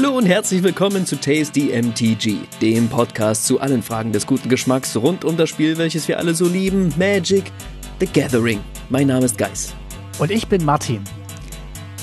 [0.00, 4.96] Hallo und herzlich willkommen zu Tasty MTG, dem Podcast zu allen Fragen des guten Geschmacks
[4.96, 7.50] rund um das Spiel, welches wir alle so lieben, Magic
[7.98, 8.60] the Gathering.
[8.90, 9.74] Mein Name ist Geis.
[10.20, 11.02] Und ich bin Martin.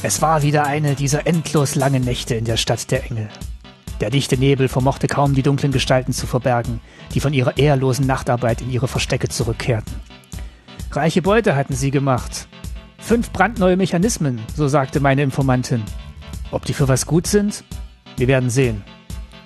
[0.04, 3.30] Es war wieder eine dieser endlos langen Nächte in der Stadt der Engel.
[4.02, 6.82] Der dichte Nebel vermochte kaum die dunklen Gestalten zu verbergen,
[7.14, 9.94] die von ihrer ehrlosen Nachtarbeit in ihre Verstecke zurückkehrten.
[10.92, 12.50] Reiche Beute hatten sie gemacht.
[12.98, 15.82] Fünf brandneue Mechanismen, so sagte meine Informantin.
[16.52, 17.64] Ob die für was gut sind?
[18.18, 18.84] Wir werden sehen.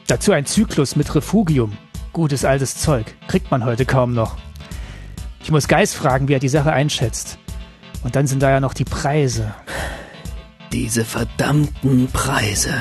[0.08, 1.78] Dazu ein Zyklus mit Refugium.
[2.14, 3.06] Gutes altes Zeug.
[3.28, 4.38] Kriegt man heute kaum noch.
[5.42, 7.40] Ich muss Geist fragen, wie er die Sache einschätzt.
[8.04, 9.54] Und dann sind da ja noch die Preise.
[10.72, 12.74] Diese verdammten Preise.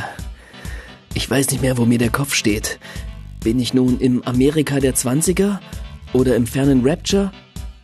[1.15, 2.79] Ich weiß nicht mehr, wo mir der Kopf steht.
[3.43, 5.59] Bin ich nun im Amerika der 20er?
[6.13, 7.33] Oder im fernen Rapture?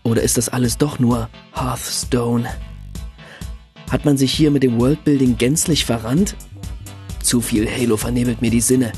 [0.02, 2.46] Oder ist das alles doch nur Hearthstone?
[3.90, 6.36] Hat man sich hier mit dem Worldbuilding gänzlich verrannt?
[7.24, 8.92] Zu viel Halo vernebelt mir die Sinne.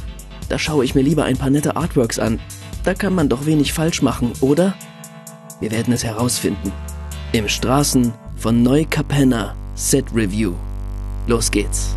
[0.48, 2.40] Da schaue ich mir lieber ein paar nette Artworks an.
[2.82, 4.74] Da kann man doch wenig falsch machen, oder?
[5.60, 6.72] Wir werden es herausfinden.
[7.32, 10.54] Im Straßen von Neukapenna Set Review.
[11.28, 11.94] Los geht's.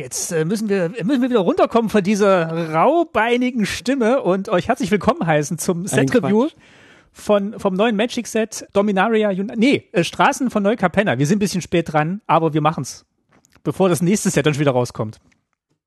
[0.00, 4.90] Jetzt äh, müssen wir müssen wir wieder runterkommen von dieser raubeinigen Stimme und euch herzlich
[4.90, 6.48] willkommen heißen zum Set Review
[7.12, 11.18] von vom neuen Magic Set Dominaria Uni nee, äh, Straßen von Neukapenna.
[11.18, 13.04] Wir sind ein bisschen spät dran, aber wir machen's.
[13.62, 15.18] Bevor das nächste Set dann schon wieder rauskommt.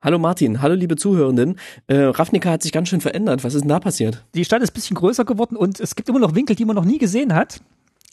[0.02, 1.58] Hallo Martin, hallo liebe Zuhörenden.
[1.88, 3.44] Äh, Ravnica hat sich ganz schön verändert.
[3.44, 4.26] Was ist denn da passiert?
[4.36, 6.76] Die Stadt ist ein bisschen größer geworden und es gibt immer noch Winkel, die man
[6.76, 7.62] noch nie gesehen hat.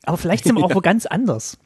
[0.04, 1.58] Aber vielleicht sind wir auch wo ganz anders.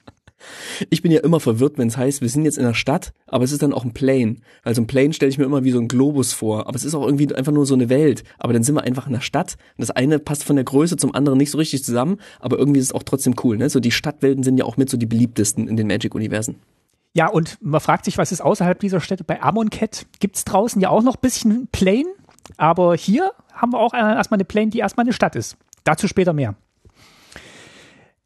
[0.91, 3.45] Ich bin ja immer verwirrt, wenn es heißt, wir sind jetzt in der Stadt, aber
[3.45, 4.37] es ist dann auch ein Plane.
[4.63, 6.95] Also ein Plane stelle ich mir immer wie so ein Globus vor, aber es ist
[6.95, 8.25] auch irgendwie einfach nur so eine Welt.
[8.39, 9.57] Aber dann sind wir einfach in der Stadt.
[9.77, 12.81] Und das eine passt von der Größe zum anderen nicht so richtig zusammen, aber irgendwie
[12.81, 13.57] ist es auch trotzdem cool.
[13.57, 13.71] Ne?
[13.71, 16.57] So die Stadtwelten sind ja auch mit so die beliebtesten in den Magic-Universen.
[17.17, 19.23] Ja, und man fragt sich, was ist außerhalb dieser Städte?
[19.23, 22.09] Bei Amonkhet gibt's draußen ja auch noch ein bisschen Plane,
[22.57, 25.57] aber hier haben wir auch erstmal eine Plane, die erstmal eine Stadt ist.
[25.85, 26.57] Dazu später mehr.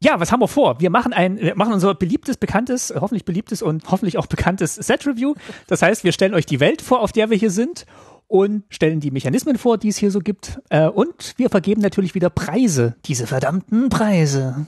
[0.01, 0.79] Ja, was haben wir vor?
[0.79, 5.33] Wir machen ein, wir machen unser beliebtes, bekanntes, hoffentlich beliebtes und hoffentlich auch bekanntes Set-Review.
[5.67, 7.85] Das heißt, wir stellen euch die Welt vor, auf der wir hier sind
[8.27, 10.59] und stellen die Mechanismen vor, die es hier so gibt.
[10.69, 12.95] Äh, Und wir vergeben natürlich wieder Preise.
[13.05, 14.67] Diese verdammten Preise.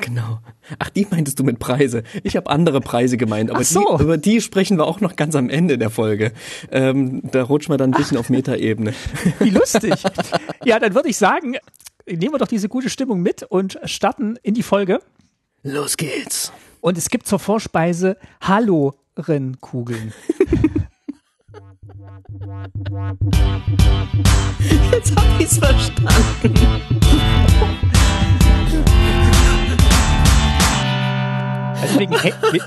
[0.00, 0.38] Genau.
[0.78, 2.02] Ach, die meintest du mit Preise.
[2.22, 3.96] Ich habe andere Preise gemeint, aber Ach so.
[3.98, 6.32] die, über die sprechen wir auch noch ganz am Ende der Folge.
[6.70, 8.94] Ähm, da rutschen wir dann ein bisschen auf Metaebene.
[9.40, 9.92] Wie lustig.
[10.64, 11.56] ja, dann würde ich sagen,
[12.16, 15.00] nehmen wir doch diese gute Stimmung mit und starten in die Folge.
[15.62, 16.52] Los geht's.
[16.80, 20.12] Und es gibt zur Vorspeise Halorenkugeln.
[24.92, 26.54] Jetzt hab ich's verstanden.
[31.82, 32.12] Also wegen,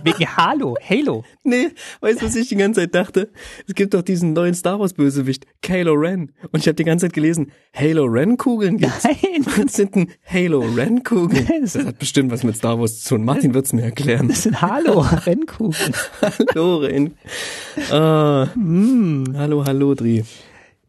[0.04, 1.24] wegen Halo, Halo.
[1.44, 1.70] Nee,
[2.02, 3.30] weißt du, was ich die ganze Zeit dachte?
[3.68, 6.32] Es gibt doch diesen neuen Star Wars Bösewicht, Kylo Ren.
[6.52, 9.04] Und ich habe die ganze Zeit gelesen, Halo Ren Kugeln gibt's.
[9.04, 9.46] Nein.
[9.46, 11.48] Was sind denn Halo Ren Kugeln?
[11.62, 13.26] Das hat bestimmt was mit Star Wars zu tun.
[13.26, 14.28] Martin wird's mir erklären.
[14.28, 15.94] Das sind Halo-Rennkugeln.
[16.56, 17.14] hallo Ren.
[17.92, 19.34] Ah, Hm.
[19.38, 20.24] hallo, hallo Dri.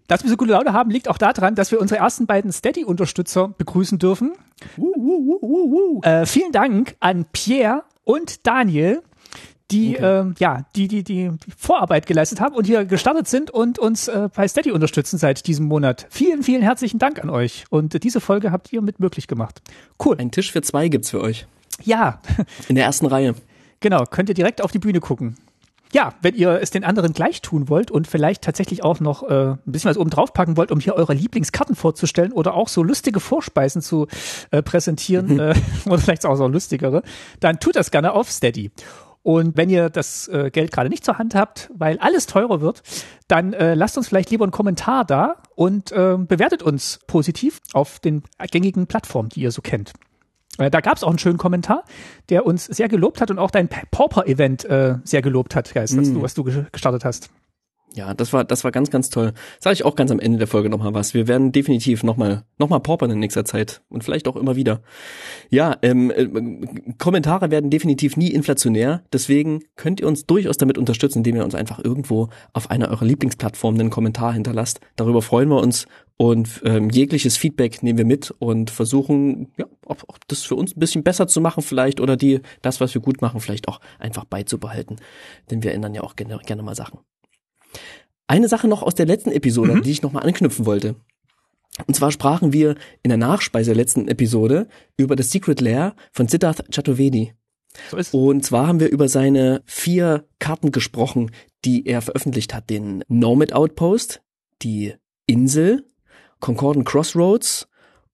[0.06, 3.54] Dass wir so gute Laune haben, liegt auch daran, dass wir unsere ersten beiden Steady-Unterstützer
[3.56, 4.32] begrüßen dürfen.
[6.02, 9.02] Äh, vielen Dank an Pierre und Daniel,
[9.70, 13.78] die, ähm, ja, die, die, die, die Vorarbeit geleistet haben und hier gestartet sind und
[13.78, 16.06] uns äh, bei Steady unterstützen seit diesem Monat.
[16.10, 17.64] Vielen, vielen herzlichen Dank an euch.
[17.70, 19.62] Und äh, diese Folge habt ihr mit möglich gemacht.
[20.04, 20.16] Cool.
[20.18, 21.46] Ein Tisch für zwei gibt's für euch.
[21.82, 22.20] Ja,
[22.68, 23.34] In der ersten Reihe.
[23.80, 25.36] Genau, könnt ihr direkt auf die Bühne gucken.
[25.94, 29.50] Ja, wenn ihr es den anderen gleich tun wollt und vielleicht tatsächlich auch noch äh,
[29.52, 32.82] ein bisschen was oben drauf packen wollt, um hier eure Lieblingskarten vorzustellen oder auch so
[32.82, 34.08] lustige Vorspeisen zu
[34.50, 35.54] äh, präsentieren äh,
[35.86, 37.04] oder vielleicht auch so lustigere,
[37.38, 38.72] dann tut das gerne auf Steady.
[39.22, 42.82] Und wenn ihr das äh, Geld gerade nicht zur Hand habt, weil alles teurer wird,
[43.28, 48.00] dann äh, lasst uns vielleicht lieber einen Kommentar da und äh, bewertet uns positiv auf
[48.00, 49.92] den gängigen Plattformen, die ihr so kennt.
[50.58, 51.84] Äh, Da gab es auch einen schönen Kommentar,
[52.28, 55.96] der uns sehr gelobt hat und auch dein Pa- Pauper-Event äh, sehr gelobt hat, Geist,
[55.96, 57.30] was, du, was du ge- gestartet hast.
[57.96, 59.34] Ja, das war, das war ganz, ganz toll.
[59.60, 61.14] Sage ich auch ganz am Ende der Folge nochmal was.
[61.14, 64.80] Wir werden definitiv nochmal, nochmal poppern in nächster Zeit und vielleicht auch immer wieder.
[65.48, 66.26] Ja, ähm, äh,
[66.98, 69.04] Kommentare werden definitiv nie inflationär.
[69.12, 73.04] Deswegen könnt ihr uns durchaus damit unterstützen, indem ihr uns einfach irgendwo auf einer eurer
[73.04, 74.80] Lieblingsplattformen einen Kommentar hinterlasst.
[74.96, 75.86] Darüber freuen wir uns
[76.16, 80.76] und ähm, jegliches Feedback nehmen wir mit und versuchen, ja, ob, ob das für uns
[80.76, 83.80] ein bisschen besser zu machen vielleicht oder die, das, was wir gut machen, vielleicht auch
[83.98, 84.96] einfach beizubehalten.
[85.50, 87.00] Denn wir ändern ja auch gerne, gerne mal Sachen.
[88.26, 89.82] Eine Sache noch aus der letzten Episode, mhm.
[89.82, 90.96] die ich nochmal anknüpfen wollte.
[91.86, 96.28] Und zwar sprachen wir in der Nachspeise der letzten Episode über das Secret Lair von
[96.28, 97.34] Siddharth Chaturvedi.
[97.90, 98.14] So ist.
[98.14, 101.32] Und zwar haben wir über seine vier Karten gesprochen,
[101.64, 102.70] die er veröffentlicht hat.
[102.70, 104.22] Den Nomad Outpost,
[104.62, 104.94] die
[105.26, 105.84] Insel,
[106.40, 107.68] Concordant Crossroads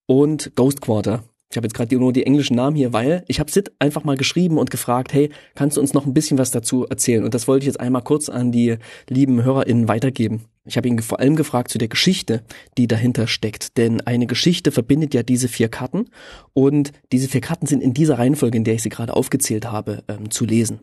[0.06, 1.25] und Ghost Quarter.
[1.52, 4.17] Ich habe jetzt gerade nur die englischen Namen hier, weil ich habe Sid einfach mal
[4.17, 7.25] geschrieben und gefragt, hey, kannst du uns noch ein bisschen was dazu erzählen?
[7.25, 8.76] Und das wollte ich jetzt einmal kurz an die
[9.08, 10.44] lieben HörerInnen weitergeben.
[10.64, 12.44] Ich habe ihn vor allem gefragt zu der Geschichte,
[12.79, 13.76] die dahinter steckt.
[13.79, 16.11] Denn eine Geschichte verbindet ja diese vier Karten
[16.52, 20.05] und diese vier Karten sind in dieser Reihenfolge, in der ich sie gerade aufgezählt habe,
[20.06, 20.79] ähm, zu lesen.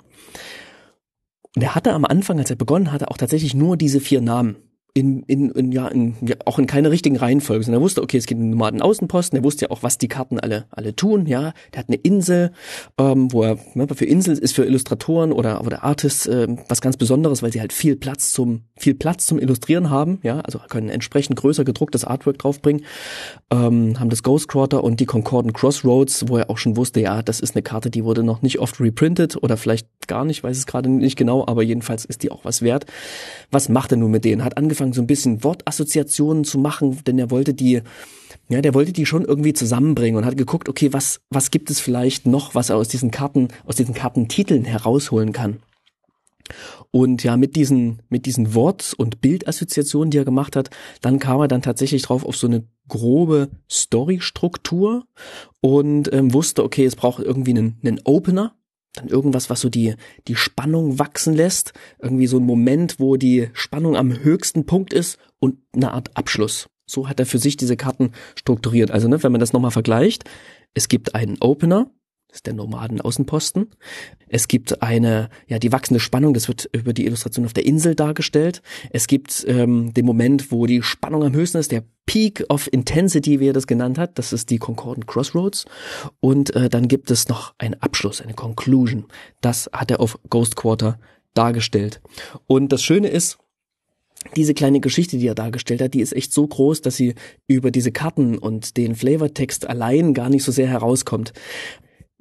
[1.55, 4.57] Und er hatte am Anfang, als er begonnen hatte, auch tatsächlich nur diese vier Namen
[4.97, 8.17] in, in, in, ja, in, ja, auch in keine richtigen Reihenfolge, sondern er wusste, okay,
[8.17, 11.27] es geht um Nomaden Außenposten, er wusste ja auch, was die Karten alle, alle tun,
[11.27, 12.51] ja, der hat eine Insel,
[12.97, 16.97] ähm, wo er, ne, für Insel ist für Illustratoren oder, oder Artists äh, was ganz
[16.97, 20.89] Besonderes, weil sie halt viel Platz zum, viel Platz zum Illustrieren haben, ja, also können
[20.89, 22.83] entsprechend größer gedrucktes Artwork draufbringen,
[23.51, 27.21] ähm, haben das Ghost Quarter und die Concordant Crossroads, wo er auch schon wusste, ja,
[27.21, 30.57] das ist eine Karte, die wurde noch nicht oft reprintet oder vielleicht gar nicht, weiß
[30.57, 32.87] es gerade nicht genau, aber jedenfalls ist die auch was wert.
[33.51, 34.43] Was macht er nun mit denen?
[34.43, 37.81] Hat angefangen, so ein bisschen Wortassoziationen zu machen, denn er wollte die,
[38.49, 41.79] ja, der wollte die schon irgendwie zusammenbringen und hat geguckt, okay, was, was gibt es
[41.79, 45.59] vielleicht noch, was er aus diesen Karten, aus diesen Kartentiteln herausholen kann.
[46.91, 50.69] Und ja, mit diesen, mit diesen Wort- und Bildassoziationen, die er gemacht hat,
[51.01, 55.05] dann kam er dann tatsächlich drauf auf so eine grobe Storystruktur
[55.61, 58.55] und ähm, wusste, okay, es braucht irgendwie einen, einen Opener,
[58.97, 59.95] dann irgendwas, was so die,
[60.27, 61.73] die Spannung wachsen lässt.
[62.01, 66.67] Irgendwie so ein Moment, wo die Spannung am höchsten Punkt ist und eine Art Abschluss.
[66.85, 68.91] So hat er für sich diese Karten strukturiert.
[68.91, 70.23] Also, ne, wenn man das nochmal vergleicht,
[70.73, 71.91] es gibt einen Opener,
[72.27, 73.69] das ist der Nomaden Außenposten.
[74.27, 77.95] Es gibt eine, ja, die wachsende Spannung, das wird über die Illustration auf der Insel
[77.95, 78.61] dargestellt.
[78.89, 83.39] Es gibt ähm, den Moment, wo die Spannung am höchsten ist, der Peak of Intensity,
[83.39, 85.65] wie er das genannt hat, das ist die Concordant Crossroads.
[86.19, 89.05] Und äh, dann gibt es noch einen Abschluss, eine Conclusion.
[89.41, 90.99] Das hat er auf Ghost Quarter
[91.33, 92.01] dargestellt.
[92.45, 93.37] Und das Schöne ist,
[94.35, 97.15] diese kleine Geschichte, die er dargestellt hat, die ist echt so groß, dass sie
[97.47, 101.33] über diese Karten und den Flavortext allein gar nicht so sehr herauskommt.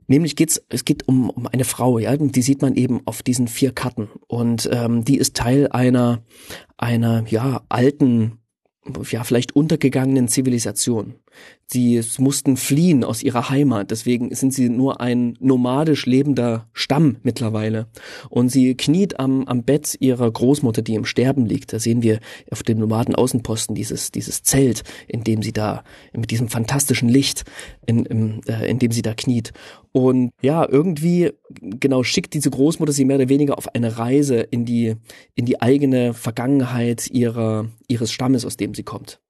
[0.06, 3.48] Nämlich geht's, es geht um, um eine Frau, ja, die sieht man eben auf diesen
[3.48, 6.22] vier Karten und ähm, die ist Teil einer
[6.76, 8.38] einer ja alten
[9.10, 11.16] ja, vielleicht untergegangenen Zivilisation.
[11.68, 17.88] Sie mussten fliehen aus ihrer Heimat, deswegen sind sie nur ein nomadisch lebender Stamm mittlerweile.
[18.30, 21.72] Und sie kniet am, am Bett ihrer Großmutter, die im Sterben liegt.
[21.72, 22.20] Da sehen wir
[22.52, 27.42] auf dem Nomadenaußenposten dieses, dieses Zelt, in dem sie da, mit diesem fantastischen Licht,
[27.84, 29.52] in, in, äh, in dem sie da kniet.
[29.90, 34.66] Und ja, irgendwie genau schickt diese Großmutter sie mehr oder weniger auf eine Reise in
[34.66, 34.94] die,
[35.34, 39.20] in die eigene Vergangenheit ihrer, ihres Stammes, aus dem sie kommt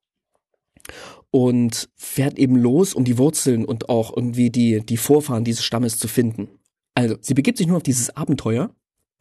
[1.37, 5.99] und fährt eben los, um die Wurzeln und auch irgendwie die, die Vorfahren dieses Stammes
[5.99, 6.49] zu finden.
[6.95, 8.71] Also, sie begibt sich nur auf dieses Abenteuer,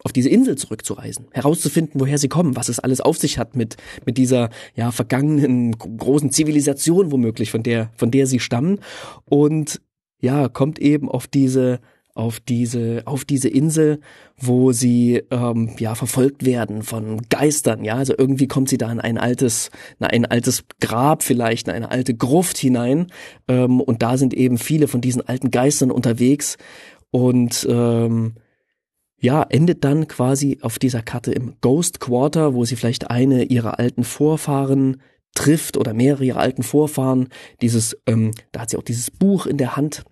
[0.01, 3.75] auf diese Insel zurückzureisen, herauszufinden, woher sie kommen, was es alles auf sich hat mit,
[4.05, 8.79] mit dieser, ja, vergangenen großen Zivilisation womöglich, von der, von der sie stammen
[9.25, 9.81] und
[10.21, 11.81] ja, kommt eben auf diese
[12.15, 13.99] auf diese auf diese Insel,
[14.37, 17.83] wo sie ähm, ja verfolgt werden von Geistern.
[17.83, 19.69] Ja, also irgendwie kommt sie da in ein altes
[19.99, 23.07] ein altes Grab vielleicht, in eine alte Gruft hinein
[23.47, 26.57] ähm, und da sind eben viele von diesen alten Geistern unterwegs
[27.11, 28.35] und ähm,
[29.19, 33.79] ja, endet dann quasi auf dieser Karte im Ghost Quarter, wo sie vielleicht eine ihrer
[33.79, 35.01] alten Vorfahren
[35.33, 37.27] trifft oder mehrere ihrer alten Vorfahren.
[37.61, 40.03] Dieses, ähm, da hat sie auch dieses Buch in der Hand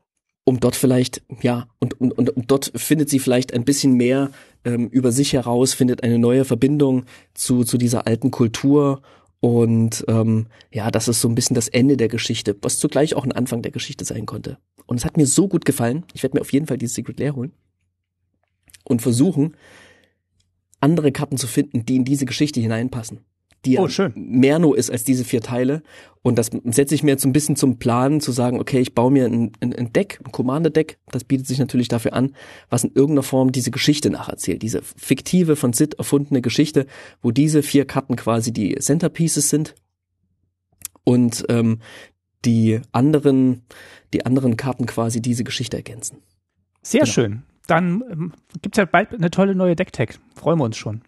[0.46, 4.32] um dort vielleicht, ja, und, und, und, und dort findet sie vielleicht ein bisschen mehr
[4.66, 9.02] ähm, über sich heraus, findet eine neue Verbindung zu, zu dieser alten Kultur.
[9.40, 13.24] Und ähm, ja, das ist so ein bisschen das Ende der Geschichte, was zugleich auch
[13.26, 14.58] ein Anfang der Geschichte sein konnte.
[14.86, 16.06] Und es hat mir so gut gefallen.
[16.14, 17.54] Ich werde mir auf jeden Fall dieses Secret Lair holen
[18.84, 19.56] und versuchen,
[20.80, 23.20] andere Karten zu finden, die in diese Geschichte hineinpassen.
[23.66, 23.88] Die Oh,
[24.60, 25.84] nur ist als diese vier Teile.
[26.22, 28.96] Und das setze ich mir jetzt so ein bisschen zum Plan, zu sagen, okay, ich
[28.96, 32.34] baue mir ein, ein, ein Deck, ein Commander-Deck, das bietet sich natürlich dafür an,
[32.70, 36.86] was in irgendeiner Form diese Geschichte nacherzählt, diese fiktive, von Sid erfundene Geschichte,
[37.22, 39.76] wo diese vier Karten quasi die Centerpieces sind
[41.04, 41.80] und ähm,
[42.46, 43.64] die anderen,
[44.14, 46.18] die anderen Karten quasi diese Geschichte ergänzen.
[46.82, 47.12] Sehr Genau.
[47.12, 47.44] schön.
[47.68, 50.20] Dann ähm, gibt's ja bald eine tolle neue Decktech.
[50.36, 51.02] Freuen wir uns schon.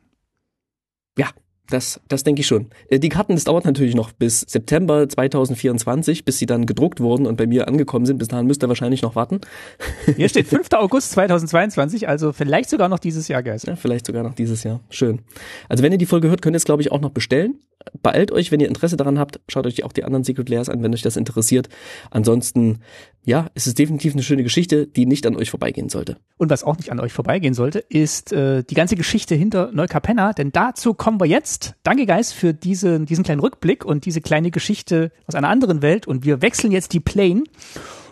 [1.18, 1.30] Ja,
[1.70, 2.68] das, das denke ich schon.
[2.90, 7.26] Äh, Die Karten, das dauert natürlich noch bis September 2024, bis sie dann gedruckt wurden
[7.26, 8.18] und bei mir angekommen sind.
[8.18, 9.42] Bis dahin müsst ihr wahrscheinlich noch warten.
[10.16, 10.70] Hier steht 5.
[10.74, 13.64] August 2022, also vielleicht sogar noch dieses Jahr, Guys.
[13.64, 14.82] Ja, vielleicht sogar noch dieses Jahr.
[14.90, 15.22] Schön.
[15.70, 17.60] Also wenn ihr die Folge hört, könnt ihr es, glaube ich, auch noch bestellen.
[18.02, 19.40] Beeilt euch, wenn ihr Interesse daran habt.
[19.48, 21.70] Schaut euch auch die anderen Secret Layers an, wenn euch das interessiert.
[22.12, 22.80] Ansonsten,
[23.24, 26.18] ja, es ist definitiv eine schöne Geschichte, die nicht an euch vorbeigehen sollte.
[26.38, 30.34] Und was auch nicht an euch vorbeigehen sollte, ist äh, die ganze Geschichte hinter Neukapenna,
[30.34, 31.76] denn dazu kommen wir jetzt.
[31.84, 36.08] Danke, Guys, für diese, diesen kleinen Rückblick und diese kleine Geschichte aus einer anderen Welt.
[36.08, 37.44] Und wir wechseln jetzt die Plane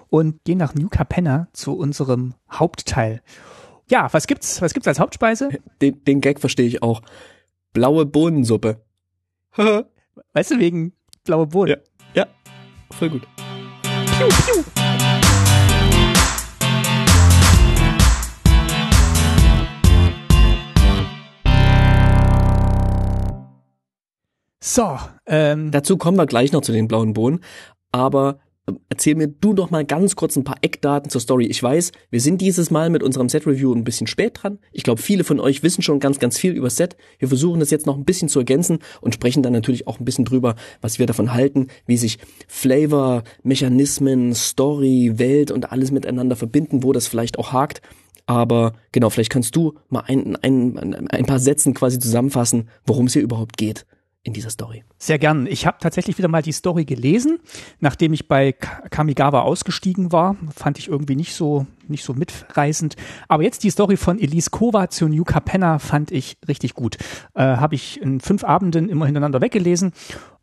[0.10, 3.22] und gehen nach New Capenna zu unserem Hauptteil.
[3.90, 4.62] Ja, was gibt's?
[4.62, 5.50] Was gibt's als Hauptspeise?
[5.82, 7.02] Den, den Gag verstehe ich auch.
[7.74, 8.82] Blaue Bohnensuppe.
[10.34, 10.94] Weißt du, wegen
[11.24, 11.78] blaue Bohnen.
[12.16, 12.24] Ja.
[12.24, 12.28] Ja,
[12.92, 13.22] voll gut.
[14.18, 14.64] Piu, piu.
[24.60, 27.44] So, ähm, Dazu kommen wir gleich noch zu den blauen Bohnen.
[27.92, 28.40] Aber
[28.90, 31.46] erzähl mir du doch mal ganz kurz ein paar Eckdaten zur Story.
[31.46, 34.60] Ich weiß, wir sind dieses Mal mit unserem Set-Review ein bisschen spät dran.
[34.72, 36.96] Ich glaube, viele von euch wissen schon ganz, ganz viel über Set.
[37.20, 40.06] Wir versuchen das jetzt noch ein bisschen zu ergänzen und sprechen dann natürlich auch ein
[40.06, 46.36] bisschen drüber, was wir davon halten, wie sich Flavor, Mechanismen, Story, Welt und alles miteinander
[46.36, 47.82] verbinden, wo das vielleicht auch hakt.
[48.26, 53.14] Aber genau, vielleicht kannst du mal ein, ein, ein paar Sätzen quasi zusammenfassen, worum es
[53.14, 53.86] hier überhaupt geht
[54.26, 54.84] in dieser Story.
[54.98, 55.48] Sehr gern.
[55.48, 57.40] Ich habe tatsächlich wieder mal die Story gelesen,
[57.82, 60.38] nachdem ich bei Ka- Kamigawa ausgestiegen war.
[60.56, 62.96] Fand ich irgendwie nicht so nicht so mitreißend.
[63.28, 66.96] Aber jetzt die Story von Elise Kova zu New Capenna fand ich richtig gut.
[67.34, 69.92] Äh, habe ich in fünf Abenden immer hintereinander weggelesen.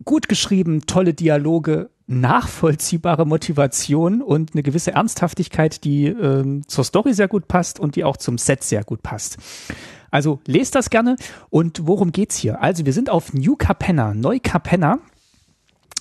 [0.05, 7.29] Gut geschrieben, tolle Dialoge, nachvollziehbare Motivation und eine gewisse Ernsthaftigkeit, die ähm, zur Story sehr
[7.29, 9.39] gut passt und die auch zum Set sehr gut passt.
[10.11, 11.17] Also lest das gerne.
[11.51, 12.61] Und worum geht's hier?
[12.63, 14.99] Also wir sind auf New Capenna, Neu-Capenna.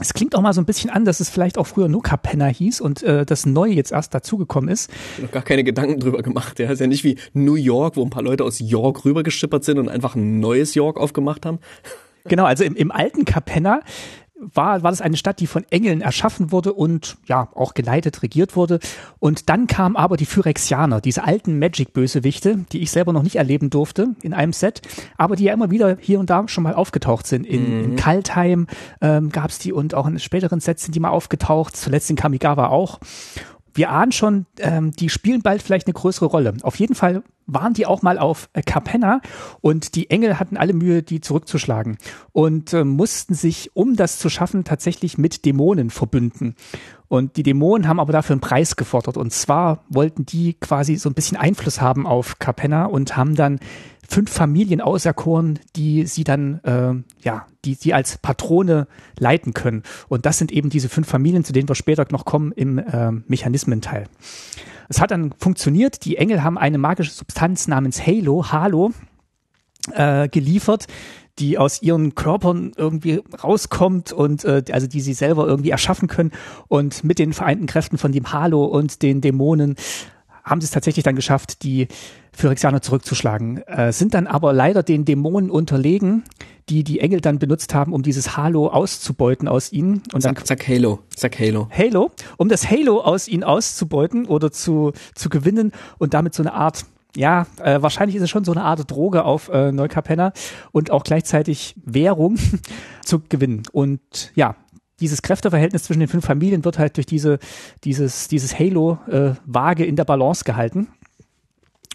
[0.01, 2.45] Es klingt auch mal so ein bisschen an, dass es vielleicht auch früher nur Capenna
[2.45, 4.89] hieß und äh, das Neue jetzt erst dazugekommen ist.
[5.21, 6.57] noch gar keine Gedanken drüber gemacht.
[6.57, 9.77] Ja, ist ja nicht wie New York, wo ein paar Leute aus York rübergeschippert sind
[9.77, 11.59] und einfach ein neues York aufgemacht haben.
[12.25, 13.81] Genau, also im, im alten Capenna
[14.39, 18.55] war, war das eine Stadt, die von Engeln erschaffen wurde und ja auch geleitet, regiert
[18.55, 18.79] wurde.
[19.19, 23.69] Und dann kamen aber die Phyrexianer, diese alten Magic-Bösewichte, die ich selber noch nicht erleben
[23.69, 24.81] durfte in einem Set,
[25.17, 27.45] aber die ja immer wieder hier und da schon mal aufgetaucht sind.
[27.45, 28.67] In, in Kaltheim
[29.01, 32.15] ähm, gab es die und auch in späteren Sets sind die mal aufgetaucht, zuletzt in
[32.15, 32.99] Kamigawa auch.
[33.73, 36.53] Wir ahnen schon, ähm, die spielen bald vielleicht eine größere Rolle.
[36.61, 39.21] Auf jeden Fall waren die auch mal auf äh, Capenna
[39.61, 41.97] und die Engel hatten alle Mühe, die zurückzuschlagen
[42.31, 46.55] und äh, mussten sich, um das zu schaffen, tatsächlich mit Dämonen verbünden.
[47.07, 49.17] Und die Dämonen haben aber dafür einen Preis gefordert.
[49.17, 53.59] Und zwar wollten die quasi so ein bisschen Einfluss haben auf Capenna und haben dann
[54.09, 58.87] fünf Familien auserkoren, die sie dann, äh, ja, die sie als Patrone
[59.17, 59.83] leiten können.
[60.07, 63.11] Und das sind eben diese fünf Familien, zu denen wir später noch kommen im äh,
[63.27, 64.07] Mechanismenteil.
[64.89, 66.05] Es hat dann funktioniert.
[66.05, 68.91] Die Engel haben eine magische Substanz namens Halo, Halo,
[69.93, 70.87] äh, geliefert,
[71.37, 76.31] die aus ihren Körpern irgendwie rauskommt und äh, also die sie selber irgendwie erschaffen können.
[76.67, 79.75] Und mit den vereinten Kräften von dem Halo und den Dämonen
[80.49, 81.87] haben sie es tatsächlich dann geschafft, die
[82.33, 83.59] Phyrexianer zurückzuschlagen.
[83.67, 86.23] Äh, sind dann aber leider den Dämonen unterlegen,
[86.69, 90.01] die die Engel dann benutzt haben, um dieses Halo auszubeuten aus ihnen.
[90.13, 91.67] Und dann Sag, sag Halo, sag Halo.
[91.71, 96.53] Halo, um das Halo aus ihnen auszubeuten oder zu, zu gewinnen und damit so eine
[96.53, 100.31] Art, ja, äh, wahrscheinlich ist es schon so eine Art Droge auf äh, Neukapenna
[100.71, 102.37] und auch gleichzeitig Währung
[103.03, 103.63] zu gewinnen.
[103.71, 104.55] Und ja,
[104.99, 107.39] dieses Kräfteverhältnis zwischen den fünf Familien wird halt durch diese,
[107.83, 110.87] dieses, dieses Halo äh, vage in der Balance gehalten.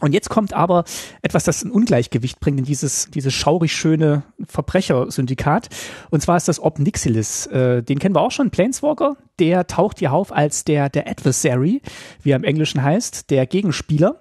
[0.01, 0.85] Und jetzt kommt aber
[1.23, 5.69] etwas, das ein Ungleichgewicht bringt in dieses, dieses schaurig schöne Verbrechersyndikat.
[6.11, 7.47] Und zwar ist das Ob Nixilis.
[7.47, 9.17] Äh, den kennen wir auch schon, Planeswalker.
[9.39, 11.81] Der taucht hier auf als der, der Adversary,
[12.23, 14.19] wie er im Englischen heißt, der Gegenspieler.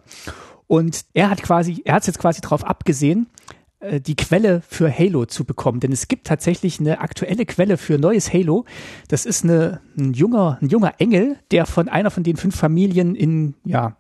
[0.68, 3.28] Und er hat quasi, er hat jetzt quasi darauf abgesehen,
[3.84, 5.80] äh, die Quelle für Halo zu bekommen.
[5.80, 8.66] Denn es gibt tatsächlich eine aktuelle Quelle für neues Halo.
[9.08, 13.16] Das ist eine, ein, junger, ein junger Engel, der von einer von den fünf Familien
[13.16, 13.98] in, ja,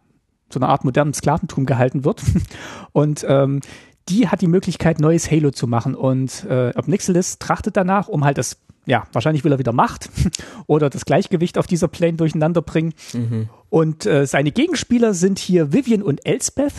[0.52, 2.22] so einer Art modernen Sklaventum gehalten wird.
[2.92, 3.62] Und ähm,
[4.10, 5.96] die hat die Möglichkeit, neues Halo zu machen.
[5.96, 10.10] Und äh, Obnixilis trachtet danach, um halt das, ja, wahrscheinlich will er wieder Macht
[10.68, 12.94] oder das Gleichgewicht auf dieser Plane durcheinander bringen.
[13.13, 13.50] Mhm.
[13.70, 16.74] Und äh, seine Gegenspieler sind hier Vivian und Elspeth.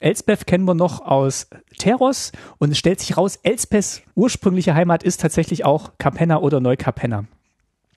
[0.00, 5.20] Elspeth kennen wir noch aus Teros und es stellt sich raus, Elspeths ursprüngliche Heimat ist
[5.20, 7.24] tatsächlich auch Capenna oder Neucapenna.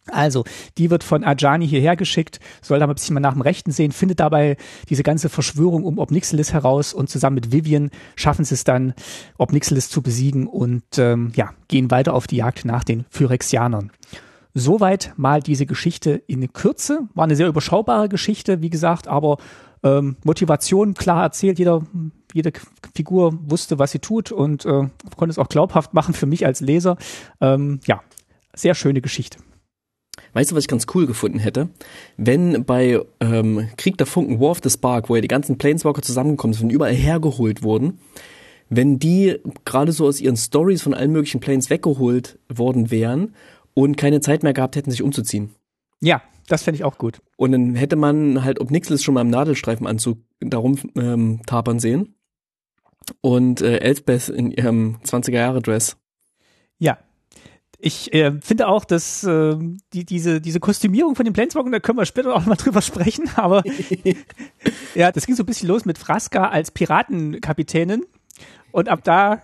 [0.08, 0.43] Also,
[0.77, 3.72] die wird von Ajani hierher geschickt, soll da mal ein bisschen mal nach dem Rechten
[3.72, 4.58] sehen, findet dabei
[4.89, 8.93] diese ganze Verschwörung um Obnixilis heraus und zusammen mit Vivian schaffen sie es dann,
[9.38, 13.91] Obnixilis zu besiegen und ähm, ja, gehen weiter auf die Jagd nach den Phyrexianern.
[14.53, 17.08] Soweit mal diese Geschichte in Kürze.
[17.13, 19.38] War eine sehr überschaubare Geschichte, wie gesagt, aber
[19.83, 21.59] ähm, Motivation klar erzählt.
[21.59, 21.83] Jeder,
[22.33, 22.51] jede
[22.95, 26.61] Figur wusste, was sie tut und äh, konnte es auch glaubhaft machen für mich als
[26.61, 26.97] Leser.
[27.39, 28.01] Ähm, ja,
[28.53, 29.39] sehr schöne Geschichte.
[30.33, 31.69] Weißt du, was ich ganz cool gefunden hätte?
[32.17, 36.01] Wenn bei ähm, Krieg der Funken, War of the Spark, wo ja die ganzen Planeswalker
[36.01, 38.00] zusammengekommen sind und überall hergeholt wurden,
[38.69, 43.35] wenn die gerade so aus ihren Stories von allen möglichen Planes weggeholt worden wären
[43.73, 45.50] und keine Zeit mehr gehabt hätten, sich umzuziehen.
[46.01, 47.22] Ja, das fände ich auch gut.
[47.38, 52.15] Und dann hätte man halt ob Nixlis schon mal im Nadelstreifenanzug darum ähm, tapern sehen.
[53.22, 55.98] Und äh, Elspeth in ihrem 20er-Jahre-Dress.
[56.77, 56.98] Ja,
[57.84, 59.58] ich äh, finde auch, dass äh,
[59.93, 63.29] die, diese, diese Kostümierung von den Planeswalkern, da können wir später auch mal drüber sprechen,
[63.36, 63.63] aber
[64.96, 68.05] ja, das ging so ein bisschen los mit Fraska als Piratenkapitänin
[68.72, 69.41] und ab da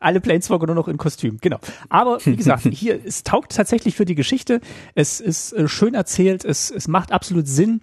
[0.00, 1.58] alle Planeswalker nur noch in Kostüm, genau.
[1.88, 4.60] Aber wie gesagt, hier, es taugt tatsächlich für die Geschichte.
[4.94, 7.80] Es ist äh, schön erzählt, es, es macht absolut Sinn.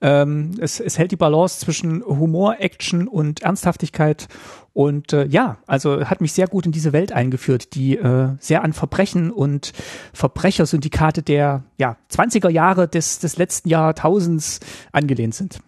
[0.00, 4.28] Ähm, es, es hält die Balance zwischen Humor, Action und Ernsthaftigkeit.
[4.74, 8.64] Und äh, ja, also hat mich sehr gut in diese Welt eingeführt, die äh, sehr
[8.64, 9.72] an Verbrechen und
[10.12, 14.60] Verbrechersyndikate der ja, 20er Jahre des, des letzten Jahrtausends
[14.92, 15.60] angelehnt sind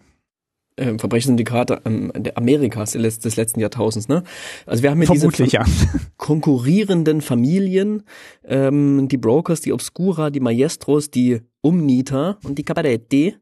[0.77, 4.07] äh, Verbrechenssyndikate ähm, Amerikas des, des letzten Jahrtausends.
[4.07, 4.23] Ne?
[4.65, 5.65] Also wir haben hier Vermutlich, diese ja.
[6.17, 8.03] konkurrierenden Familien,
[8.45, 13.35] ähm, die Brokers, die Obscura, die Maestros, die Umnieter und die Cabaretti,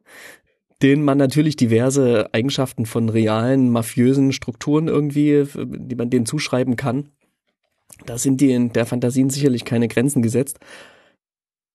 [0.81, 7.09] denen man natürlich diverse Eigenschaften von realen mafiösen Strukturen irgendwie, die man denen zuschreiben kann.
[8.05, 10.59] Da sind die in der Fantasien sicherlich keine Grenzen gesetzt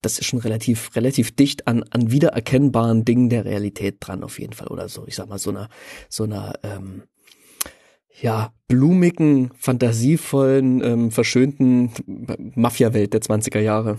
[0.03, 4.55] das ist schon relativ, relativ dicht an, an wiedererkennbaren Dingen der Realität dran, auf jeden
[4.55, 4.69] Fall.
[4.69, 5.69] Oder so, ich sag mal, so einer,
[6.09, 7.03] so einer, ähm,
[8.21, 11.91] ja, blumigen, fantasievollen, ähm, verschönten
[12.55, 13.99] Mafia-Welt der 20er Jahre.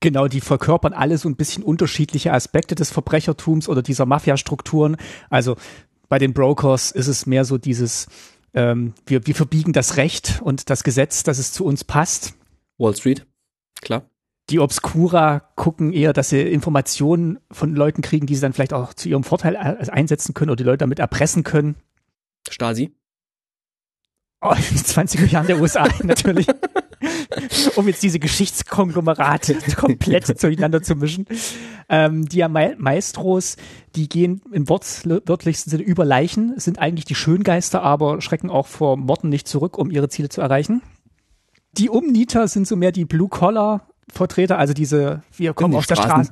[0.00, 4.96] Genau, die verkörpern alle so ein bisschen unterschiedliche Aspekte des Verbrechertums oder dieser Mafia-Strukturen.
[5.30, 5.56] Also
[6.08, 8.06] bei den Brokers ist es mehr so dieses,
[8.54, 12.34] ähm, wir, wir verbiegen das Recht und das Gesetz, dass es zu uns passt.
[12.78, 13.26] Wall Street,
[13.80, 14.08] klar
[14.50, 18.94] die Obscura gucken eher, dass sie Informationen von Leuten kriegen, die sie dann vielleicht auch
[18.94, 21.76] zu ihrem Vorteil einsetzen können oder die Leute damit erpressen können.
[22.48, 22.94] Stasi?
[24.40, 26.46] Oh, in den 20er Jahren der USA natürlich.
[27.74, 31.26] um jetzt diese Geschichtskonglomerate komplett zueinander zu mischen.
[31.88, 33.56] Ähm, die Maestros,
[33.96, 38.96] die gehen im wörtlichsten Sinne über Leichen, sind eigentlich die Schöngeister, aber schrecken auch vor
[38.96, 40.82] Morden nicht zurück, um ihre Ziele zu erreichen.
[41.72, 46.30] Die Umnieter sind so mehr die Blue-Collar Vertreter, also diese, wir kommen aus der Straße,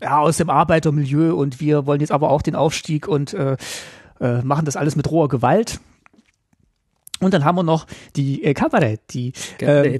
[0.00, 3.56] ja, aus dem Arbeitermilieu und wir wollen jetzt aber auch den Aufstieg und äh,
[4.20, 5.80] äh, machen das alles mit roher Gewalt.
[7.20, 9.32] Und dann haben wir noch die äh, Cavaretti.
[9.60, 9.98] Äh,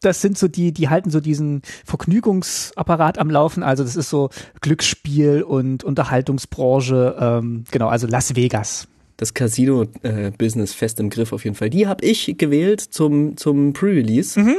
[0.00, 3.62] das sind so die, die halten so diesen Vergnügungsapparat am Laufen.
[3.62, 10.76] Also das ist so Glücksspiel und Unterhaltungsbranche, ähm, genau, also Las Vegas das Casino-Business äh,
[10.76, 11.70] fest im Griff auf jeden Fall.
[11.70, 14.38] Die habe ich gewählt zum, zum Pre-Release.
[14.38, 14.56] Mhm.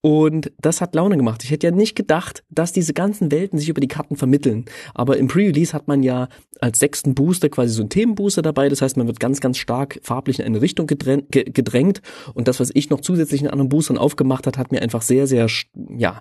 [0.00, 1.42] Und das hat Laune gemacht.
[1.42, 4.64] Ich hätte ja nicht gedacht, dass diese ganzen Welten sich über die Karten vermitteln.
[4.94, 6.28] Aber im Pre-Release hat man ja
[6.60, 8.68] als sechsten Booster quasi so einen Themenbooster dabei.
[8.68, 12.02] Das heißt, man wird ganz, ganz stark farblich in eine Richtung gedrängt.
[12.34, 15.26] Und das, was ich noch zusätzlich in anderen Boostern aufgemacht hat, hat mir einfach sehr,
[15.26, 15.48] sehr,
[15.96, 16.20] ja,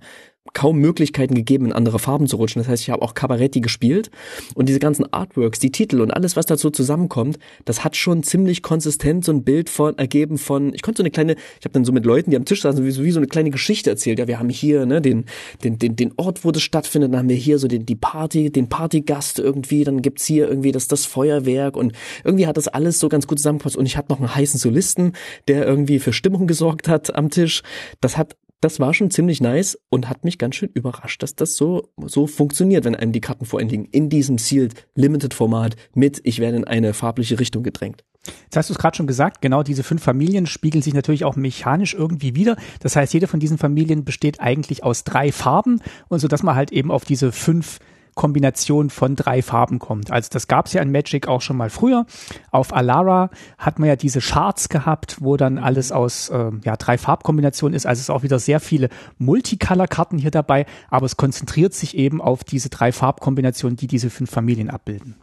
[0.53, 2.61] kaum Möglichkeiten gegeben, in andere Farben zu rutschen.
[2.61, 4.09] Das heißt, ich habe auch Cabaretti gespielt
[4.55, 8.61] und diese ganzen Artworks, die Titel und alles, was dazu zusammenkommt, das hat schon ziemlich
[8.61, 10.73] konsistent so ein Bild von ergeben von.
[10.73, 12.83] Ich konnte so eine kleine, ich habe dann so mit Leuten, die am Tisch saßen,
[12.85, 14.19] wie, wie so eine kleine Geschichte erzählt.
[14.19, 15.25] Ja, wir haben hier ne den
[15.63, 17.11] den den den Ort, wo das stattfindet.
[17.11, 19.83] Dann haben wir hier so den die Party, den Partygast irgendwie.
[19.83, 23.39] Dann gibt's hier irgendwie das das Feuerwerk und irgendwie hat das alles so ganz gut
[23.39, 23.77] zusammengepasst.
[23.77, 25.13] Und ich hatte noch einen heißen Solisten,
[25.47, 27.63] der irgendwie für Stimmung gesorgt hat am Tisch.
[28.01, 31.55] Das hat das war schon ziemlich nice und hat mich ganz schön überrascht, dass das
[31.55, 33.85] so, so funktioniert, wenn einem die Karten vorliegen.
[33.85, 38.03] In diesem Sealed Limited Format mit, ich werde in eine farbliche Richtung gedrängt.
[38.43, 41.35] Jetzt hast du es gerade schon gesagt, genau diese fünf Familien spiegeln sich natürlich auch
[41.35, 42.57] mechanisch irgendwie wieder.
[42.81, 46.55] Das heißt, jede von diesen Familien besteht eigentlich aus drei Farben und so dass man
[46.55, 47.79] halt eben auf diese fünf
[48.17, 50.11] Kombination von drei Farben kommt.
[50.11, 52.05] Also das gab es ja in Magic auch schon mal früher.
[52.51, 56.97] Auf Alara hat man ja diese Charts gehabt, wo dann alles aus äh, ja, drei
[56.97, 57.85] Farbkombinationen ist.
[57.85, 62.21] Also es ist auch wieder sehr viele Multicolor-Karten hier dabei, aber es konzentriert sich eben
[62.21, 65.15] auf diese drei Farbkombinationen, die diese fünf Familien abbilden.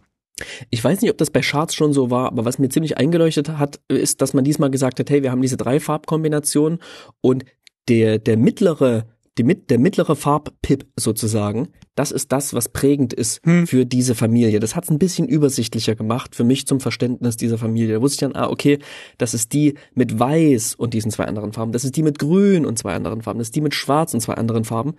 [0.71, 3.51] Ich weiß nicht, ob das bei Charts schon so war, aber was mir ziemlich eingeleuchtet
[3.51, 6.81] hat, ist, dass man diesmal gesagt hat, hey, wir haben diese drei Farbkombinationen
[7.21, 7.45] und
[7.89, 9.07] der, der mittlere,
[9.39, 13.67] die, der mittlere Farbpip sozusagen, das ist das, was prägend ist hm.
[13.67, 14.61] für diese Familie.
[14.61, 17.95] Das hat es ein bisschen übersichtlicher gemacht für mich zum Verständnis dieser Familie.
[17.95, 18.79] Da wusste ich dann, ah, okay,
[19.19, 21.73] das ist die mit Weiß und diesen zwei anderen Farben.
[21.73, 23.39] Das ist die mit Grün und zwei anderen Farben.
[23.39, 24.95] Das ist die mit Schwarz und zwei anderen Farben.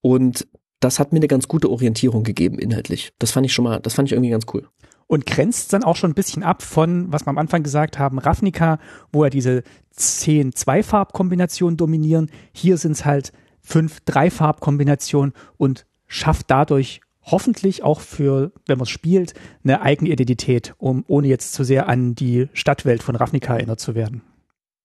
[0.00, 0.46] Und
[0.80, 3.12] das hat mir eine ganz gute Orientierung gegeben inhaltlich.
[3.18, 4.68] Das fand ich schon mal, das fand ich irgendwie ganz cool.
[5.06, 8.18] Und grenzt dann auch schon ein bisschen ab von, was wir am Anfang gesagt haben,
[8.18, 8.78] Ravnica,
[9.10, 12.30] wo ja diese zehn Zweifarbkombinationen dominieren.
[12.52, 13.32] Hier sind es halt
[13.68, 20.74] fünf Dreifarbkombinationen und schafft dadurch hoffentlich auch für, wenn man es spielt, eine eigene Identität,
[20.78, 24.22] um ohne jetzt zu sehr an die Stadtwelt von Ravnica erinnert zu werden.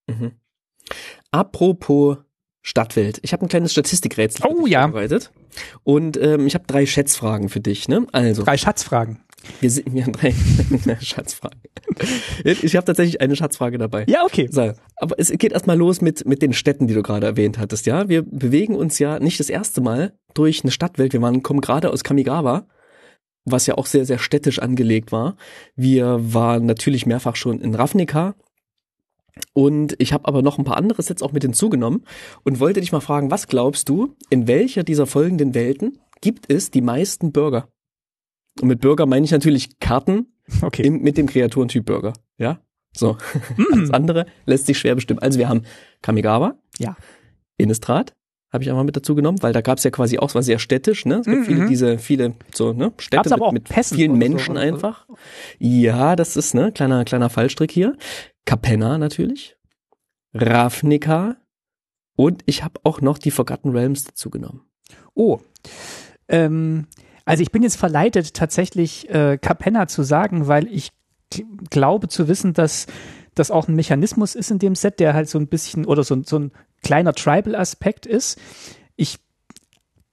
[0.08, 0.32] Mhm.
[1.32, 2.18] Apropos
[2.62, 3.20] Stadtwelt.
[3.24, 4.84] Ich habe ein kleines Statistikrätsel oh, ja.
[4.84, 5.32] vorbereitet.
[5.84, 7.88] Und ähm, ich habe drei Schätzfragen für dich.
[7.88, 8.06] Ne?
[8.12, 9.22] Also drei Schatzfragen.
[9.60, 10.34] Wir sind ja drei
[11.02, 11.60] Schatzfragen.
[12.44, 14.06] Ich habe tatsächlich eine Schatzfrage dabei.
[14.08, 14.48] Ja, okay.
[14.50, 17.86] So, aber es geht erstmal los mit mit den Städten, die du gerade erwähnt hattest.
[17.86, 21.14] Ja, wir bewegen uns ja nicht das erste Mal durch eine Stadtwelt.
[21.14, 22.68] Wir waren kommen gerade aus Kamigawa,
[23.46, 25.36] was ja auch sehr sehr städtisch angelegt war.
[25.76, 28.36] Wir waren natürlich mehrfach schon in Ravnica,
[29.54, 32.06] und ich habe aber noch ein paar andere Sets auch mit hinzugenommen
[32.44, 36.72] und wollte dich mal fragen, was glaubst du, in welcher dieser folgenden Welten gibt es
[36.72, 37.68] die meisten Burger?
[38.62, 40.28] Und mit Burger meine ich natürlich Karten
[40.62, 40.84] okay.
[40.84, 42.14] im, mit dem Kreaturentyp Burger.
[42.38, 42.60] Ja?
[42.96, 43.18] So.
[43.58, 43.74] Mm.
[43.74, 45.20] Alles andere lässt sich schwer bestimmen.
[45.20, 45.64] Also wir haben
[46.02, 46.56] Kamigawa.
[46.78, 46.96] Ja.
[47.58, 48.14] Innistrad
[48.54, 50.44] habe ich einmal mit dazu genommen, weil da gab es ja quasi auch, es war
[50.44, 51.16] sehr städtisch, ne?
[51.16, 55.08] Es gibt mm viele, diese, viele so, ne, Städte mit, mit vielen Menschen so, einfach.
[55.58, 57.98] Ja, das ist, ne, kleiner, kleiner Fallstrick hier.
[58.46, 59.58] Capenna natürlich,
[60.34, 61.38] Ravnica
[62.16, 64.62] und ich habe auch noch die Forgotten Realms dazu genommen.
[65.16, 65.40] Oh,
[66.28, 66.88] ähm,
[67.26, 70.92] also ich bin jetzt verleitet, tatsächlich äh, Capenna zu sagen, weil ich
[71.70, 72.88] glaube zu wissen, dass
[73.36, 76.22] das auch ein Mechanismus ist in dem Set, der halt so ein bisschen oder so,
[76.24, 76.52] so ein
[76.84, 78.40] kleiner Tribal-Aspekt ist.
[78.96, 79.18] Ich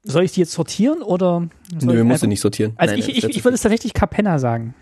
[0.03, 1.49] soll ich die jetzt sortieren oder?
[1.83, 2.73] Nö, musst du nicht sortieren.
[2.77, 4.75] Also Nein, ich, ich, ich würde es tatsächlich Capenna sagen.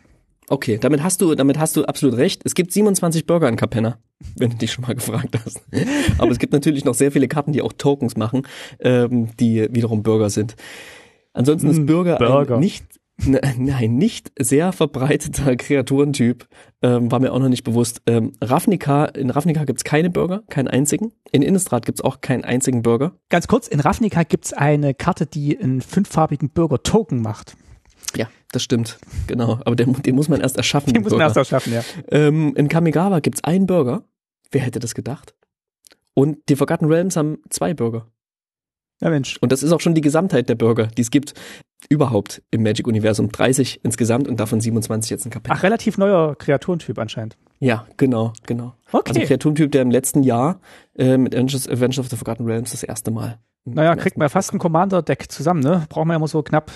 [0.50, 2.40] Okay, damit hast du, damit hast du absolut recht.
[2.44, 3.98] Es gibt 27 Burger in Capenna,
[4.36, 5.60] wenn du dich schon mal gefragt hast.
[6.18, 8.42] Aber es gibt natürlich noch sehr viele Karten, die auch Tokens machen,
[8.78, 10.56] ähm, die wiederum Burger sind.
[11.32, 12.54] Ansonsten ist hm, Burger, Burger.
[12.56, 12.84] ein nicht,
[13.24, 16.48] ne, nein, nicht sehr verbreiteter Kreaturentyp,
[16.82, 18.02] ähm, war mir auch noch nicht bewusst.
[18.06, 21.12] Ähm, Ravnica, in Ravnica gibt's keine Burger, keinen einzigen.
[21.30, 23.12] In Innistrad gibt's auch keinen einzigen Burger.
[23.28, 27.56] Ganz kurz, in Ravnica gibt's eine Karte, die einen fünffarbigen Burger-Token macht.
[28.16, 29.60] Ja, das stimmt, genau.
[29.64, 30.92] Aber den, den muss man erst erschaffen.
[30.92, 31.82] Den muss man erst erschaffen, ja.
[32.10, 34.04] Ähm, in Kamigawa gibt's einen Burger.
[34.50, 35.34] Wer hätte das gedacht?
[36.14, 38.06] Und die Forgotten Realms haben zwei Burger.
[39.00, 39.38] Ja, Mensch.
[39.40, 41.34] Und das ist auch schon die Gesamtheit der Burger, die es gibt
[41.88, 43.30] überhaupt im Magic-Universum.
[43.30, 45.56] 30 insgesamt und davon 27 jetzt ein Kapitel.
[45.56, 47.36] Ach, relativ neuer Kreaturentyp anscheinend.
[47.60, 48.74] Ja, genau, genau.
[48.90, 49.10] Okay.
[49.10, 50.60] Also Kreaturentyp, der im letzten Jahr
[50.96, 53.38] äh, mit Avengers, Avengers of the Forgotten Realms das erste Mal.
[53.64, 55.86] Naja, kriegt man ja fast ein Commander-Deck zusammen, ne?
[55.88, 56.72] Brauchen wir ja immer so knapp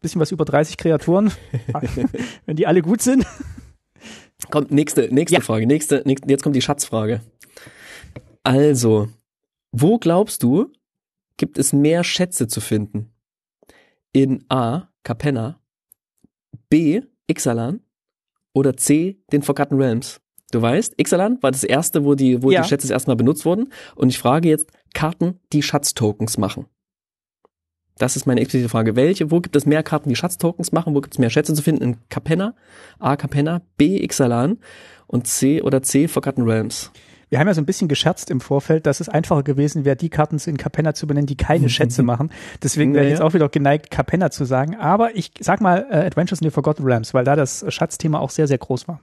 [0.00, 1.30] bisschen was über 30 Kreaturen,
[2.46, 3.26] wenn die alle gut sind.
[4.50, 5.40] Kommt, nächste, nächste ja.
[5.42, 5.66] Frage.
[5.66, 7.20] Nächste, nächste, jetzt kommt die Schatzfrage.
[8.42, 9.08] Also,
[9.70, 10.72] wo glaubst du,
[11.40, 13.14] gibt es mehr Schätze zu finden?
[14.12, 15.58] In A, Capenna,
[16.68, 17.00] B,
[17.30, 17.80] Ixalan
[18.52, 20.20] oder C, den Forgotten Realms?
[20.52, 22.60] Du weißt, Ixalan war das erste, wo die, wo ja.
[22.60, 23.72] die Schätze erstmal benutzt wurden.
[23.94, 26.66] Und ich frage jetzt Karten, die Schatztokens machen.
[27.96, 28.94] Das ist meine explizite Frage.
[28.94, 30.94] Welche, wo gibt es mehr Karten, die Schatztokens machen?
[30.94, 31.82] Wo gibt es mehr Schätze zu finden?
[31.82, 32.54] In Capenna,
[32.98, 34.58] A Capenna, B Ixalan
[35.06, 36.90] und C oder C Forgotten Realms.
[37.30, 40.10] Wir haben ja so ein bisschen gescherzt im Vorfeld, dass es einfacher gewesen wäre, die
[40.10, 42.30] Karten in Capenna zu benennen, die keine Schätze machen.
[42.62, 44.76] Deswegen wäre ich jetzt auch wieder geneigt, Capenna zu sagen.
[44.76, 48.30] Aber ich sag mal äh, Adventures in the Forgotten Realms, weil da das Schatzthema auch
[48.30, 49.00] sehr, sehr groß war.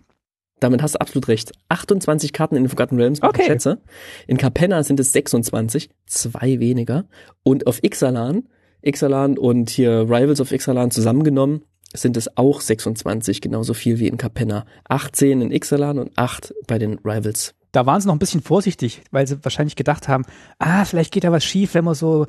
[0.60, 1.52] Damit hast du absolut recht.
[1.70, 3.46] 28 Karten in den Forgotten Realms okay.
[3.46, 3.82] Schätze.
[4.28, 7.06] In Capenna sind es 26, zwei weniger.
[7.44, 8.44] Und auf Ixalan
[8.88, 11.64] Ixalan und hier Rivals of Ixalan zusammengenommen
[11.94, 14.66] sind es auch 26, genauso viel wie in Capenna.
[14.88, 17.56] 18 in Ixalan und 8 bei den Rivals.
[17.78, 20.26] Da waren sie noch ein bisschen vorsichtig, weil sie wahrscheinlich gedacht haben,
[20.58, 22.26] ah, vielleicht geht da was schief, wenn man so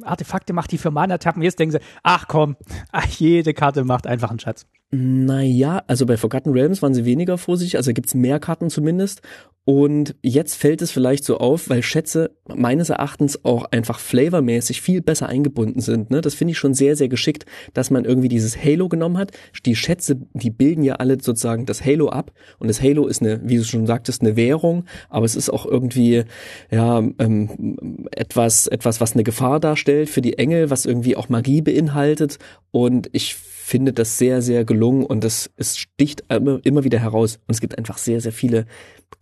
[0.00, 1.42] Artefakte macht, die für Mana-Tappen.
[1.42, 2.56] Jetzt denken sie, ach komm,
[2.92, 4.64] ach, jede Karte macht einfach einen Schatz.
[4.92, 9.20] Naja, also bei Forgotten Realms waren sie weniger vorsichtig, also gibt's mehr Karten zumindest.
[9.64, 15.02] Und jetzt fällt es vielleicht so auf, weil Schätze meines Erachtens auch einfach flavormäßig viel
[15.02, 16.08] besser eingebunden sind.
[16.08, 16.20] Ne?
[16.20, 19.32] Das finde ich schon sehr, sehr geschickt, dass man irgendwie dieses Halo genommen hat.
[19.64, 22.30] Die Schätze, die bilden ja alle sozusagen das Halo ab.
[22.60, 25.66] Und das Halo ist eine, wie du schon sagtest, eine Währung, aber es ist auch
[25.66, 26.22] irgendwie
[26.70, 31.60] ja ähm, etwas, etwas, was eine Gefahr darstellt für die Engel, was irgendwie auch Magie
[31.60, 32.38] beinhaltet.
[32.70, 33.34] Und ich
[33.66, 37.40] finde das sehr, sehr gelungen und das es sticht immer, wieder heraus.
[37.48, 38.64] Und es gibt einfach sehr, sehr viele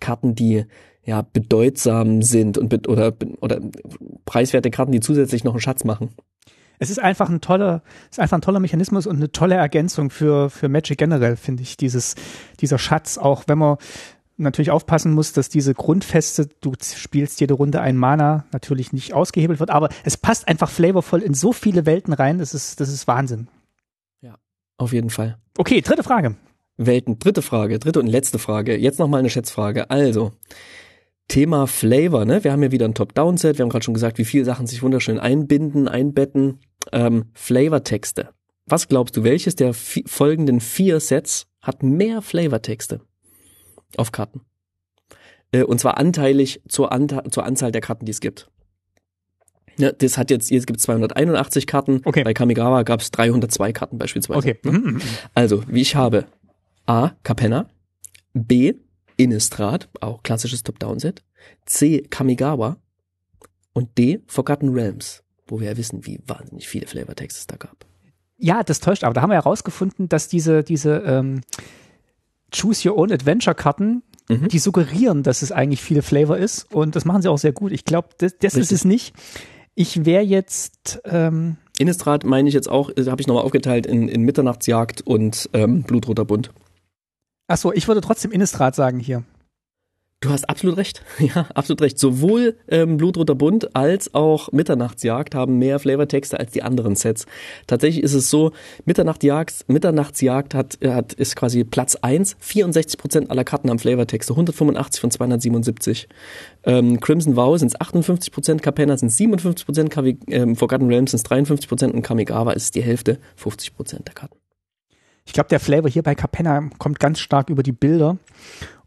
[0.01, 0.67] Karten, die
[1.03, 3.61] ja bedeutsam sind und oder oder
[4.27, 6.11] preiswerte Karten, die zusätzlich noch einen Schatz machen.
[6.79, 10.51] Es ist einfach ein toller, ist einfach ein toller Mechanismus und eine tolle Ergänzung für
[10.51, 12.15] für Magic generell finde ich dieses
[12.61, 13.79] dieser Schatz auch, wenn man
[14.37, 19.59] natürlich aufpassen muss, dass diese Grundfeste, du spielst jede Runde ein Mana, natürlich nicht ausgehebelt
[19.59, 23.07] wird, aber es passt einfach flavorvoll in so viele Welten rein, das ist das ist
[23.09, 23.49] Wahnsinn.
[24.77, 25.39] Auf jeden Fall.
[25.57, 26.37] Okay, dritte Frage.
[26.77, 28.77] Welten, dritte Frage, dritte und letzte Frage.
[28.77, 29.91] Jetzt nochmal eine Schätzfrage.
[29.91, 30.33] Also,
[31.29, 32.45] Thema Flavor, ne?
[32.45, 33.59] Wir haben ja wieder ein Top-Down-Set.
[33.59, 36.61] Wir haben gerade schon gesagt, wie viele Sachen sich wunderschön einbinden, einbetten.
[36.93, 38.31] Ähm, Flavor-Texte.
[38.67, 43.01] Was glaubst du, welches der folgenden vier Sets hat mehr Flavor-Texte
[43.97, 44.41] auf Karten?
[45.53, 48.51] Äh, und zwar anteilig zur, Ante zur Anzahl der Karten, die es gibt.
[49.77, 52.01] Ja, das hat jetzt, jetzt gibt es 281 Karten.
[52.05, 52.23] Okay.
[52.25, 54.39] Bei Kamigawa gab es 302 Karten beispielsweise.
[54.39, 54.59] Okay.
[54.63, 54.73] Ne?
[54.73, 55.01] Mhm, mhm.
[55.35, 56.27] Also, wie ich habe
[56.87, 57.13] A.
[57.23, 57.67] Capenna,
[58.35, 58.75] B.
[59.17, 61.23] Innistrad, auch klassisches Top-Down-Set,
[61.67, 62.03] C.
[62.03, 62.79] Kamigawa
[63.73, 64.21] und D.
[64.27, 67.87] Forgotten Realms, wo wir ja wissen, wie wahnsinnig viele Flavortexte es da gab.
[68.39, 71.43] Ja, das täuscht, aber da haben wir herausgefunden, dass diese, diese ähm,
[72.53, 74.49] Choose Your Own Adventure Karten, mhm.
[74.49, 77.73] die suggerieren, dass es eigentlich viele Flavor ist und das machen sie auch sehr gut.
[77.73, 79.15] Ich glaube, das, das ist es nicht.
[79.75, 81.01] Ich wäre jetzt.
[81.05, 85.51] Ähm Innistrad meine ich jetzt auch, äh, habe ich nochmal aufgeteilt in, in Mitternachtsjagd und
[85.53, 86.53] ähm, Blutroter Bund.
[87.49, 89.25] Achso, ich würde trotzdem Innistrad sagen hier.
[90.25, 91.03] Du hast absolut recht.
[91.19, 91.99] Ja, absolut recht.
[91.99, 97.27] Sowohl ähm, Blutroter Bund als auch Mitternachtsjagd haben mehr Flavortexte als die anderen Sets.
[97.67, 98.53] Tatsächlich ist es so,
[98.87, 102.37] Mitternachtsjagd, Mitternachtsjagd hat, hat ist quasi Platz eins.
[102.41, 106.09] 64 Prozent aller Karten haben Flavortexte, 185 von 277.
[106.65, 109.95] Ähm, Crimson Vow sind es 58 Prozent, Capenna sind es 57 Prozent,
[110.29, 114.15] ähm, Forgotten Realms sind es 53 Prozent und Kamigawa ist die Hälfte, 50 Prozent der
[114.15, 114.37] Karten.
[115.27, 118.19] Ich glaube, der Flavor hier bei Capenna kommt ganz stark über die Bilder.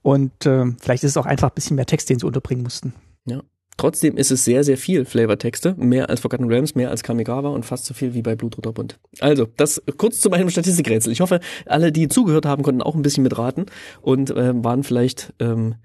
[0.07, 2.93] Und äh, vielleicht ist es auch einfach ein bisschen mehr Text, den sie unterbringen mussten.
[3.25, 3.41] Ja.
[3.75, 7.65] Trotzdem ist es sehr, sehr viel Flavortexte, mehr als Forgotten Realms, mehr als Kamigawa und
[7.65, 8.99] fast so viel wie bei Blutroter Bund.
[9.19, 11.11] Also, das kurz zu meinem Statistikrätsel.
[11.11, 13.65] Ich hoffe, alle, die zugehört haben, konnten auch ein bisschen mitraten
[14.01, 15.75] und äh, waren vielleicht ähm,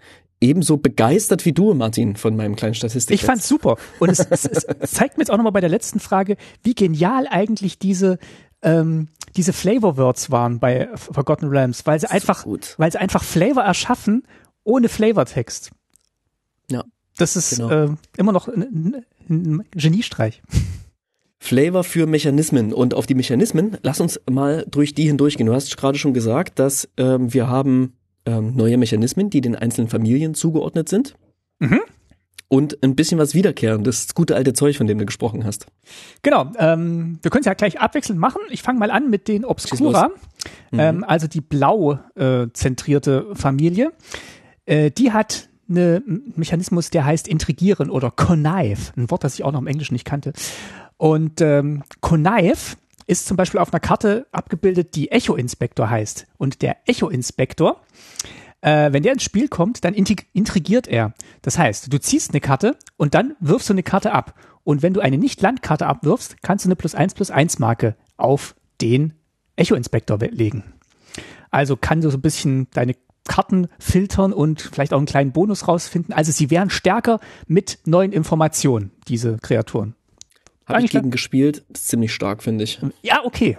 [0.41, 3.17] ebenso begeistert wie du, Martin, von meinem kleinen Statistik.
[3.17, 3.77] Ich fand's super.
[3.99, 7.27] Und es, es, es zeigt mir jetzt auch nochmal bei der letzten Frage, wie genial
[7.29, 8.21] eigentlich diese
[8.63, 12.75] ähm, diese Flavor Words waren bei Forgotten Realms, weil sie einfach, gut.
[12.79, 14.25] weil sie einfach Flavor erschaffen
[14.65, 15.71] ohne Flavortext.
[16.71, 16.85] Ja.
[17.17, 17.71] Das ist genau.
[17.71, 20.43] äh, immer noch ein, ein Geniestreich.
[21.39, 22.73] Flavor für Mechanismen.
[22.73, 25.47] Und auf die Mechanismen, lass uns mal durch die hindurchgehen.
[25.47, 29.89] Du hast gerade schon gesagt, dass ähm, wir haben ähm, neue Mechanismen, die den einzelnen
[29.89, 31.17] Familien zugeordnet sind.
[31.59, 31.81] Mhm
[32.53, 35.65] und ein bisschen was Wiederkehrendes, das gute alte Zeug, von dem du gesprochen hast.
[36.21, 38.43] Genau, ähm, wir können es ja gleich abwechselnd machen.
[38.51, 40.11] Ich fange mal an mit den Obscura,
[40.71, 40.79] mhm.
[40.79, 43.95] ähm, also die blau äh, zentrierte Familie.
[44.67, 49.53] Äh, die hat einen Mechanismus, der heißt intrigieren oder connive, ein Wort, das ich auch
[49.53, 50.35] noch im Englischen nicht kannte.
[50.99, 56.27] Und ähm, connive ist zum Beispiel auf einer Karte abgebildet, die Echo Inspector heißt.
[56.37, 57.81] Und der Echo Inspector
[58.63, 61.13] äh, wenn der ins Spiel kommt, dann intrigiert er.
[61.43, 64.35] Das heißt, du ziehst eine Karte und dann wirfst du eine Karte ab.
[64.65, 68.55] Und wenn du eine Nicht-Landkarte abwirfst, kannst du eine plus eins plus eins Marke auf
[68.81, 69.15] den
[69.57, 70.65] Echo-Inspektor legen.
[71.51, 72.95] Also kann du so ein bisschen deine
[73.29, 76.15] Karten filtern und vielleicht auch einen kleinen Bonus rausfinden.
[76.15, 79.95] Also sie wären stärker mit neuen Informationen, diese Kreaturen.
[80.67, 82.81] Habe ich gegen gespielt, ist ziemlich stark, finde ich.
[83.03, 83.59] Ja, okay.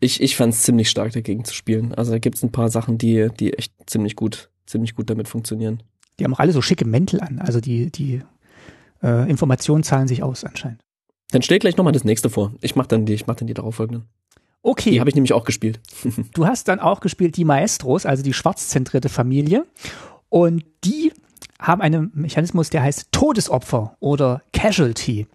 [0.00, 1.94] Ich, ich fand es ziemlich stark dagegen zu spielen.
[1.94, 5.28] Also da gibt es ein paar Sachen, die, die echt ziemlich gut, ziemlich gut damit
[5.28, 5.82] funktionieren.
[6.18, 7.38] Die haben auch alle so schicke Mäntel an.
[7.38, 8.22] Also die, die
[9.02, 10.82] äh, Informationen zahlen sich aus anscheinend.
[11.30, 12.52] Dann stell gleich nochmal das nächste vor.
[12.60, 14.08] Ich mach dann die, ich mach dann die darauffolgenden.
[14.62, 14.90] Okay.
[14.90, 15.80] Die habe ich nämlich auch gespielt.
[16.34, 19.66] du hast dann auch gespielt die Maestros, also die schwarzzentrierte Familie.
[20.28, 21.12] Und die
[21.58, 25.26] haben einen Mechanismus, der heißt Todesopfer oder Casualty.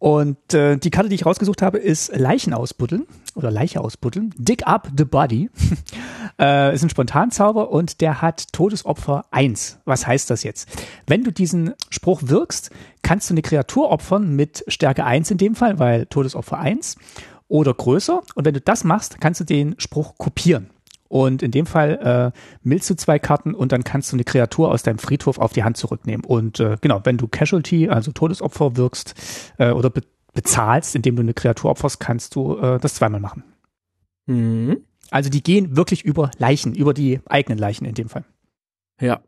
[0.00, 4.34] Und äh, die Karte, die ich rausgesucht habe, ist Leichen ausbuddeln oder Leiche ausbuddeln.
[4.38, 5.50] Dig up the body.
[6.40, 9.80] äh, ist ein Spontanzauber und der hat Todesopfer 1.
[9.84, 10.70] Was heißt das jetzt?
[11.06, 12.70] Wenn du diesen Spruch wirkst,
[13.02, 16.96] kannst du eine Kreatur opfern mit Stärke 1 in dem Fall, weil Todesopfer 1
[17.48, 18.22] oder größer.
[18.34, 20.70] Und wenn du das machst, kannst du den Spruch kopieren.
[21.10, 24.70] Und in dem Fall äh, millst du zwei Karten und dann kannst du eine Kreatur
[24.70, 26.24] aus deinem Friedhof auf die Hand zurücknehmen.
[26.24, 29.14] Und äh, genau, wenn du Casualty, also Todesopfer wirkst
[29.58, 33.42] äh, oder be bezahlst, indem du eine Kreatur opferst, kannst du äh, das zweimal machen.
[34.26, 34.84] Mhm.
[35.10, 38.24] Also die gehen wirklich über Leichen, über die eigenen Leichen in dem Fall.
[39.00, 39.22] Ja.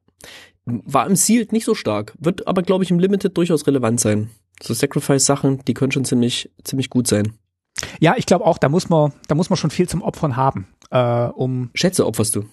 [0.64, 4.31] War im Sealed nicht so stark, wird aber, glaube ich, im Limited durchaus relevant sein.
[4.62, 7.33] So Sacrifice-Sachen, die können schon ziemlich, ziemlich gut sein.
[7.99, 10.68] Ja, ich glaube auch, da muss man, da muss man schon viel zum Opfern haben,
[10.92, 11.70] äh, um.
[11.74, 12.44] Schätze opferst du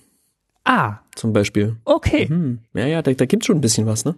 [0.65, 1.78] Ah, zum Beispiel.
[1.86, 2.28] okay.
[2.28, 2.60] Hm.
[2.75, 4.15] Ja, ja, da, da gibt's schon ein bisschen was, ne?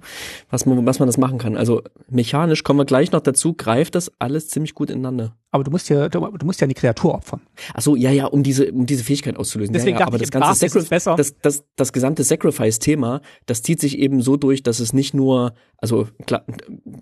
[0.49, 1.55] Was man, was man das machen kann.
[1.55, 5.37] Also mechanisch kommen wir gleich noch dazu, greift das alles ziemlich gut ineinander.
[5.51, 7.39] Aber du musst ja, du, du musst ja eine Kreatur opfern.
[7.73, 9.71] Ach so, ja, ja, um diese, um diese Fähigkeit auszulösen.
[9.71, 11.15] Deswegen ja, ja, aber ich, das ganze Sacri- besser.
[11.15, 15.53] das, das, das gesamte Sacrifice-Thema, das zieht sich eben so durch, dass es nicht nur,
[15.77, 16.43] also klar,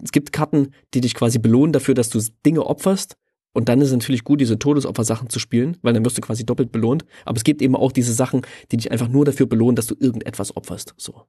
[0.03, 3.17] es gibt Karten, die dich quasi belohnen dafür, dass du Dinge opferst.
[3.53, 6.45] Und dann ist es natürlich gut, diese Todesopfer-Sachen zu spielen, weil dann wirst du quasi
[6.45, 7.05] doppelt belohnt.
[7.25, 9.95] Aber es gibt eben auch diese Sachen, die dich einfach nur dafür belohnen, dass du
[9.99, 10.93] irgendetwas opferst.
[10.97, 11.23] So.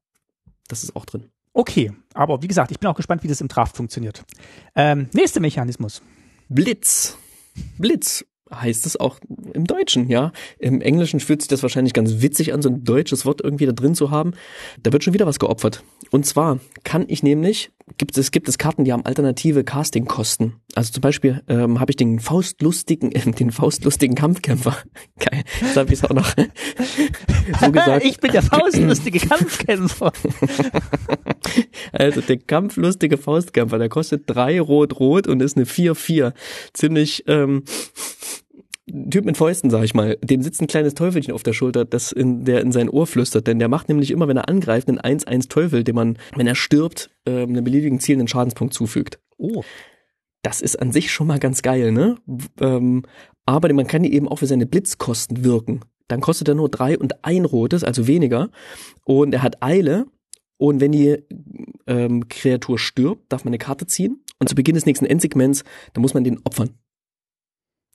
[0.68, 1.30] Das ist auch drin.
[1.52, 4.24] Okay, aber wie gesagt, ich bin auch gespannt, wie das im Draft funktioniert.
[4.76, 6.02] Ähm, nächster Mechanismus.
[6.48, 7.16] Blitz.
[7.78, 9.18] Blitz heißt es auch
[9.52, 10.32] im Deutschen, ja.
[10.58, 13.72] Im Englischen fühlt sich das wahrscheinlich ganz witzig an, so ein deutsches Wort irgendwie da
[13.72, 14.32] drin zu haben.
[14.82, 15.82] Da wird schon wieder was geopfert.
[16.10, 20.54] Und zwar kann ich nämlich, gibt es, gibt es Karten, die haben alternative Castingkosten.
[20.74, 24.76] Also zum Beispiel ähm, habe ich den faustlustigen, äh, den faustlustigen Kampfkämpfer.
[25.18, 26.28] Geil, jetzt habe ich es auch noch
[27.60, 28.04] so gesagt.
[28.04, 30.12] ich bin der faustlustige Kampfkämpfer.
[31.92, 36.32] Also der kampflustige Faustkämpfer, der kostet drei rot-rot und ist eine 4-4.
[36.72, 37.64] Ziemlich ähm,
[39.10, 40.16] Typ mit Fäusten, sag ich mal.
[40.22, 43.46] Dem sitzt ein kleines Teufelchen auf der Schulter, das in, der in sein Ohr flüstert.
[43.46, 46.54] Denn der macht nämlich immer, wenn er angreift, einen 1-1 Teufel, dem man, wenn er
[46.54, 49.18] stirbt, ähm, einem beliebigen Ziel einen Schadenspunkt zufügt.
[49.36, 49.62] Oh.
[50.42, 52.16] Das ist an sich schon mal ganz geil, ne?
[52.60, 53.02] Ähm,
[53.44, 55.80] aber man kann die eben auch für seine Blitzkosten wirken.
[56.08, 58.50] Dann kostet er nur drei und ein rotes, also weniger.
[59.04, 60.06] Und er hat Eile.
[60.56, 61.18] Und wenn die
[61.86, 64.24] ähm, Kreatur stirbt, darf man eine Karte ziehen.
[64.38, 66.70] Und zu Beginn des nächsten Endsegments, dann muss man den opfern.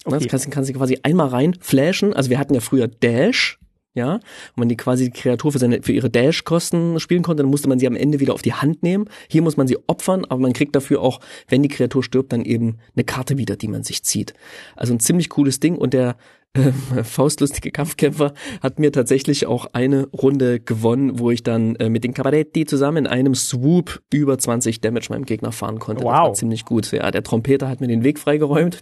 [0.06, 0.20] Okay.
[0.20, 2.14] Das kannst, kannst du quasi einmal rein flashen.
[2.14, 3.60] Also wir hatten ja früher Dash,
[3.96, 4.16] ja.
[4.16, 4.22] Und
[4.58, 7.80] wenn die quasi die Kreatur für seine, für ihre Dash-Kosten spielen konnte, dann musste man
[7.80, 9.06] sie am Ende wieder auf die Hand nehmen.
[9.30, 12.44] Hier muss man sie opfern, aber man kriegt dafür auch, wenn die Kreatur stirbt, dann
[12.44, 14.34] eben eine Karte wieder, die man sich zieht.
[14.76, 16.18] Also ein ziemlich cooles Ding und der
[16.56, 22.04] äh, faustlustige Kampfkämpfer hat mir tatsächlich auch eine Runde gewonnen, wo ich dann äh, mit
[22.04, 26.04] den Cabaretti zusammen in einem Swoop über 20 Damage meinem Gegner fahren konnte.
[26.04, 26.28] Das Wow.
[26.28, 26.92] war ziemlich gut.
[26.92, 28.82] Ja, der Trompeter hat mir den Weg freigeräumt.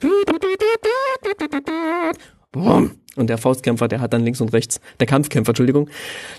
[3.16, 5.90] Und der Faustkämpfer, der hat dann links und rechts, der Kampfkämpfer, Entschuldigung,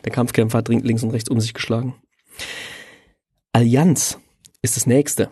[0.04, 1.94] der Kampfkämpfer hat links und rechts um sich geschlagen.
[3.52, 4.18] Allianz
[4.62, 5.28] ist das nächste.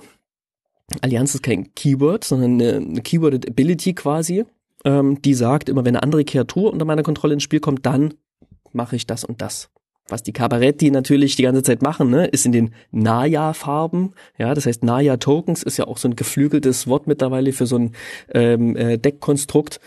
[1.00, 4.44] Allianz ist kein Keyword, sondern eine, eine Keyworded Ability quasi,
[4.84, 8.14] ähm, die sagt, immer wenn eine andere Kreatur unter meiner Kontrolle ins Spiel kommt, dann
[8.72, 9.71] mache ich das und das.
[10.12, 14.12] Was die Cabaretti natürlich die ganze Zeit machen, ne, ist in den Naya-Farben.
[14.36, 17.92] Ja, das heißt Naya-Tokens ist ja auch so ein geflügeltes Wort mittlerweile für so ein
[18.34, 19.80] ähm, äh, Deckkonstrukt.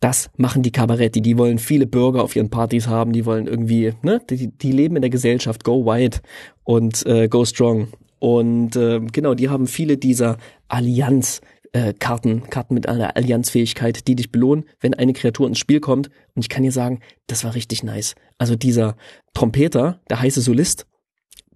[0.00, 1.20] Das machen die Cabaretti.
[1.20, 3.12] Die wollen viele Bürger auf ihren Partys haben.
[3.12, 5.62] Die wollen irgendwie, ne, die, die leben in der Gesellschaft.
[5.62, 6.20] Go white
[6.64, 7.88] und äh, go strong.
[8.18, 11.42] Und äh, genau, die haben viele dieser Allianz.
[11.72, 16.08] Äh, Karten, Karten mit einer Allianzfähigkeit, die dich belohnen, wenn eine Kreatur ins Spiel kommt.
[16.34, 18.16] Und ich kann dir sagen, das war richtig nice.
[18.38, 18.96] Also dieser
[19.34, 20.86] Trompeter, der heiße Solist,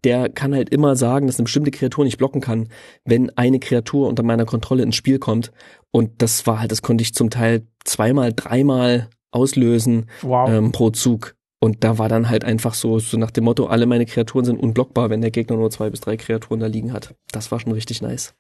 [0.05, 2.69] der kann halt immer sagen, dass eine bestimmte Kreatur nicht blocken kann,
[3.05, 5.51] wenn eine Kreatur unter meiner Kontrolle ins Spiel kommt.
[5.91, 10.49] Und das war halt, das konnte ich zum Teil zweimal, dreimal auslösen Wow.
[10.49, 11.35] ähm, pro Zug.
[11.59, 14.61] Und da war dann halt einfach so, so nach dem Motto, alle meine Kreaturen sind
[14.61, 17.15] unblockbar, wenn der Gegner nur zwei bis drei Kreaturen da liegen hat.
[17.33, 18.35] Das war schon richtig nice.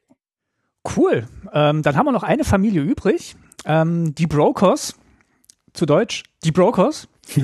[0.96, 1.26] Cool.
[1.52, 3.36] Ähm, dann haben wir noch eine Familie übrig.
[3.64, 4.94] Ähm, die Brokers.
[5.72, 6.24] Zu Deutsch.
[6.44, 7.08] Die Brokers.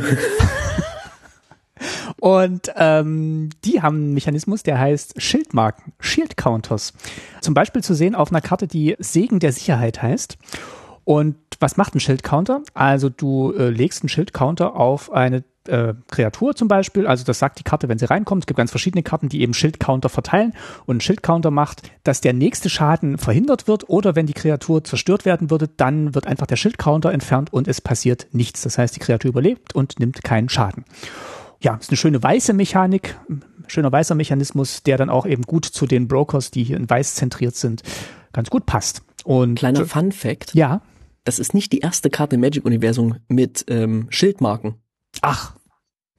[2.20, 6.92] Und ähm, die haben einen Mechanismus, der heißt Schildmarken, Shield Counters.
[7.40, 10.36] Zum Beispiel zu sehen auf einer Karte, die Segen der Sicherheit heißt.
[11.04, 12.62] Und was macht ein Schildcounter?
[12.74, 17.06] Also du äh, legst einen Schildcounter auf eine äh, Kreatur zum Beispiel.
[17.06, 18.42] Also das sagt die Karte, wenn sie reinkommt.
[18.42, 20.54] Es gibt ganz verschiedene Karten, die eben Schildcounter verteilen.
[20.86, 25.24] Und ein Schildcounter macht, dass der nächste Schaden verhindert wird oder wenn die Kreatur zerstört
[25.24, 28.62] werden würde, dann wird einfach der Schildcounter entfernt und es passiert nichts.
[28.62, 30.84] Das heißt, die Kreatur überlebt und nimmt keinen Schaden.
[31.62, 33.16] Ja, ist eine schöne weiße Mechanik,
[33.66, 37.16] schöner weißer Mechanismus, der dann auch eben gut zu den Brokers, die hier in weiß
[37.16, 37.82] zentriert sind,
[38.32, 39.02] ganz gut passt.
[39.24, 40.80] Und Kleiner Fun Fact, ja,
[41.24, 44.76] das ist nicht die erste Karte im Magic-Universum mit ähm, Schildmarken.
[45.22, 45.56] Ach,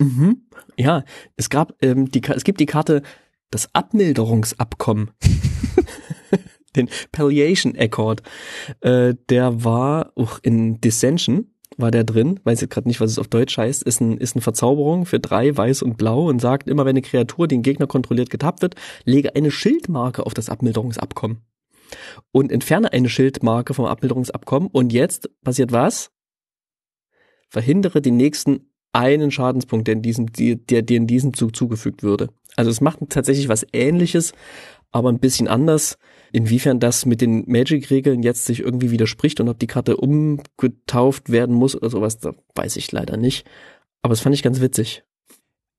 [0.01, 0.47] Mhm.
[0.77, 1.03] Ja,
[1.37, 3.03] es gab ähm, die es gibt die Karte
[3.51, 5.11] das Abmilderungsabkommen.
[6.75, 8.23] Den Palliation Accord.
[8.79, 13.17] Äh, der war auch in Dissension war der drin, weiß jetzt gerade nicht, was es
[13.17, 16.67] auf Deutsch heißt, ist, ein, ist eine Verzauberung für drei, weiß und blau und sagt,
[16.67, 18.75] immer wenn eine Kreatur den Gegner kontrolliert getappt wird,
[19.05, 21.41] lege eine Schildmarke auf das Abmilderungsabkommen.
[22.31, 26.11] Und entferne eine Schildmarke vom Abmilderungsabkommen und jetzt passiert was?
[27.49, 32.29] Verhindere den nächsten einen Schadenspunkt, der in diesem, der dir in diesem Zug zugefügt würde.
[32.55, 34.33] Also es macht tatsächlich was ähnliches,
[34.91, 35.97] aber ein bisschen anders.
[36.33, 41.55] Inwiefern das mit den Magic-Regeln jetzt sich irgendwie widerspricht und ob die Karte umgetauft werden
[41.55, 43.45] muss oder sowas, da weiß ich leider nicht.
[44.01, 45.03] Aber es fand ich ganz witzig.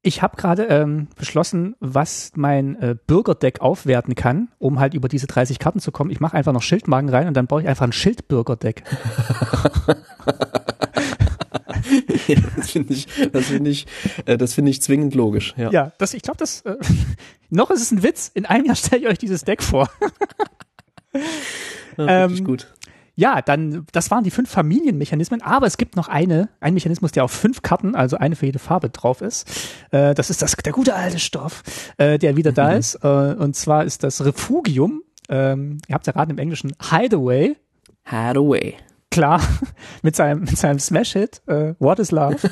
[0.04, 5.28] Ich habe gerade ähm, beschlossen, was mein äh, Bürgerdeck aufwerten kann, um halt über diese
[5.28, 6.10] 30 Karten zu kommen.
[6.10, 8.82] Ich mache einfach noch Schildmagen rein und dann baue ich einfach ein Schildbürgerdeck.
[12.28, 13.86] ja, das finde ich, das finde ich,
[14.26, 15.54] äh, das finde ich zwingend logisch.
[15.56, 16.76] Ja, ja das, ich glaube, das äh,
[17.50, 18.30] noch ist es ein Witz.
[18.32, 19.90] In einem Jahr stelle ich euch dieses Deck vor.
[21.96, 22.72] ja, ähm, gut.
[23.14, 27.24] Ja, dann, das waren die fünf Familienmechanismen, aber es gibt noch eine, ein Mechanismus, der
[27.24, 29.50] auf fünf Karten, also eine für jede Farbe drauf ist.
[29.90, 31.62] Äh, das ist das, der gute alte Stoff,
[31.98, 32.56] äh, der wieder mhm.
[32.56, 32.94] da ist.
[33.02, 35.02] Äh, und zwar ist das Refugium.
[35.28, 37.56] Ähm, ihr habt erraten im Englischen Hideaway.
[38.04, 38.76] Hideaway
[39.12, 39.40] klar,
[40.02, 42.38] mit seinem, mit seinem Smash-Hit, uh, What is Love?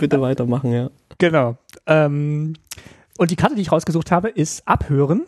[0.00, 0.90] Bitte weitermachen, ja.
[1.18, 1.56] Genau.
[1.86, 2.54] Ähm,
[3.18, 5.22] und die Karte, die ich rausgesucht habe, ist Abhören.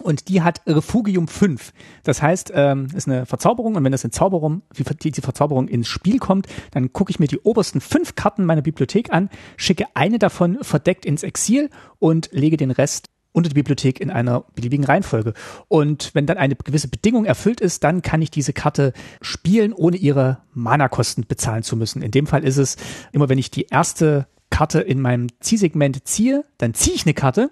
[0.00, 1.72] Und die hat Refugium 5.
[2.04, 5.88] Das heißt, ähm, ist eine Verzauberung und wenn das in Zauberung, die, die Verzauberung ins
[5.88, 10.18] Spiel kommt, dann gucke ich mir die obersten fünf Karten meiner Bibliothek an, schicke eine
[10.18, 15.34] davon verdeckt ins Exil und lege den Rest unter die Bibliothek in einer beliebigen Reihenfolge.
[15.68, 19.96] Und wenn dann eine gewisse Bedingung erfüllt ist, dann kann ich diese Karte spielen, ohne
[19.96, 22.02] ihre Mana-Kosten bezahlen zu müssen.
[22.02, 22.76] In dem Fall ist es
[23.12, 27.50] immer, wenn ich die erste Karte in meinem Zielsegment ziehe, dann ziehe ich eine Karte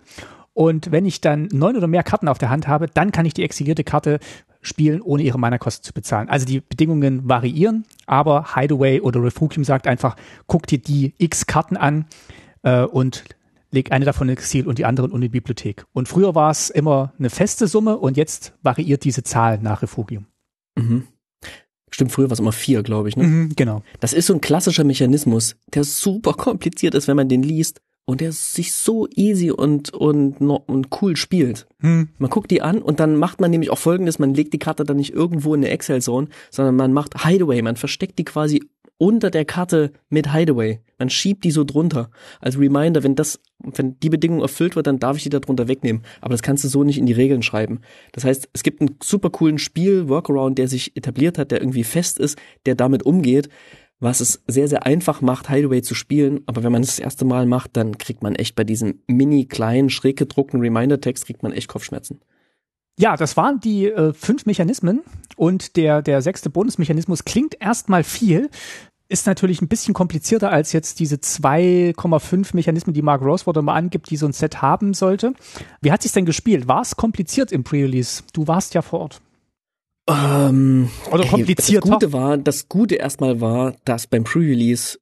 [0.57, 3.35] und wenn ich dann neun oder mehr Karten auf der Hand habe, dann kann ich
[3.35, 4.21] die exilierte Karte
[4.63, 6.31] spielen, ohne ihre Mana-Kosten zu bezahlen.
[6.31, 11.77] Also die Bedingungen variieren, aber Hideaway oder Refugium sagt einfach, guck dir die x Karten
[11.77, 12.07] an
[12.63, 13.25] äh, und
[13.71, 15.85] leg eine davon in Exil und die anderen in die Bibliothek.
[15.93, 20.25] Und früher war es immer eine feste Summe und jetzt variiert diese Zahl nach Refugium.
[20.75, 21.07] Mhm.
[21.91, 23.19] Stimmt, früher war es immer vier, glaube ich.
[23.19, 23.25] Ne?
[23.25, 23.83] Mhm, genau.
[24.01, 28.21] Das ist so ein klassischer Mechanismus, der super kompliziert ist, wenn man den liest und
[28.21, 31.67] der sich so easy und, und, und cool spielt.
[31.81, 32.09] Hm.
[32.19, 34.85] Man guckt die an und dann macht man nämlich auch folgendes, man legt die Karte
[34.85, 38.63] dann nicht irgendwo in eine Excel-Zone, sondern man macht Hideaway, man versteckt die quasi
[38.99, 40.81] unter der Karte mit Hideaway.
[40.99, 42.11] Man schiebt die so drunter.
[42.41, 45.69] Als Reminder, wenn das, wenn die Bedingung erfüllt wird, dann darf ich die da drunter
[45.69, 46.03] wegnehmen.
[46.23, 47.81] Aber das kannst du so nicht in die Regeln schreiben.
[48.13, 51.85] Das heißt, es gibt einen super coolen Spiel, Workaround, der sich etabliert hat, der irgendwie
[51.85, 53.51] fest ist, der damit umgeht
[53.99, 56.41] was es sehr, sehr einfach macht, Hideaway zu spielen.
[56.47, 59.47] Aber wenn man es das erste Mal macht, dann kriegt man echt bei diesem mini
[59.47, 62.21] kleinen, schräg gedruckten Reminder-Text kriegt man echt Kopfschmerzen.
[62.99, 65.03] Ja, das waren die äh, fünf Mechanismen
[65.37, 68.49] und der, der sechste Bonusmechanismus klingt erstmal viel,
[69.09, 74.11] ist natürlich ein bisschen komplizierter als jetzt diese 2,5 Mechanismen, die Mark Rosewater mal angibt,
[74.11, 75.35] die so ein Set haben sollte.
[75.81, 76.69] Wie hat sich's denn gespielt?
[76.69, 78.25] War es kompliziert im Pre-Release?
[78.33, 79.21] Du warst ja vor Ort.
[80.09, 81.89] Ähm, Oder komplizierter.
[81.89, 84.99] das Gute war, das Gute erstmal war, dass beim Pre-Release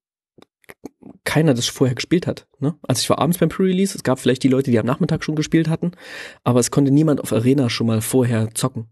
[1.25, 2.47] keiner das vorher gespielt hat.
[2.59, 2.75] Ne?
[2.83, 5.37] Also ich war abends beim Pre-Release, es gab vielleicht die Leute, die am Nachmittag schon
[5.37, 5.93] gespielt hatten,
[6.43, 8.89] aber es konnte niemand auf Arena schon mal vorher zocken.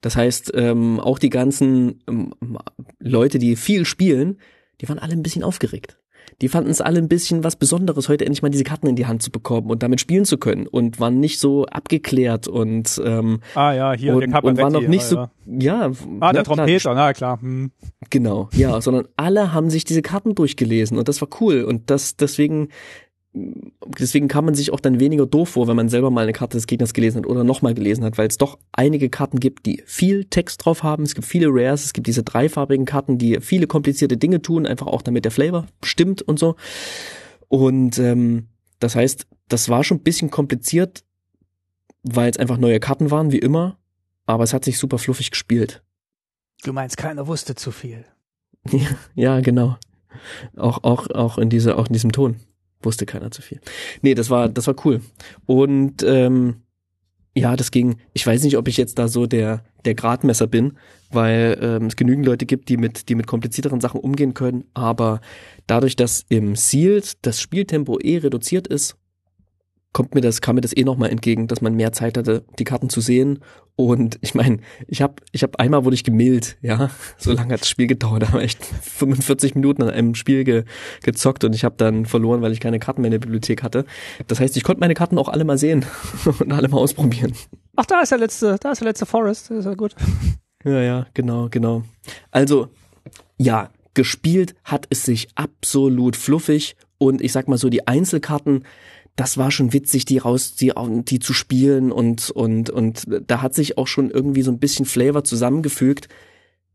[0.00, 2.34] Das heißt, ähm, auch die ganzen ähm,
[2.98, 4.38] Leute, die viel spielen,
[4.80, 5.98] die waren alle ein bisschen aufgeregt
[6.40, 9.06] die fanden es alle ein bisschen was Besonderes, heute endlich mal diese Karten in die
[9.06, 13.40] Hand zu bekommen und damit spielen zu können und waren nicht so abgeklärt und ähm,
[13.54, 16.94] ah ja hier und, der und waren noch nicht ja, so ja, ah der Trompeter
[16.94, 17.70] na klar hm.
[18.10, 22.16] genau ja sondern alle haben sich diese Karten durchgelesen und das war cool und das
[22.16, 22.68] deswegen
[23.34, 26.56] deswegen kann man sich auch dann weniger doof vor, wenn man selber mal eine Karte
[26.56, 29.82] des Gegners gelesen hat oder nochmal gelesen hat, weil es doch einige Karten gibt, die
[29.86, 31.02] viel Text drauf haben.
[31.02, 34.86] Es gibt viele Rares, es gibt diese dreifarbigen Karten, die viele komplizierte Dinge tun, einfach
[34.86, 36.54] auch damit der Flavor stimmt und so.
[37.48, 41.04] Und ähm, das heißt, das war schon ein bisschen kompliziert,
[42.02, 43.78] weil es einfach neue Karten waren, wie immer,
[44.26, 45.82] aber es hat sich super fluffig gespielt.
[46.62, 48.04] Du meinst, keiner wusste zu viel.
[48.70, 49.76] Ja, ja genau.
[50.56, 52.36] Auch, auch, auch in diese, auch in diesem Ton.
[52.84, 53.60] Wusste keiner zu viel.
[54.02, 55.00] Nee, das war, das war cool.
[55.46, 56.56] Und ähm,
[57.36, 57.96] ja, das ging.
[58.12, 60.74] Ich weiß nicht, ob ich jetzt da so der, der Gradmesser bin,
[61.10, 64.64] weil ähm, es genügend Leute gibt, die mit, die mit komplizierteren Sachen umgehen können.
[64.72, 65.20] Aber
[65.66, 68.96] dadurch, dass im Sealed das Spieltempo eh reduziert ist,
[69.94, 72.64] kommt mir das, kam mir das eh nochmal entgegen, dass man mehr Zeit hatte, die
[72.64, 73.38] Karten zu sehen.
[73.76, 76.90] Und ich meine, ich habe ich hab einmal wurde ich gemillt, ja.
[77.16, 80.44] So lange hat das Spiel gedauert, da habe ich echt 45 Minuten an einem Spiel
[80.44, 80.64] ge,
[81.02, 83.84] gezockt und ich habe dann verloren, weil ich keine Karten mehr in der Bibliothek hatte.
[84.26, 85.86] Das heißt, ich konnte meine Karten auch alle mal sehen
[86.40, 87.32] und alle mal ausprobieren.
[87.76, 89.94] Ach, da ist der letzte, da ist der letzte Forest, das ist ja gut.
[90.64, 91.82] Ja, ja, genau, genau.
[92.32, 92.68] Also,
[93.36, 98.64] ja, gespielt hat es sich absolut fluffig und ich sag mal so, die Einzelkarten,
[99.16, 100.72] das war schon witzig, die raus, die,
[101.08, 104.86] die zu spielen und, und, und da hat sich auch schon irgendwie so ein bisschen
[104.86, 106.08] Flavor zusammengefügt,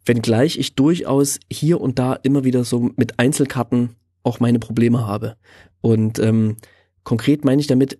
[0.06, 5.36] wenngleich ich durchaus hier und da immer wieder so mit Einzelkarten auch meine Probleme habe.
[5.82, 6.58] Und ähm,
[7.04, 8.00] konkret meine ich damit,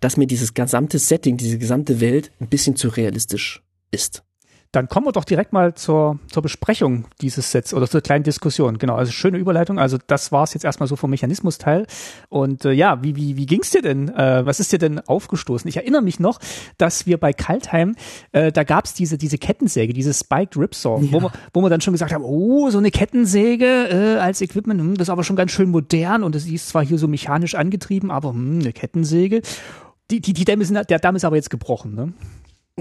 [0.00, 4.22] dass mir dieses gesamte Setting, diese gesamte Welt ein bisschen zu realistisch ist.
[4.72, 8.78] Dann kommen wir doch direkt mal zur, zur Besprechung dieses Sets oder zur kleinen Diskussion.
[8.78, 9.80] Genau, also schöne Überleitung.
[9.80, 11.86] Also das war es jetzt erstmal so vom Mechanismus-Teil.
[12.28, 14.08] Und äh, ja, wie, wie, wie ging's dir denn?
[14.10, 15.68] Äh, was ist dir denn aufgestoßen?
[15.68, 16.38] Ich erinnere mich noch,
[16.78, 17.96] dass wir bei Kaltheim,
[18.30, 21.12] äh, da gab's diese, diese Kettensäge, diese Spiked Ripsaw, ja.
[21.12, 24.80] wo, wir, wo wir dann schon gesagt haben, oh, so eine Kettensäge äh, als Equipment,
[24.80, 27.56] hm, das ist aber schon ganz schön modern und die ist zwar hier so mechanisch
[27.56, 29.42] angetrieben, aber hm, eine Kettensäge.
[30.12, 32.12] Die, die, die Dämme sind, der Damm ist aber jetzt gebrochen, ne?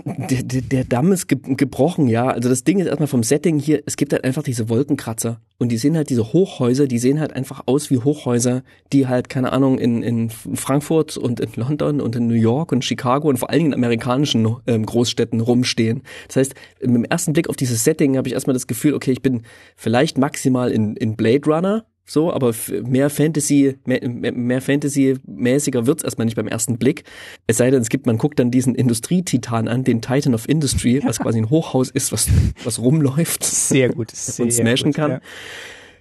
[0.06, 2.28] Der, der, der Damm ist ge gebrochen, ja.
[2.28, 5.40] Also das Ding ist erstmal vom Setting hier, es gibt halt einfach diese Wolkenkratzer.
[5.58, 9.30] Und die sehen halt diese Hochhäuser, die sehen halt einfach aus wie Hochhäuser, die halt,
[9.30, 13.38] keine Ahnung, in, in Frankfurt und in London und in New York und Chicago und
[13.38, 16.04] vor allen Dingen in amerikanischen ähm, Großstädten rumstehen.
[16.28, 19.12] Das heißt, mit dem ersten Blick auf dieses Setting habe ich erstmal das Gefühl, okay,
[19.12, 19.44] ich bin
[19.76, 26.26] vielleicht maximal in, in Blade Runner, so, aber mehr Fantasy, mehr, mehr Fantasy-mäßiger wird's erstmal
[26.26, 27.04] nicht beim ersten Blick.
[27.46, 31.02] Es sei denn, es gibt, man guckt dann diesen Industrietitan an, den Titan of Industry,
[31.06, 32.28] was quasi ein Hochhaus ist, was,
[32.64, 33.44] was rumläuft.
[33.44, 34.10] Sehr gut.
[34.14, 35.12] Sehr und smashen gut, kann.
[35.12, 35.22] Ja.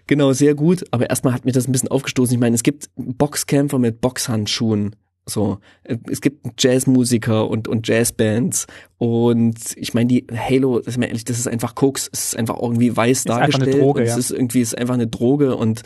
[0.07, 0.85] Genau, sehr gut.
[0.91, 2.33] Aber erstmal hat mir das ein bisschen aufgestoßen.
[2.33, 4.97] Ich meine, es gibt Boxkämpfer mit Boxhandschuhen.
[5.29, 8.67] So, es gibt Jazzmusiker und, und Jazzbands
[8.97, 12.37] und ich meine, die Halo, das ist mir ehrlich, das ist einfach Koks, es ist
[12.37, 13.79] einfach irgendwie weiß ist dargestellt.
[13.79, 14.13] Droge, ja.
[14.13, 15.83] Es ist irgendwie, ist einfach eine Droge und,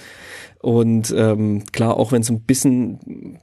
[0.61, 3.40] und ähm, klar, auch wenn es ein bisschen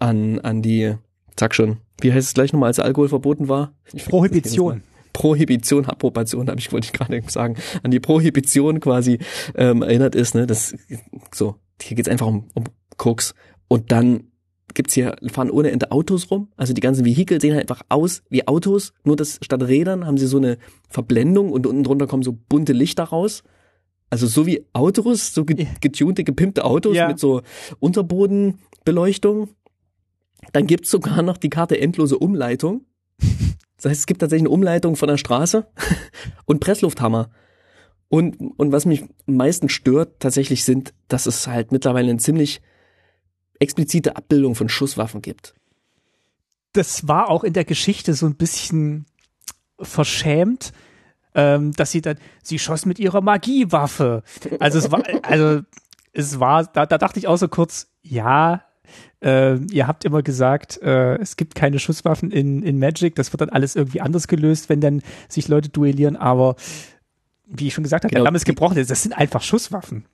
[0.00, 0.94] an, an die,
[1.38, 3.74] sag schon, wie heißt es gleich nochmal, als Alkohol verboten war?
[4.08, 4.82] Prohibition.
[5.12, 9.18] Prohibition, Approbation, habe ich wollte ich gerade sagen, an die Prohibition quasi
[9.54, 10.46] ähm, erinnert ist, ne?
[10.46, 10.74] Das
[11.32, 12.64] so, hier geht's einfach um, um
[12.98, 13.34] Koks.
[13.68, 14.24] Und dann
[14.74, 16.48] gibt's hier, fahren ohne Ende Autos rum.
[16.56, 20.18] Also die ganzen Vehikel sehen halt einfach aus wie Autos, nur dass statt Rädern haben
[20.18, 20.58] sie so eine
[20.88, 23.42] Verblendung und unten drunter kommen so bunte Lichter raus.
[24.10, 27.08] Also so wie Autos, so getunte, gepimpte Autos ja.
[27.08, 27.42] mit so
[27.80, 29.50] Unterbodenbeleuchtung.
[30.52, 32.84] Dann gibt's sogar noch die Karte endlose Umleitung.
[33.76, 35.66] Das heißt, es gibt tatsächlich eine Umleitung von der Straße
[36.46, 37.30] und Presslufthammer.
[38.08, 42.60] Und, und was mich am meisten stört tatsächlich sind, dass es halt mittlerweile ein ziemlich
[43.58, 45.54] explizite Abbildung von Schusswaffen gibt.
[46.72, 49.06] Das war auch in der Geschichte so ein bisschen
[49.80, 50.72] verschämt,
[51.34, 54.22] ähm, dass sie dann, sie schoss mit ihrer Magiewaffe.
[54.58, 55.62] Also es war, also
[56.12, 58.62] es war, da, da dachte ich auch so kurz, ja,
[59.22, 63.40] äh, ihr habt immer gesagt, äh, es gibt keine Schusswaffen in, in Magic, das wird
[63.40, 66.56] dann alles irgendwie anders gelöst, wenn dann sich Leute duellieren, aber
[67.46, 70.06] wie ich schon gesagt habe, genau, der Damm ist gebrochen, das sind einfach Schusswaffen.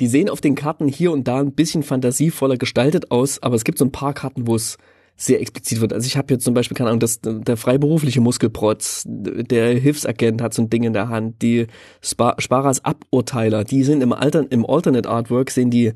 [0.00, 3.64] Die sehen auf den Karten hier und da ein bisschen fantasievoller gestaltet aus, aber es
[3.64, 4.76] gibt so ein paar Karten, wo es
[5.16, 5.94] sehr explizit wird.
[5.94, 10.52] Also ich habe jetzt zum Beispiel, keine Ahnung, das, der freiberufliche Muskelprotz, der Hilfsagent hat
[10.52, 11.66] so ein Ding in der Hand, die
[12.02, 15.92] Spar Sparers Aburteiler, die sind im, Alter, im Alternate Artwork, sehen die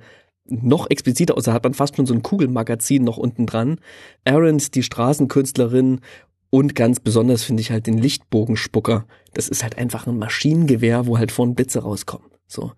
[0.47, 3.79] noch expliziter aus, da hat man fast schon so ein Kugelmagazin noch unten dran.
[4.25, 6.01] Aarons, die Straßenkünstlerin
[6.49, 9.07] und ganz besonders finde ich halt den Lichtbogenspucker.
[9.35, 12.27] Das ist halt einfach ein Maschinengewehr, wo halt vorne Blitze rauskommen.
[12.49, 12.73] So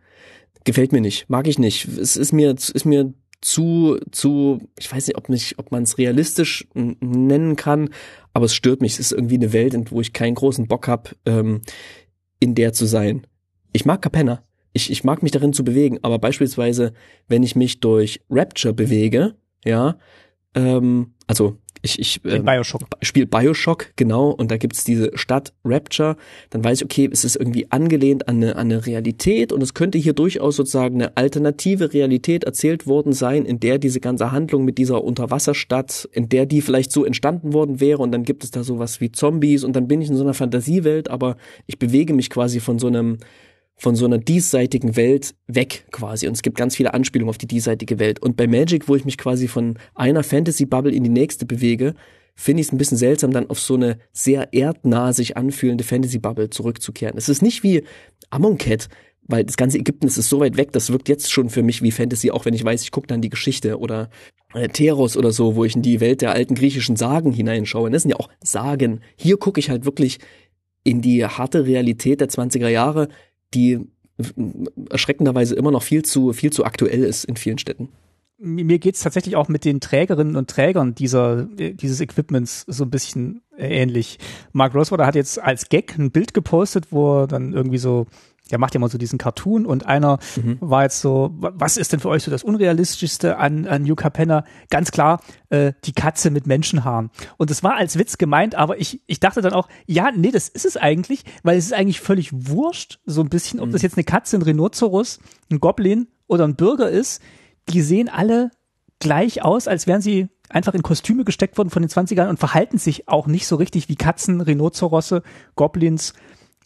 [0.64, 1.86] gefällt mir nicht, mag ich nicht.
[1.86, 5.98] Es ist mir, ist mir zu, zu, ich weiß nicht, ob mich, ob man es
[5.98, 7.90] realistisch nennen kann,
[8.32, 8.92] aber es stört mich.
[8.94, 11.60] Es ist irgendwie eine Welt, wo ich keinen großen Bock hab, ähm,
[12.40, 13.26] in der zu sein.
[13.72, 14.44] Ich mag Capenna.
[14.72, 16.94] Ich, ich mag mich darin zu bewegen, aber beispielsweise,
[17.28, 19.34] wenn ich mich durch Rapture bewege,
[19.64, 19.98] ja,
[20.54, 22.82] ähm, also ich, ich äh, Bioshock.
[23.02, 26.16] spiele Bioshock, genau, und da gibt's diese Stadt Rapture,
[26.50, 29.74] dann weiß ich, okay, es ist irgendwie angelehnt an eine, an eine Realität und es
[29.74, 34.64] könnte hier durchaus sozusagen eine alternative Realität erzählt worden sein, in der diese ganze Handlung
[34.64, 38.52] mit dieser Unterwasserstadt, in der die vielleicht so entstanden worden wäre und dann gibt es
[38.52, 42.14] da sowas wie Zombies und dann bin ich in so einer Fantasiewelt, aber ich bewege
[42.14, 43.18] mich quasi von so einem
[43.76, 46.28] von so einer diesseitigen Welt weg quasi.
[46.28, 48.20] Und es gibt ganz viele Anspielungen auf die diesseitige Welt.
[48.20, 51.94] Und bei Magic, wo ich mich quasi von einer Fantasy-Bubble in die nächste bewege,
[52.34, 56.50] finde ich es ein bisschen seltsam, dann auf so eine sehr erdnah sich anfühlende Fantasy-Bubble
[56.50, 57.16] zurückzukehren.
[57.16, 57.84] Es ist nicht wie
[58.30, 58.88] Amon Cat,
[59.26, 61.90] weil das ganze Ägypten ist so weit weg, das wirkt jetzt schon für mich wie
[61.90, 64.10] Fantasy, auch wenn ich weiß, ich gucke dann die Geschichte oder
[64.54, 67.90] äh, Teros oder so, wo ich in die Welt der alten griechischen Sagen hineinschaue.
[67.90, 69.00] Das sind ja auch Sagen.
[69.16, 70.18] Hier gucke ich halt wirklich
[70.84, 73.08] in die harte Realität der 20er Jahre,
[73.54, 73.80] die
[74.90, 77.88] erschreckenderweise immer noch viel zu, viel zu aktuell ist in vielen Städten
[78.42, 83.42] mir geht's tatsächlich auch mit den Trägerinnen und Trägern dieser, dieses Equipments so ein bisschen
[83.56, 84.18] ähnlich.
[84.52, 88.06] Mark Rosewater hat jetzt als Gag ein Bild gepostet, wo er dann irgendwie so,
[88.50, 90.58] der macht ja mal so diesen Cartoon und einer mhm.
[90.60, 94.44] war jetzt so, was ist denn für euch so das Unrealistischste an, an Yucca Penner?
[94.68, 97.10] Ganz klar, äh, die Katze mit Menschenhaaren.
[97.38, 100.48] Und das war als Witz gemeint, aber ich, ich dachte dann auch, ja, nee, das
[100.48, 103.72] ist es eigentlich, weil es ist eigentlich völlig wurscht, so ein bisschen, ob mhm.
[103.72, 105.20] das jetzt eine Katze, ein Rhinoceros,
[105.50, 107.22] ein Goblin oder ein Bürger ist
[107.68, 108.50] die sehen alle
[108.98, 112.78] gleich aus, als wären sie einfach in Kostüme gesteckt worden von den 20ern und verhalten
[112.78, 115.22] sich auch nicht so richtig wie Katzen, Rhinozerosse,
[115.56, 116.12] Goblins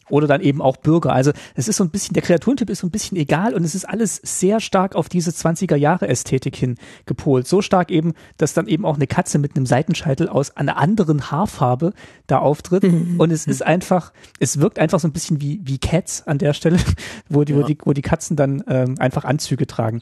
[0.09, 1.13] oder dann eben auch Bürger.
[1.13, 3.75] Also es ist so ein bisschen, der Kreaturentyp ist so ein bisschen egal und es
[3.75, 7.47] ist alles sehr stark auf diese 20er Jahre Ästhetik hin gepolt.
[7.47, 11.31] So stark eben, dass dann eben auch eine Katze mit einem Seitenscheitel aus einer anderen
[11.31, 11.93] Haarfarbe
[12.27, 16.25] da auftritt und es ist einfach, es wirkt einfach so ein bisschen wie, wie Cats
[16.25, 16.79] an der Stelle,
[17.29, 17.59] wo die, ja.
[17.59, 20.01] wo die, wo die Katzen dann ähm, einfach Anzüge tragen.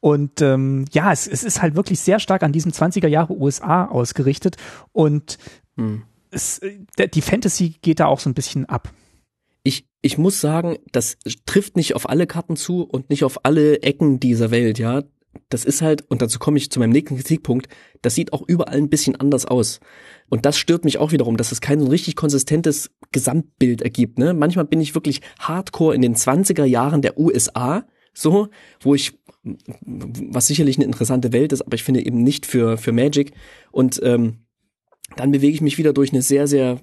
[0.00, 3.84] Und ähm, ja, es, es ist halt wirklich sehr stark an diesem 20er Jahre USA
[3.84, 4.56] ausgerichtet
[4.92, 5.38] und
[5.76, 6.02] hm.
[6.30, 8.90] es, äh, die Fantasy geht da auch so ein bisschen ab.
[10.02, 14.20] Ich, muss sagen, das trifft nicht auf alle Karten zu und nicht auf alle Ecken
[14.20, 15.02] dieser Welt, ja.
[15.48, 17.68] Das ist halt, und dazu komme ich zu meinem nächsten Kritikpunkt,
[18.02, 19.80] das sieht auch überall ein bisschen anders aus.
[20.28, 24.18] Und das stört mich auch wiederum, dass es kein so richtig konsistentes Gesamtbild ergibt.
[24.18, 24.34] Ne?
[24.34, 28.48] Manchmal bin ich wirklich hardcore in den 20er Jahren der USA, so,
[28.80, 29.18] wo ich
[29.82, 33.32] was sicherlich eine interessante Welt ist, aber ich finde eben nicht für, für Magic.
[33.70, 34.44] Und ähm,
[35.16, 36.80] dann bewege ich mich wieder durch eine sehr, sehr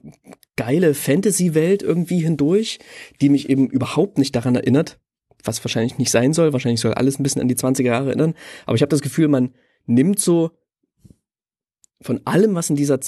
[0.55, 2.79] geile Fantasy-Welt irgendwie hindurch,
[3.21, 4.99] die mich eben überhaupt nicht daran erinnert,
[5.43, 6.53] was wahrscheinlich nicht sein soll.
[6.53, 8.33] Wahrscheinlich soll alles ein bisschen an die 20er Jahre erinnern.
[8.65, 9.53] Aber ich habe das Gefühl, man
[9.85, 10.51] nimmt so
[12.01, 12.99] von allem, was in dieser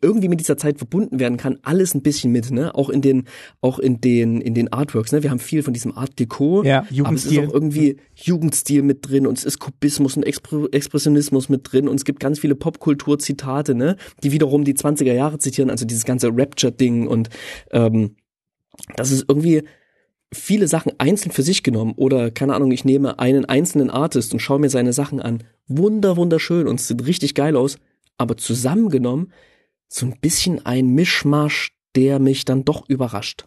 [0.00, 2.74] irgendwie mit dieser Zeit verbunden werden kann, alles ein bisschen mit, ne?
[2.74, 3.24] Auch in den,
[3.60, 5.22] auch in den, in den Artworks, ne?
[5.24, 7.06] Wir haben viel von diesem Art Deco, ja, Jugendstil.
[7.06, 11.72] aber es ist auch irgendwie Jugendstil mit drin und es ist Kubismus und Expressionismus mit
[11.72, 13.96] drin und es gibt ganz viele Popkultur-Zitate, ne?
[14.22, 17.30] Die wiederum die 20er Jahre zitieren, also dieses ganze Rapture-Ding und
[17.72, 18.14] ähm,
[18.94, 19.64] das ist irgendwie
[20.32, 24.38] viele Sachen einzeln für sich genommen oder keine Ahnung, ich nehme einen einzelnen Artist und
[24.38, 25.42] schaue mir seine Sachen an.
[25.66, 27.78] Wunder, wunderschön und es sieht richtig geil aus
[28.18, 29.32] aber zusammengenommen
[29.88, 33.46] so ein bisschen ein Mischmasch, der mich dann doch überrascht.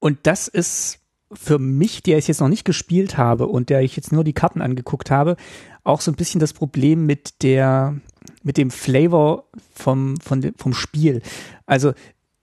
[0.00, 1.00] Und das ist
[1.32, 4.32] für mich, der ich jetzt noch nicht gespielt habe und der ich jetzt nur die
[4.32, 5.36] Karten angeguckt habe,
[5.84, 8.00] auch so ein bisschen das Problem mit der,
[8.42, 11.22] mit dem Flavor vom, von vom Spiel.
[11.66, 11.92] Also,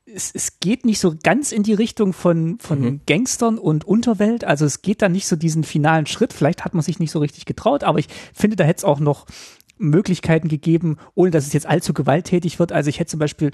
[0.06, 3.02] es, es geht nicht so ganz in die Richtung von, von mhm.
[3.08, 4.44] Gangstern und Unterwelt.
[4.44, 6.32] Also es geht da nicht so diesen finalen Schritt.
[6.32, 9.00] Vielleicht hat man sich nicht so richtig getraut, aber ich finde, da hätte es auch
[9.00, 9.26] noch
[9.78, 12.72] Möglichkeiten gegeben, ohne dass es jetzt allzu gewalttätig wird.
[12.72, 13.52] Also ich hätte zum Beispiel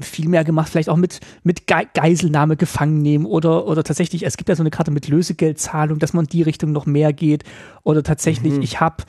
[0.00, 4.36] viel mehr gemacht, vielleicht auch mit, mit Ge Geiselnahme gefangen nehmen oder, oder tatsächlich, es
[4.36, 7.44] gibt ja so eine Karte mit Lösegeldzahlung, dass man in die Richtung noch mehr geht
[7.82, 8.62] oder tatsächlich, mhm.
[8.62, 9.04] ich habe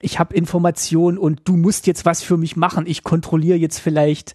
[0.00, 2.86] ich hab Informationen und du musst jetzt was für mich machen.
[2.86, 4.34] Ich kontrolliere jetzt vielleicht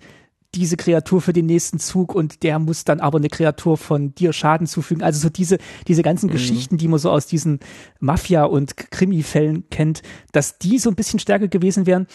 [0.56, 4.34] diese Kreatur für den nächsten Zug und der muss dann aber eine Kreatur von dir
[4.34, 5.04] Schaden zufügen.
[5.04, 6.34] Also so diese, diese ganzen mhm.
[6.34, 7.60] Geschichten, die man so aus diesen
[8.00, 10.02] Mafia- und Krimi-Fällen kennt,
[10.32, 12.08] dass die so ein bisschen stärker gewesen wären.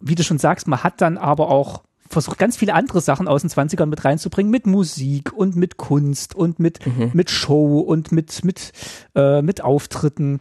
[0.00, 3.42] Wie du schon sagst, man hat dann aber auch versucht, ganz viele andere Sachen aus
[3.42, 7.10] den 20ern mit reinzubringen, mit Musik und mit Kunst und mit, mhm.
[7.14, 8.72] mit Show und mit, mit,
[9.14, 10.40] äh, mit Auftritten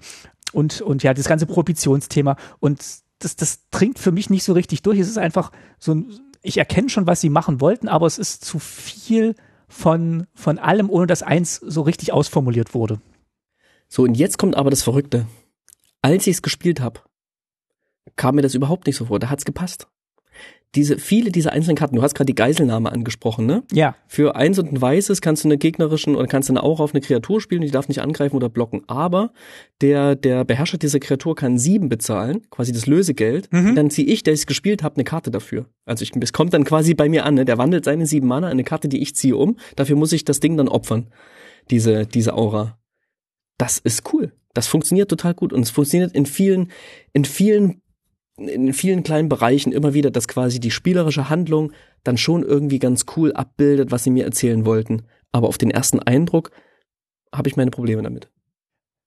[0.51, 2.36] und, und ja, das ganze Prohibitionsthema.
[2.59, 2.84] Und
[3.19, 4.99] das, das dringt für mich nicht so richtig durch.
[4.99, 6.11] Es ist einfach so ein,
[6.41, 9.35] ich erkenne schon, was sie machen wollten, aber es ist zu viel
[9.67, 13.01] von, von allem, ohne dass eins so richtig ausformuliert wurde.
[13.87, 15.27] So, und jetzt kommt aber das Verrückte.
[16.01, 17.01] Als ich es gespielt habe,
[18.15, 19.19] kam mir das überhaupt nicht so vor.
[19.19, 19.87] Da hat's gepasst
[20.76, 23.63] diese, viele dieser einzelnen Karten, du hast gerade die Geiselnahme angesprochen, ne?
[23.74, 23.95] Ja.
[24.07, 26.93] Für eins und ein weißes kannst du eine gegnerischen oder kannst du eine auch auf
[26.93, 28.84] eine Kreatur spielen, die darf nicht angreifen oder blocken.
[28.88, 29.34] Aber
[29.82, 33.51] der, der Beherrscher dieser Kreatur kann sieben bezahlen, quasi das Lösegeld.
[33.51, 33.69] Mhm.
[33.69, 35.65] Und dann ziehe ich, der ich gespielt habe, eine Karte dafür.
[35.86, 37.43] Also ich, es kommt dann quasi bei mir an, ne?
[37.43, 39.57] Der wandelt seine sieben Mana in eine Karte, die ich ziehe um.
[39.76, 41.07] Dafür muss ich das Ding dann opfern.
[41.69, 42.78] Diese, diese Aura.
[43.57, 44.32] Das ist cool.
[44.53, 46.72] Das funktioniert total gut und es funktioniert in vielen,
[47.13, 47.82] in vielen
[48.47, 51.71] in vielen kleinen Bereichen immer wieder, dass quasi die spielerische Handlung
[52.03, 55.03] dann schon irgendwie ganz cool abbildet, was sie mir erzählen wollten.
[55.31, 56.51] Aber auf den ersten Eindruck
[57.33, 58.29] habe ich meine Probleme damit.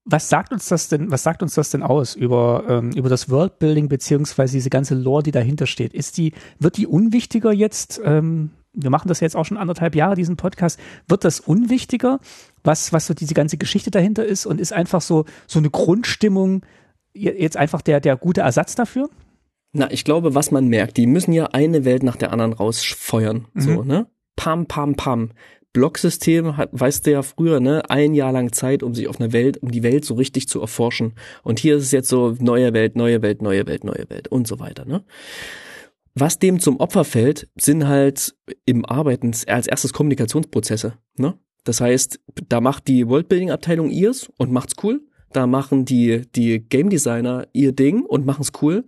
[0.06, 3.30] Was sagt uns das denn, was sagt uns das denn aus über, ähm, über das
[3.30, 5.94] Worldbuilding beziehungsweise diese ganze Lore, die dahinter steht?
[5.94, 8.00] Ist die, wird die unwichtiger jetzt?
[8.04, 10.78] Ähm, wir machen das jetzt auch schon anderthalb Jahre, diesen Podcast.
[11.08, 12.20] Wird das unwichtiger,
[12.62, 16.62] was, was so diese ganze Geschichte dahinter ist und ist einfach so, so eine Grundstimmung
[17.14, 19.08] jetzt einfach der, der gute Ersatz dafür?
[19.72, 23.46] Na, ich glaube, was man merkt, die müssen ja eine Welt nach der anderen rausfeuern.
[23.54, 23.60] Mhm.
[23.60, 24.06] So, ne?
[24.36, 25.30] Pam, pam, pam.
[25.72, 29.32] Blocksystem hat, weißt du ja früher, ne, ein Jahr lang Zeit, um sich auf einer
[29.32, 31.14] Welt, um die Welt so richtig zu erforschen.
[31.42, 34.46] Und hier ist es jetzt so neue Welt, neue Welt, neue Welt, neue Welt und
[34.46, 35.04] so weiter, ne?
[36.14, 38.36] Was dem zum Opfer fällt, sind halt
[38.66, 41.36] im Arbeiten als erstes Kommunikationsprozesse, ne?
[41.64, 45.00] Das heißt, da macht die Worldbuilding-Abteilung ihrs und macht's cool.
[45.34, 48.84] Da machen die, die Game Designer ihr Ding und machen's cool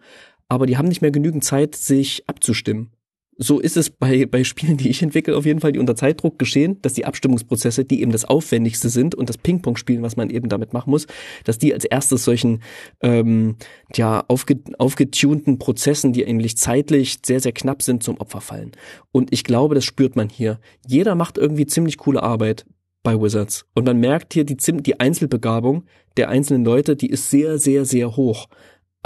[0.48, 2.90] aber die haben nicht mehr genügend Zeit, sich abzustimmen.
[3.38, 6.38] So ist es bei, bei Spielen, die ich entwickle, auf jeden Fall, die unter Zeitdruck
[6.38, 10.48] geschehen, dass die Abstimmungsprozesse, die eben das Aufwendigste sind und das Ping-Pong-Spielen, was man eben
[10.48, 11.06] damit machen muss,
[11.44, 12.62] dass die als erstes solchen
[13.02, 13.56] ähm,
[13.94, 18.72] ja, aufge, aufgetunten Prozessen, die eigentlich zeitlich sehr, sehr knapp sind, zum Opfer fallen.
[19.12, 20.58] Und ich glaube, das spürt man hier.
[20.86, 22.64] Jeder macht irgendwie ziemlich coole Arbeit
[23.06, 23.64] bei Wizards.
[23.74, 25.84] Und man merkt hier die, die Einzelbegabung
[26.16, 28.48] der einzelnen Leute, die ist sehr, sehr, sehr hoch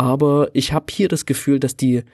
[0.01, 2.05] aber ich habe hier das Gefühl, dass die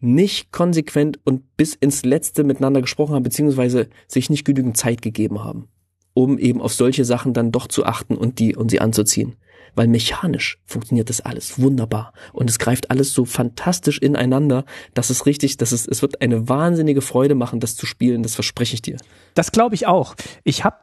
[0.00, 5.44] nicht konsequent und bis ins Letzte miteinander gesprochen haben, beziehungsweise sich nicht genügend Zeit gegeben
[5.44, 5.68] haben,
[6.14, 9.36] um eben auf solche Sachen dann doch zu achten und die und sie anzuziehen.
[9.76, 14.64] Weil mechanisch funktioniert das alles wunderbar und es greift alles so fantastisch ineinander,
[14.94, 18.22] dass es richtig, dass es, es wird eine wahnsinnige Freude machen, das zu spielen.
[18.22, 18.96] Das verspreche ich dir.
[19.34, 20.16] Das glaube ich auch.
[20.44, 20.76] Ich habe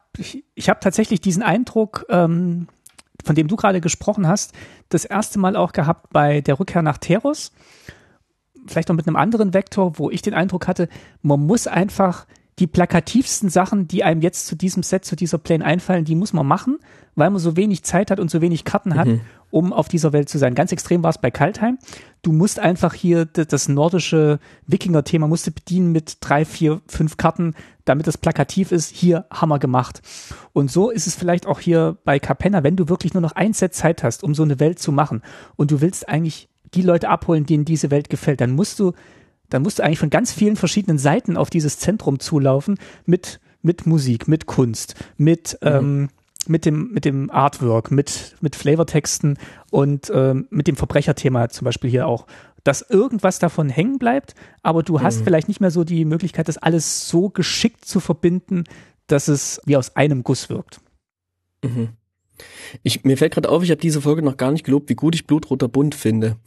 [0.53, 2.67] ich, hab tatsächlich diesen Eindruck, ähm,
[3.25, 4.53] von dem du gerade gesprochen hast,
[4.89, 7.51] das erste Mal auch gehabt bei der Rückkehr nach Teros.
[8.67, 10.87] Vielleicht noch mit einem anderen Vektor, wo ich den Eindruck hatte,
[11.21, 12.27] man muss einfach
[12.59, 16.33] die plakativsten Sachen, die einem jetzt zu diesem Set, zu dieser Plane einfallen, die muss
[16.33, 16.77] man machen,
[17.15, 19.21] weil man so wenig Zeit hat und so wenig Karten hat, mhm.
[19.51, 20.55] um auf dieser Welt zu sein.
[20.55, 21.77] Ganz extrem war es bei Kaltheim.
[22.21, 27.53] Du musst einfach hier das nordische Wikinger-Thema musst du bedienen mit drei, vier, fünf Karten,
[27.85, 28.95] damit es plakativ ist.
[28.95, 30.01] Hier Hammer gemacht.
[30.53, 33.53] Und so ist es vielleicht auch hier bei Capenna, wenn du wirklich nur noch ein
[33.53, 35.21] Set Zeit hast, um so eine Welt zu machen
[35.55, 38.93] und du willst eigentlich die Leute abholen, denen diese Welt gefällt, dann musst du
[39.53, 43.85] dann musst du eigentlich von ganz vielen verschiedenen Seiten auf dieses Zentrum zulaufen mit, mit
[43.85, 45.67] Musik, mit Kunst, mit, mhm.
[45.67, 46.09] ähm,
[46.47, 49.37] mit dem, mit dem Artwork, mit, mit Flavortexten
[49.71, 52.27] und ähm, mit dem Verbrecherthema zum Beispiel hier auch,
[52.63, 55.23] dass irgendwas davon hängen bleibt, aber du hast mhm.
[55.25, 58.63] vielleicht nicht mehr so die Möglichkeit, das alles so geschickt zu verbinden,
[59.07, 60.79] dass es wie aus einem Guss wirkt.
[61.63, 61.89] Mhm.
[62.81, 65.15] Ich, mir fällt gerade auf, ich habe diese Folge noch gar nicht gelobt, wie gut
[65.15, 66.37] ich Blutroter Bund finde.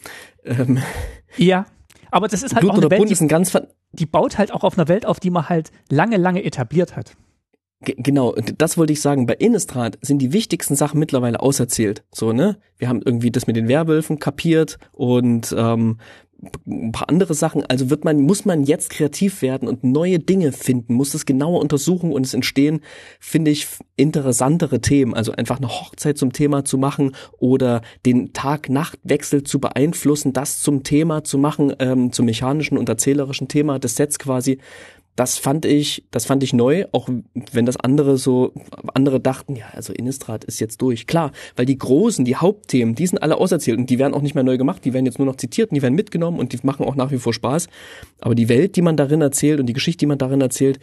[0.44, 0.78] Ähm.
[1.36, 1.66] Ja,
[2.10, 3.56] aber das ist halt Blut auch eine Welt, die, ganz
[3.92, 7.16] die baut halt auch auf einer Welt auf, die man halt lange, lange etabliert hat.
[7.80, 9.26] Genau, das wollte ich sagen.
[9.26, 12.04] Bei Innistrad sind die wichtigsten Sachen mittlerweile auserzählt.
[12.10, 12.58] So, ne?
[12.78, 15.98] Wir haben irgendwie das mit den Werwölfen kapiert und ähm,
[16.66, 17.64] ein paar andere Sachen.
[17.66, 21.60] Also wird man, muss man jetzt kreativ werden und neue Dinge finden, muss das genauer
[21.60, 22.80] untersuchen und es entstehen,
[23.20, 23.66] finde ich,
[23.96, 25.14] interessantere Themen.
[25.14, 30.82] Also einfach eine Hochzeit zum Thema zu machen oder den Tag-Nacht-Wechsel zu beeinflussen, das zum
[30.82, 34.58] Thema zu machen, ähm, zum mechanischen und erzählerischen Thema des Sets quasi
[35.16, 37.08] das fand ich, das fand ich neu, auch
[37.52, 38.52] wenn das andere so,
[38.92, 41.06] andere dachten, ja, also Innistrad ist jetzt durch.
[41.06, 44.34] Klar, weil die großen, die Hauptthemen, die sind alle auserzählt und die werden auch nicht
[44.34, 46.58] mehr neu gemacht, die werden jetzt nur noch zitiert und die werden mitgenommen und die
[46.62, 47.68] machen auch nach wie vor Spaß.
[48.20, 50.80] Aber die Welt, die man darin erzählt und die Geschichte, die man darin erzählt,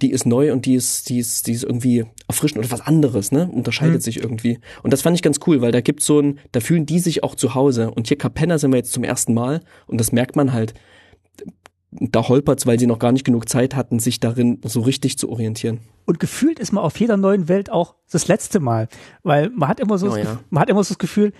[0.00, 3.32] die ist neu und die ist, die ist, die ist irgendwie erfrischend oder was anderes,
[3.32, 3.50] ne?
[3.52, 4.00] Unterscheidet mhm.
[4.00, 4.58] sich irgendwie.
[4.84, 7.24] Und das fand ich ganz cool, weil da gibt's so ein, da fühlen die sich
[7.24, 7.90] auch zu Hause.
[7.90, 10.72] Und hier Capenna sind wir jetzt zum ersten Mal und das merkt man halt
[11.92, 15.28] da holpert's, weil sie noch gar nicht genug Zeit hatten, sich darin so richtig zu
[15.28, 15.80] orientieren.
[16.06, 18.88] Und gefühlt ist man auf jeder neuen Welt auch das letzte Mal,
[19.22, 20.40] weil man hat immer so, oh, ja.
[20.50, 21.32] man hat immer so das Gefühl,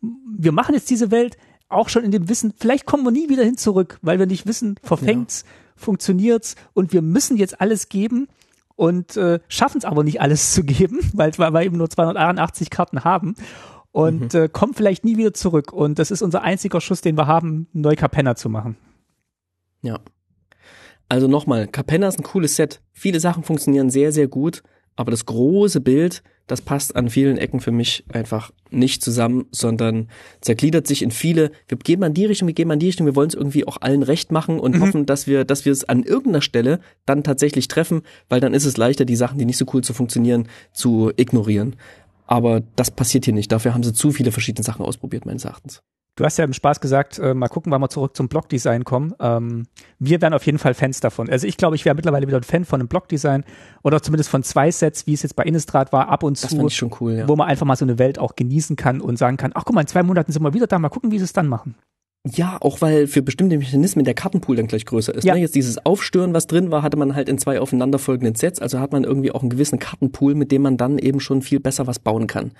[0.00, 1.36] wir machen jetzt diese Welt
[1.68, 4.46] auch schon in dem Wissen, vielleicht kommen wir nie wieder hin zurück, weil wir nicht
[4.46, 5.52] wissen, verfängt's, ja.
[5.76, 8.26] funktioniert's und wir müssen jetzt alles geben
[8.74, 12.70] und äh, schaffen es aber nicht alles zu geben, weil, weil wir eben nur 281
[12.70, 13.34] Karten haben
[13.92, 14.40] und mhm.
[14.40, 15.72] äh, kommen vielleicht nie wieder zurück.
[15.72, 18.76] Und das ist unser einziger Schuss, den wir haben, Neukapenna zu machen.
[19.82, 20.00] Ja.
[21.08, 22.80] Also nochmal, Capenna ist ein cooles Set.
[22.92, 24.62] Viele Sachen funktionieren sehr, sehr gut,
[24.94, 30.08] aber das große Bild, das passt an vielen Ecken für mich einfach nicht zusammen, sondern
[30.40, 32.86] zergliedert sich in viele, wir gehen mal in die Richtung, wir gehen mal in die
[32.86, 34.82] Richtung, wir wollen es irgendwie auch allen recht machen und mhm.
[34.82, 38.64] hoffen, dass wir, dass wir es an irgendeiner Stelle dann tatsächlich treffen, weil dann ist
[38.64, 41.76] es leichter, die Sachen, die nicht so cool zu funktionieren, zu ignorieren.
[42.26, 43.50] Aber das passiert hier nicht.
[43.50, 45.82] Dafür haben sie zu viele verschiedene Sachen ausprobiert, meines Erachtens.
[46.20, 49.14] Du hast ja im Spaß gesagt, äh, mal gucken, wann wir zurück zum Blockdesign kommen.
[49.20, 49.68] Ähm,
[49.98, 51.30] wir wären auf jeden Fall Fans davon.
[51.30, 53.42] Also ich glaube, ich wäre mittlerweile wieder ein Fan von einem Blockdesign
[53.82, 56.58] oder zumindest von zwei Sets, wie es jetzt bei Innistrad war, ab und zu.
[56.58, 57.26] Das schon cool, ja.
[57.26, 59.74] Wo man einfach mal so eine Welt auch genießen kann und sagen kann, ach guck
[59.74, 61.74] mal, in zwei Monaten sind wir wieder da, mal gucken, wie sie es dann machen.
[62.28, 65.24] Ja, auch weil für bestimmte Mechanismen der Kartenpool dann gleich größer ist.
[65.24, 65.32] Ja.
[65.32, 65.40] Ne?
[65.40, 68.60] Jetzt dieses Aufstören, was drin war, hatte man halt in zwei aufeinanderfolgenden Sets.
[68.60, 71.60] Also hat man irgendwie auch einen gewissen Kartenpool, mit dem man dann eben schon viel
[71.60, 72.52] besser was bauen kann.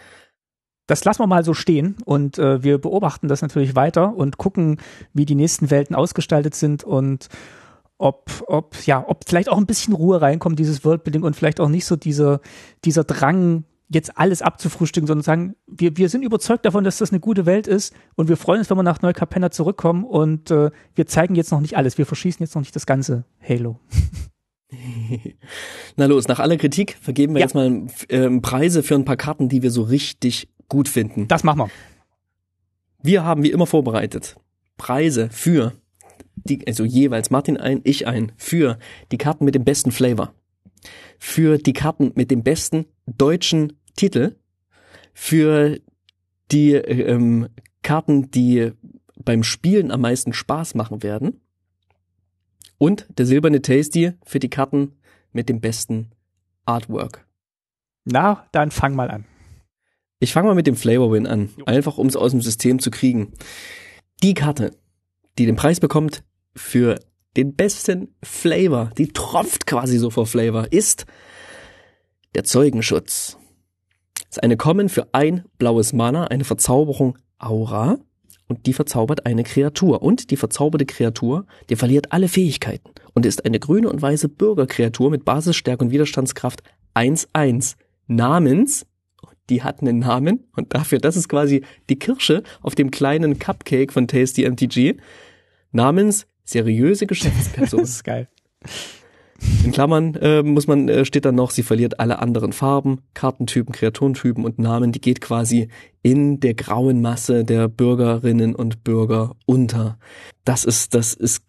[0.86, 4.80] Das lassen wir mal so stehen und äh, wir beobachten das natürlich weiter und gucken,
[5.12, 7.28] wie die nächsten Welten ausgestaltet sind und
[7.98, 11.68] ob, ob, ja, ob vielleicht auch ein bisschen Ruhe reinkommt, dieses Worldbuilding und vielleicht auch
[11.68, 12.40] nicht so dieser,
[12.84, 17.18] dieser Drang, jetzt alles abzufrühstücken, sondern sagen, wir, wir sind überzeugt davon, dass das eine
[17.18, 21.06] gute Welt ist und wir freuen uns, wenn wir nach Neukapenna zurückkommen und äh, wir
[21.06, 23.80] zeigen jetzt noch nicht alles, wir verschießen jetzt noch nicht das ganze Halo.
[25.96, 27.46] Na los, nach aller Kritik vergeben wir ja.
[27.46, 31.28] jetzt mal ähm, Preise für ein paar Karten, die wir so richtig gut finden.
[31.28, 31.70] Das machen wir.
[33.02, 34.36] Wir haben wie immer vorbereitet
[34.78, 35.74] Preise für
[36.34, 38.78] die, also jeweils Martin ein, ich ein, für
[39.12, 40.32] die Karten mit dem besten Flavor,
[41.18, 44.36] für die Karten mit dem besten deutschen Titel,
[45.12, 45.78] für
[46.50, 47.48] die ähm,
[47.82, 48.72] Karten, die
[49.22, 51.40] beim Spielen am meisten Spaß machen werden
[52.78, 54.92] und der silberne Tasty für die Karten
[55.32, 56.10] mit dem besten
[56.64, 57.26] Artwork.
[58.04, 59.26] Na, dann fang mal an.
[60.22, 62.90] Ich fange mal mit dem Flavor Win an, einfach um es aus dem System zu
[62.90, 63.32] kriegen.
[64.22, 64.72] Die Karte,
[65.38, 66.22] die den Preis bekommt
[66.54, 67.00] für
[67.38, 71.06] den besten Flavor, die tropft quasi so vor Flavor, ist
[72.34, 73.38] der Zeugenschutz.
[74.28, 77.96] Das ist eine Common für ein blaues Mana, eine Verzauberung Aura
[78.46, 80.02] und die verzaubert eine Kreatur.
[80.02, 85.10] Und die verzauberte Kreatur, die verliert alle Fähigkeiten und ist eine grüne und weiße Bürgerkreatur
[85.10, 86.62] mit Basisstärke und Widerstandskraft
[86.94, 88.84] 1-1 namens
[89.50, 93.92] die hat einen Namen und dafür, das ist quasi die Kirsche auf dem kleinen Cupcake
[93.92, 94.96] von Tasty MTG,
[95.72, 97.80] namens seriöse Geschäftsperson.
[97.80, 98.28] das ist geil.
[99.64, 103.72] In Klammern äh, muss man äh, steht dann noch, sie verliert alle anderen Farben, Kartentypen,
[103.72, 104.92] Kreaturentypen und Namen.
[104.92, 105.68] Die geht quasi
[106.02, 109.98] in der grauen Masse der Bürgerinnen und Bürger unter.
[110.44, 111.42] Das ist, das ist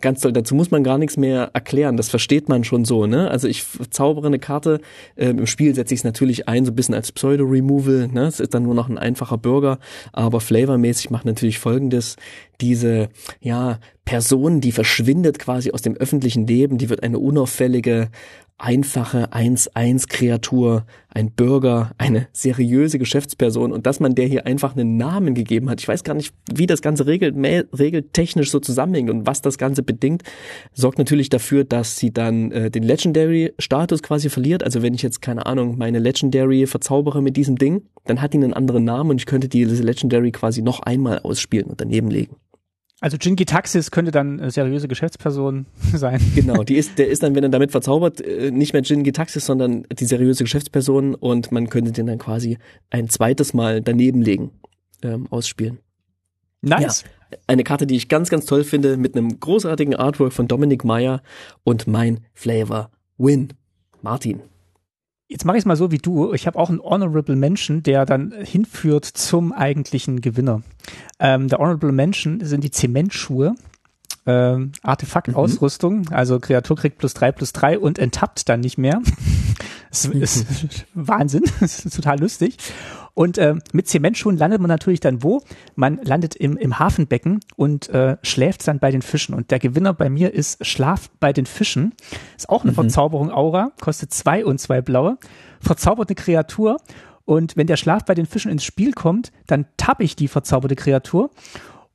[0.00, 0.32] ganz toll.
[0.32, 1.98] Dazu muss man gar nichts mehr erklären.
[1.98, 3.30] Das versteht man schon so, ne?
[3.30, 4.80] Also ich zaubere eine Karte.
[5.16, 8.26] Äh, Im Spiel setze ich es natürlich ein, so ein bisschen als Pseudo-Removal, ne?
[8.26, 9.78] Es ist dann nur noch ein einfacher Bürger.
[10.12, 12.16] Aber flavormäßig macht natürlich folgendes.
[12.62, 18.08] Diese, ja, Person, die verschwindet quasi aus dem öffentlichen Leben, die wird eine unauffällige
[18.60, 25.34] einfache 1-1-Kreatur, ein Bürger, eine seriöse Geschäftsperson und dass man der hier einfach einen Namen
[25.34, 25.80] gegeben hat.
[25.80, 29.82] Ich weiß gar nicht, wie das Ganze regelt, regeltechnisch so zusammenhängt und was das Ganze
[29.82, 30.22] bedingt,
[30.72, 34.62] sorgt natürlich dafür, dass sie dann äh, den Legendary-Status quasi verliert.
[34.62, 38.38] Also wenn ich jetzt, keine Ahnung, meine Legendary verzaubere mit diesem Ding, dann hat die
[38.38, 42.36] einen anderen Namen und ich könnte diese Legendary quasi noch einmal ausspielen und daneben legen.
[43.00, 46.20] Also Jinky Taxis könnte dann eine seriöse Geschäftsperson sein.
[46.34, 49.46] Genau, die ist, der ist dann, wenn er damit verzaubert, äh, nicht mehr Jinky Taxis,
[49.46, 52.58] sondern die seriöse Geschäftsperson und man könnte den dann quasi
[52.90, 54.50] ein zweites Mal daneben legen,
[55.02, 55.78] ähm, ausspielen.
[56.62, 57.04] Nice.
[57.30, 60.84] Ja, eine Karte, die ich ganz, ganz toll finde, mit einem großartigen Artwork von Dominik
[60.84, 61.22] Meyer
[61.64, 63.54] und mein Flavor Win.
[64.02, 64.40] Martin.
[65.30, 66.32] Jetzt mache ich es mal so wie du.
[66.34, 70.62] Ich habe auch einen Honorable Mention, der dann hinführt zum eigentlichen Gewinner.
[71.20, 73.54] Ähm, der Honorable Mention sind die Zementschuhe.
[74.26, 76.06] Ähm, Artefakt-Ausrüstung, mhm.
[76.10, 79.00] also Kreatur kriegt plus drei plus drei und enttappt dann nicht mehr.
[79.90, 82.56] Das ist Wahnsinn, das ist total lustig.
[83.14, 85.42] Und äh, mit Zementschuhen landet man natürlich dann wo?
[85.74, 89.34] Man landet im, im Hafenbecken und äh, schläft dann bei den Fischen.
[89.34, 91.94] Und der Gewinner bei mir ist Schlaf bei den Fischen.
[92.36, 92.76] Ist auch eine mhm.
[92.76, 95.18] Verzauberung Aura, kostet zwei und zwei blaue.
[95.60, 96.78] Verzaubert eine Kreatur.
[97.24, 100.76] Und wenn der Schlaf bei den Fischen ins Spiel kommt, dann tappe ich die verzauberte
[100.76, 101.30] Kreatur.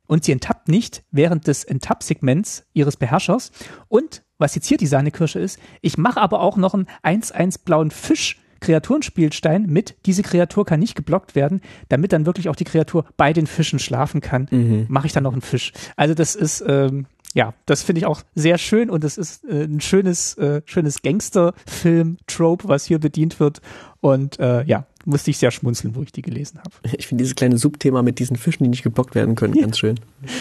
[0.06, 3.50] Und sie enttappt nicht während des Enttapp-Segments ihres Beherrschers.
[3.88, 7.90] Und was jetzt hier die Sahnekirsche ist, ich mache aber auch noch einen 1-1 blauen
[7.90, 13.04] Fisch Kreaturenspielstein mit, diese Kreatur kann nicht geblockt werden, damit dann wirklich auch die Kreatur
[13.16, 14.86] bei den Fischen schlafen kann, mhm.
[14.88, 15.72] mache ich dann noch einen Fisch.
[15.96, 19.64] Also das ist, ähm, ja, das finde ich auch sehr schön und das ist äh,
[19.64, 23.60] ein schönes, äh, schönes Gangster-Film-Trope, was hier bedient wird.
[24.00, 26.70] Und äh, ja, musste ich sehr schmunzeln, wo ich die gelesen habe.
[26.98, 29.62] Ich finde dieses kleine Subthema mit diesen Fischen, die nicht geblockt werden können, ja.
[29.62, 29.98] ganz schön.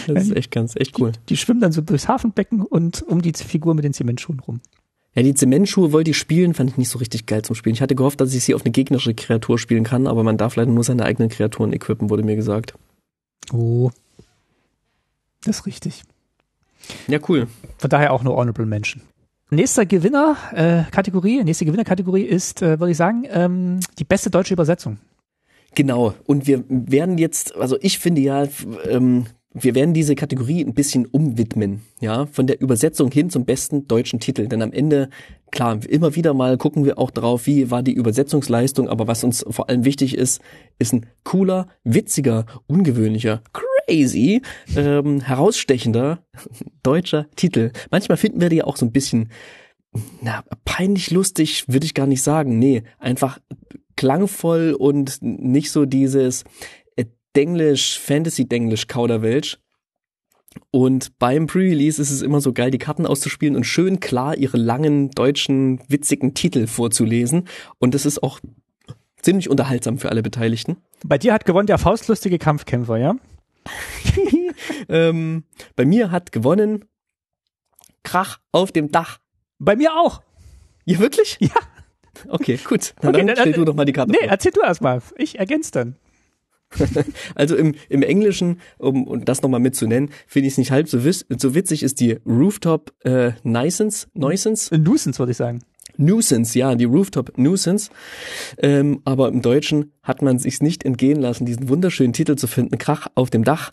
[0.07, 1.11] Das ist echt ganz, echt cool.
[1.11, 4.61] Die, die, schwimmen dann so durchs Hafenbecken und um die Figur mit den Zementschuhen rum.
[5.13, 7.75] Ja, die Zementschuhe wollte ich spielen, fand ich nicht so richtig geil zum Spielen.
[7.75, 10.57] Ich hatte gehofft, dass ich sie auf eine gegnerische Kreatur spielen kann, aber man darf
[10.57, 12.73] leider nur seine eigenen Kreaturen equippen, wurde mir gesagt.
[13.53, 13.91] Oh.
[15.43, 16.03] Das ist richtig.
[17.07, 17.47] Ja, cool.
[17.77, 19.01] Von daher auch nur Honorable Mention.
[19.51, 24.53] Nächster Gewinner, äh, Kategorie, nächste Gewinnerkategorie ist, äh, würde ich sagen, ähm, die beste deutsche
[24.53, 24.97] Übersetzung.
[25.75, 26.15] Genau.
[26.25, 28.47] Und wir werden jetzt, also ich finde ja,
[28.89, 33.87] ähm, wir werden diese Kategorie ein bisschen umwidmen, ja, von der Übersetzung hin zum besten
[33.87, 34.47] deutschen Titel.
[34.47, 35.09] Denn am Ende,
[35.51, 39.45] klar, immer wieder mal gucken wir auch drauf, wie war die Übersetzungsleistung, aber was uns
[39.49, 40.41] vor allem wichtig ist,
[40.79, 43.41] ist ein cooler, witziger, ungewöhnlicher,
[43.85, 44.41] crazy,
[44.75, 46.23] ähm, herausstechender
[46.83, 47.71] deutscher Titel.
[47.91, 49.31] Manchmal finden wir die auch so ein bisschen,
[50.21, 52.59] na, peinlich lustig, würde ich gar nicht sagen.
[52.59, 53.39] Nee, einfach
[53.95, 56.43] klangvoll und nicht so dieses
[56.95, 57.05] äh,
[57.35, 59.57] Denglisch, Fantasy-Denglisch Kauderwelsch.
[60.71, 64.57] Und beim Pre-Release ist es immer so geil, die Karten auszuspielen und schön klar ihre
[64.57, 67.47] langen deutschen witzigen Titel vorzulesen.
[67.77, 68.39] Und das ist auch
[69.21, 70.77] ziemlich unterhaltsam für alle Beteiligten.
[71.03, 73.15] Bei dir hat gewonnen der faustlustige Kampfkämpfer, ja?
[74.89, 75.43] ähm,
[75.75, 76.85] bei mir hat gewonnen
[78.03, 79.19] Krach auf dem Dach.
[79.59, 80.21] Bei mir auch.
[80.85, 81.37] Ja, wirklich?
[81.39, 81.49] Ja.
[82.27, 82.93] Okay, gut.
[83.01, 84.27] Na, Okay, dann dann- stell du doch mal die Karte Nee, vor.
[84.29, 85.01] erzähl du erst mal.
[85.17, 85.95] Ich ergänze dann.
[87.35, 91.03] Also im, im Englischen, um, um das nochmal mitzunennen, finde ich es nicht halb so,
[91.03, 95.61] wiss, so witzig, ist die Rooftop äh, Nuisance, Nuisance, Nuisance, würde ich sagen.
[95.97, 97.89] Nuisance, ja, die Rooftop Nuisance.
[98.57, 102.77] Ähm, aber im Deutschen hat man sich nicht entgehen lassen, diesen wunderschönen Titel zu finden.
[102.77, 103.71] Krach auf dem Dach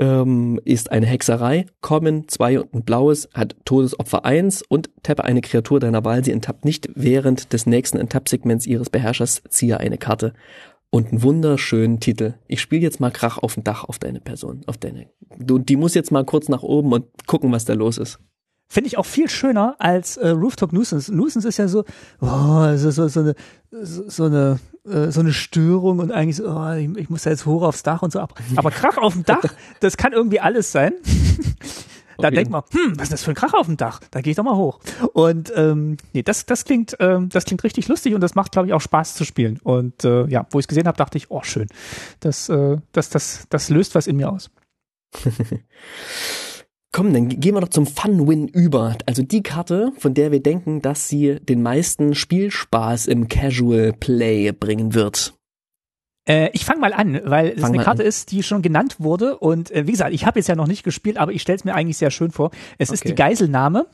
[0.00, 1.66] ähm, ist eine Hexerei.
[1.82, 6.24] Common 2 und ein blaues hat Todesopfer 1 und tappe eine Kreatur deiner Wahl.
[6.24, 9.42] Sie enttappt nicht während des nächsten Enttapp-Segments ihres Beherrschers.
[9.48, 10.32] Ziehe eine Karte.
[10.92, 12.34] Und einen wunderschönen Titel.
[12.48, 15.06] Ich spiele jetzt mal Krach auf dem Dach auf deine Person, auf deine.
[15.38, 18.18] Du, die muss jetzt mal kurz nach oben und gucken, was da los ist.
[18.72, 21.12] Finde ich auch viel schöner als äh, Rooftop Nuisance.
[21.12, 21.84] Nuisance ist ja so,
[22.20, 23.34] oh, so, so, so eine,
[23.72, 27.30] so, so eine, äh, so eine Störung und eigentlich so, oh, ich, ich muss da
[27.30, 28.20] jetzt hoch aufs Dach und so.
[28.20, 29.42] Aber, aber Krach auf dem Dach,
[29.80, 30.92] das kann irgendwie alles sein.
[32.20, 34.00] Da Auf denkt man, hm, was ist das für ein Krach auf dem Dach?
[34.10, 34.78] Da gehe ich doch mal hoch.
[35.14, 38.68] Und ähm, nee, das, das klingt, ähm, das klingt richtig lustig und das macht, glaube
[38.68, 39.58] ich, auch Spaß zu spielen.
[39.62, 41.68] Und äh, ja, wo ich es gesehen habe, dachte ich, oh schön,
[42.20, 44.50] das, äh, das, das, das löst was in mir aus.
[46.92, 48.96] Komm, dann gehen wir doch zum Fun-Win über.
[49.06, 54.50] Also die Karte, von der wir denken, dass sie den meisten Spielspaß im Casual Play
[54.50, 55.34] bringen wird.
[56.28, 58.08] Äh, ich fange mal an, weil es eine Karte an.
[58.08, 59.38] ist, die schon genannt wurde.
[59.38, 61.64] Und äh, wie gesagt, ich habe jetzt ja noch nicht gespielt, aber ich stelle es
[61.64, 62.50] mir eigentlich sehr schön vor.
[62.76, 63.10] Es ist Okay.
[63.10, 63.86] die Geiselnahme.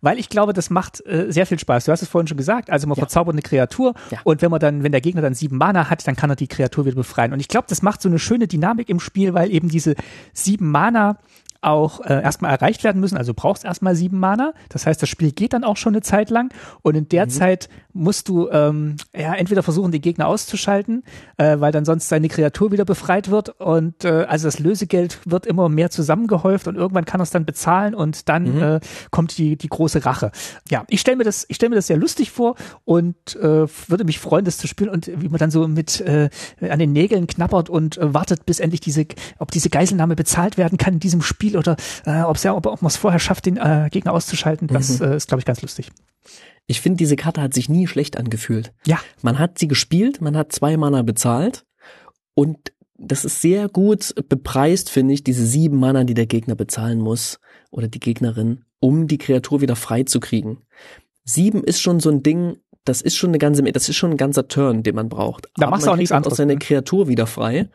[0.00, 1.84] Weil ich glaube, das macht äh, sehr viel Spaß.
[1.86, 2.70] Du hast es vorhin schon gesagt.
[2.70, 3.00] Also man Ja.
[3.02, 4.18] verzaubert eine Kreatur Ja.
[4.24, 6.46] und wenn man dann, wenn der Gegner dann sieben Mana hat, dann kann er die
[6.46, 7.32] Kreatur wieder befreien.
[7.34, 9.94] Und ich glaube, das macht so eine schöne Dynamik im Spiel, weil eben diese
[10.32, 11.18] sieben Mana
[11.60, 13.16] auch äh, erstmal erreicht werden müssen.
[13.16, 14.52] Also brauchst erstmal sieben Mana.
[14.68, 16.52] Das heißt, das Spiel geht dann auch schon eine Zeit lang.
[16.82, 21.02] Und in der Zeit musst du ähm, ja entweder versuchen, den Gegner auszuschalten,
[21.36, 23.60] äh, weil dann sonst seine Kreatur wieder befreit wird.
[23.60, 27.44] Und äh, also das Lösegeld wird immer mehr zusammengehäuft und irgendwann kann er es dann
[27.44, 28.80] bezahlen und dann äh,
[29.10, 30.30] kommt die, die große Rache.
[30.70, 32.54] Ja, ich stelle mir das, ich stelle mir das sehr lustig vor
[32.84, 36.30] und äh, würde mich freuen, das zu spielen und wie man dann so mit äh,
[36.60, 39.06] an den Nägeln knappert und äh, wartet, bis endlich diese,
[39.38, 42.82] ob diese Geiselnahme bezahlt werden kann in diesem Spiel oder äh, ob's ja, ob, ob
[42.82, 44.68] man es vorher schafft, den äh, Gegner auszuschalten.
[44.68, 45.90] Das äh, ist, glaube ich, ganz lustig.
[46.66, 48.72] Ich finde, diese Karte hat sich nie schlecht angefühlt.
[48.86, 51.64] Ja, Man hat sie gespielt, man hat zwei Mana bezahlt
[52.34, 56.98] und das ist sehr gut bepreist, finde ich, diese sieben Mana, die der Gegner bezahlen
[56.98, 57.38] muss
[57.70, 60.62] oder die Gegnerin, um die Kreatur wieder frei zu kriegen.
[61.24, 64.16] Sieben ist schon so ein Ding, das ist schon eine ganze, das ist schon ein
[64.16, 65.48] ganzer Turn, den man braucht.
[65.56, 66.58] Da Aber machst du man auch nichts anderes, Auch seine ne?
[66.58, 67.68] Kreatur wieder frei.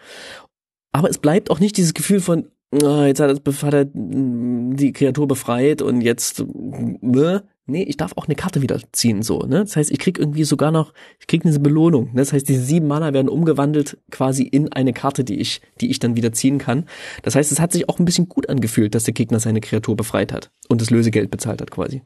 [0.91, 2.49] Aber es bleibt auch nicht dieses Gefühl von,
[2.81, 8.25] jetzt hat er, hat er die Kreatur befreit und jetzt, äh, nee, ich darf auch
[8.25, 9.59] eine Karte wieder ziehen, so, ne?
[9.59, 12.05] Das heißt, ich krieg irgendwie sogar noch, ich krieg diese Belohnung.
[12.13, 12.21] ne?
[12.21, 15.99] Das heißt, diese sieben Mana werden umgewandelt quasi in eine Karte, die ich, die ich
[15.99, 16.85] dann wieder ziehen kann.
[17.21, 19.95] Das heißt, es hat sich auch ein bisschen gut angefühlt, dass der Gegner seine Kreatur
[19.95, 22.01] befreit hat und das Lösegeld bezahlt hat quasi.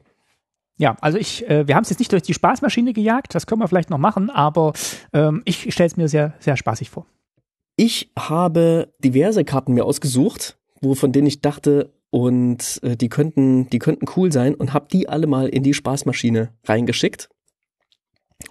[0.76, 3.60] Ja, also ich, äh, wir haben es jetzt nicht durch die Spaßmaschine gejagt, das können
[3.60, 4.72] wir vielleicht noch machen, aber
[5.12, 7.06] ähm, ich stelle es mir sehr, sehr spaßig vor.
[7.80, 13.68] Ich habe diverse Karten mir ausgesucht, wo von denen ich dachte, und äh, die könnten,
[13.70, 17.28] die könnten cool sein und habe die alle mal in die Spaßmaschine reingeschickt.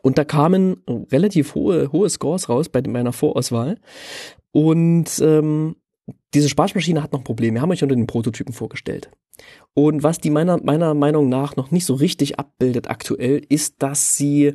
[0.01, 3.79] Und da kamen relativ hohe, hohe Scores raus bei meiner Vorauswahl.
[4.51, 5.77] Und ähm,
[6.33, 7.55] diese Spaßmaschine hat noch ein Problem.
[7.55, 9.09] Wir haben euch unter den Prototypen vorgestellt.
[9.73, 14.17] Und was die meiner, meiner Meinung nach noch nicht so richtig abbildet aktuell, ist, dass
[14.17, 14.53] sie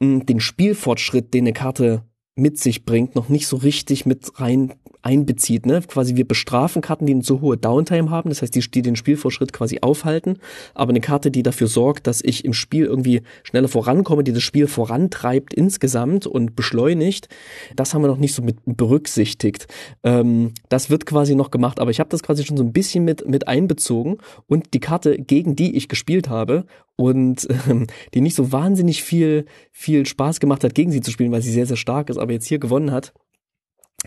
[0.00, 2.02] mh, den Spielfortschritt, den eine Karte
[2.36, 5.66] mit sich bringt, noch nicht so richtig mit rein einbezieht.
[5.66, 5.80] Ne?
[5.86, 8.96] Quasi wir bestrafen Karten, die eine so hohe Downtime haben, das heißt, die, die den
[8.96, 10.38] Spielfortschritt quasi aufhalten,
[10.74, 14.42] aber eine Karte, die dafür sorgt, dass ich im Spiel irgendwie schneller vorankomme, die das
[14.42, 17.28] Spiel vorantreibt insgesamt und beschleunigt,
[17.76, 19.66] das haben wir noch nicht so mit berücksichtigt.
[20.02, 23.04] Ähm, das wird quasi noch gemacht, aber ich habe das quasi schon so ein bisschen
[23.04, 26.64] mit, mit einbezogen und die Karte, gegen die ich gespielt habe
[26.96, 31.32] und ähm, die nicht so wahnsinnig viel, viel Spaß gemacht hat, gegen sie zu spielen,
[31.32, 33.12] weil sie sehr, sehr stark ist, aber jetzt hier gewonnen hat,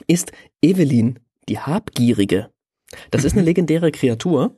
[0.07, 0.31] ist
[0.61, 1.19] Evelyn,
[1.49, 2.49] die Habgierige.
[3.11, 4.57] Das ist eine legendäre Kreatur,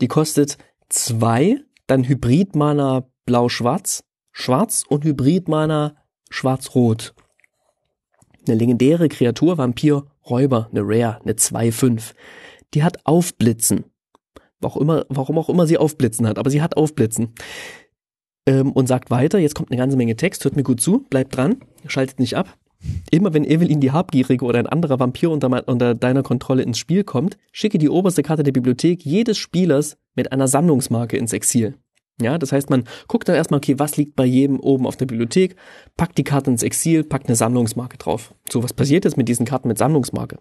[0.00, 0.58] die kostet
[0.88, 5.96] zwei, dann Hybrid-Mana blau-schwarz, schwarz und Hybrid-Mana
[6.30, 7.14] schwarz-rot.
[8.46, 12.14] Eine legendäre Kreatur, Vampir, Räuber, eine Rare, eine 2-5.
[12.74, 13.84] Die hat Aufblitzen.
[14.60, 17.34] Warum, immer, warum auch immer sie Aufblitzen hat, aber sie hat Aufblitzen.
[18.46, 21.36] ähm, und sagt weiter, jetzt kommt eine ganze Menge Text, hört mir gut zu, bleibt
[21.36, 22.58] dran, schaltet nicht ab.
[23.10, 27.04] Immer wenn Evelyn die Habgierige oder ein anderer Vampir unter, unter deiner Kontrolle ins Spiel
[27.04, 31.74] kommt, schicke die oberste Karte der Bibliothek jedes Spielers mit einer Sammlungsmarke ins Exil.
[32.20, 35.06] Ja, das heißt, man guckt dann erstmal, okay, was liegt bei jedem oben auf der
[35.06, 35.56] Bibliothek,
[35.96, 38.34] packt die Karte ins Exil, packt eine Sammlungsmarke drauf.
[38.48, 40.38] So, was passiert jetzt mit diesen Karten mit Sammlungsmarke?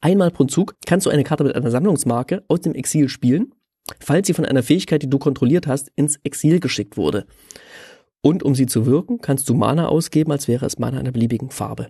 [0.00, 3.52] Einmal pro Zug kannst du eine Karte mit einer Sammlungsmarke aus dem Exil spielen,
[3.98, 7.26] falls sie von einer Fähigkeit, die du kontrolliert hast, ins Exil geschickt wurde.
[8.22, 11.50] Und um sie zu wirken, kannst du Mana ausgeben, als wäre es Mana einer beliebigen
[11.50, 11.88] Farbe.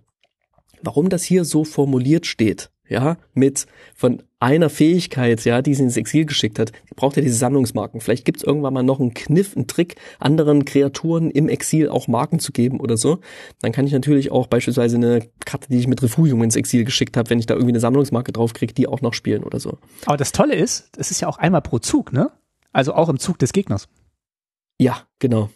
[0.82, 5.96] Warum das hier so formuliert steht, ja, mit von einer Fähigkeit, ja, die sie ins
[5.96, 8.00] Exil geschickt hat, braucht er diese Sammlungsmarken.
[8.00, 12.08] Vielleicht gibt es irgendwann mal noch einen Kniff, einen Trick, anderen Kreaturen im Exil auch
[12.08, 13.20] Marken zu geben oder so.
[13.60, 17.16] Dann kann ich natürlich auch beispielsweise eine Karte, die ich mit Refugium ins Exil geschickt
[17.16, 19.78] habe, wenn ich da irgendwie eine Sammlungsmarke draufkriege, die auch noch spielen oder so.
[20.06, 22.30] Aber das Tolle ist, es ist ja auch einmal pro Zug, ne?
[22.72, 23.88] Also auch im Zug des Gegners.
[24.78, 25.50] Ja, genau.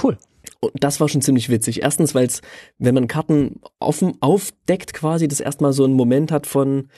[0.00, 0.18] Cool.
[0.60, 1.82] Und das war schon ziemlich witzig.
[1.82, 2.42] Erstens, weil es,
[2.78, 6.88] wenn man Karten offen aufdeckt, quasi das erstmal so einen Moment hat von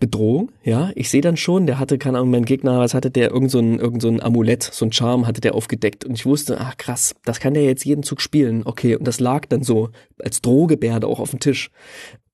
[0.00, 0.90] Bedrohung, ja.
[0.94, 3.60] Ich sehe dann schon, der hatte, keine Ahnung, mein Gegner, was hatte der, irgend so
[3.60, 6.04] ein, irgend so ein Amulett, so ein Charme hatte der aufgedeckt.
[6.04, 8.62] Und ich wusste, ach krass, das kann der jetzt jeden Zug spielen.
[8.64, 11.70] Okay, und das lag dann so als Drohgebärde auch auf dem Tisch.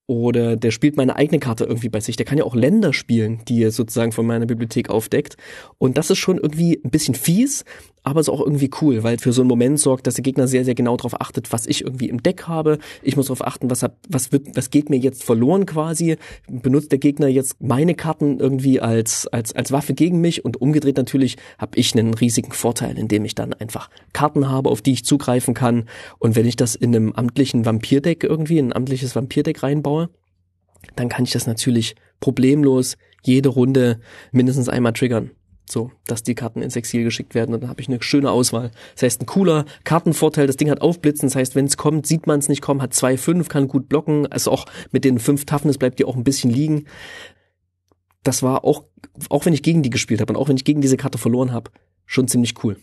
[0.09, 2.16] Oder der spielt meine eigene Karte irgendwie bei sich.
[2.16, 5.36] Der kann ja auch Länder spielen, die er sozusagen von meiner Bibliothek aufdeckt.
[5.78, 7.64] Und das ist schon irgendwie ein bisschen fies,
[8.07, 10.64] aber ist auch irgendwie cool, weil für so einen Moment sorgt, dass der Gegner sehr,
[10.64, 12.78] sehr genau darauf achtet, was ich irgendwie im Deck habe.
[13.02, 16.16] Ich muss darauf achten, was, hab, was, wird, was geht mir jetzt verloren quasi.
[16.48, 20.96] Benutzt der Gegner jetzt meine Karten irgendwie als, als, als Waffe gegen mich und umgedreht
[20.96, 25.04] natürlich habe ich einen riesigen Vorteil, indem ich dann einfach Karten habe, auf die ich
[25.04, 25.88] zugreifen kann.
[26.20, 30.11] Und wenn ich das in einem amtlichen Vampirdeck irgendwie, in ein amtliches Vampirdeck reinbaue,
[30.94, 33.98] dann kann ich das natürlich problemlos jede Runde
[34.30, 35.32] mindestens einmal triggern.
[35.68, 38.70] So, dass die Karten ins Exil geschickt werden und dann habe ich eine schöne Auswahl.
[38.94, 42.28] Das heißt, ein cooler Kartenvorteil, das Ding hat Aufblitzen, das heißt, wenn es kommt, sieht
[42.28, 45.44] man es nicht kommen, hat zwei fünf, kann gut blocken, also auch mit den fünf
[45.44, 46.84] Toughness bleibt die auch ein bisschen liegen.
[48.22, 48.84] Das war auch,
[49.28, 51.52] auch wenn ich gegen die gespielt habe und auch wenn ich gegen diese Karte verloren
[51.52, 51.70] habe,
[52.06, 52.76] schon ziemlich cool.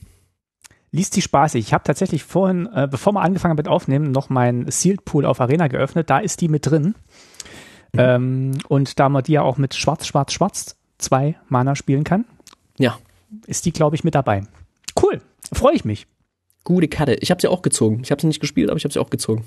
[0.92, 1.66] Liest die spaßig.
[1.66, 5.26] Ich habe tatsächlich vorhin, äh, bevor wir angefangen haben mit Aufnehmen, noch meinen Sealed Pool
[5.26, 6.10] auf Arena geöffnet.
[6.10, 6.96] Da ist die mit drin.
[7.94, 8.00] Mhm.
[8.00, 12.26] Ähm, und da man die ja auch mit Schwarz, Schwarz, Schwarz zwei Mana spielen kann,
[12.78, 12.98] ja.
[13.48, 14.44] Ist die, glaube ich, mit dabei.
[15.02, 15.22] Cool.
[15.52, 16.08] Freue ich mich.
[16.64, 17.16] Gute Karte.
[17.16, 18.02] Ich habe sie auch gezogen.
[18.04, 19.44] Ich habe sie nicht gespielt, aber ich habe sie auch gezogen.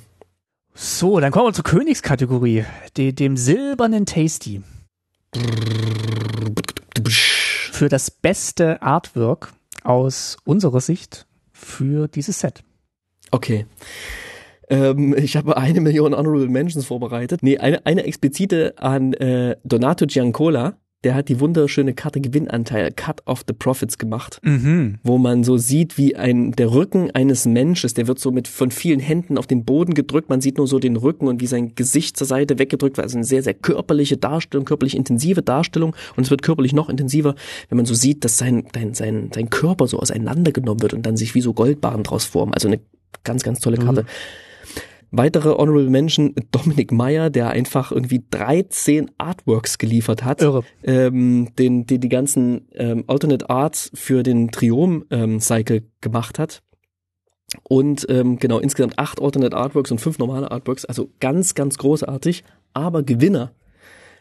[0.74, 2.64] So, dann kommen wir zur Königskategorie,
[2.97, 4.62] die, dem silbernen Tasty.
[7.72, 9.55] Für das beste Artwork
[9.85, 12.62] aus unserer Sicht für dieses Set.
[13.31, 13.66] Okay.
[14.68, 17.43] Ähm, ich habe eine Million Honorable Mentions vorbereitet.
[17.43, 23.22] Nee, eine, eine explizite an äh, Donato Giancola der hat die wunderschöne Karte Gewinnanteil, Cut
[23.26, 24.99] of the Profits gemacht, mhm.
[25.03, 28.70] wo man so sieht, wie ein, der Rücken eines Menschen, der wird so mit von
[28.70, 31.74] vielen Händen auf den Boden gedrückt, man sieht nur so den Rücken und wie sein
[31.74, 36.24] Gesicht zur Seite weggedrückt wird, also eine sehr, sehr körperliche Darstellung, körperlich intensive Darstellung und
[36.24, 37.34] es wird körperlich noch intensiver,
[37.68, 41.16] wenn man so sieht, dass sein, sein, sein, sein Körper so auseinandergenommen wird und dann
[41.16, 42.80] sich wie so Goldbarren draus formen, also eine
[43.22, 44.03] ganz, ganz tolle Karte.
[44.03, 44.07] Mhm.
[45.11, 50.43] Weitere Honorable Mention, Dominik Meyer, der einfach irgendwie 13 Artworks geliefert hat.
[50.43, 50.65] Irre.
[50.83, 56.63] Ähm, den, die, die ganzen ähm, Alternate Arts für den Triom-Cycle ähm, gemacht hat.
[57.63, 60.85] Und ähm, genau, insgesamt acht Alternate Artworks und fünf normale Artworks.
[60.85, 62.45] Also ganz, ganz großartig.
[62.75, 63.53] Aber Gewinner,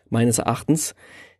[0.09, 0.95] meines Erachtens,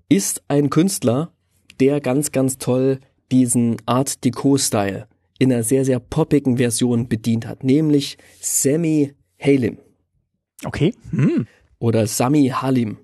[0.10, 1.32] ist ein Künstler,
[1.80, 3.00] der ganz, ganz toll
[3.32, 7.64] diesen Art Deco-Style in einer sehr, sehr poppigen Version bedient hat.
[7.64, 9.78] Nämlich Sammy Halim.
[10.64, 10.94] Okay.
[11.12, 11.48] Hm.
[11.80, 12.98] Oder Sami Halim.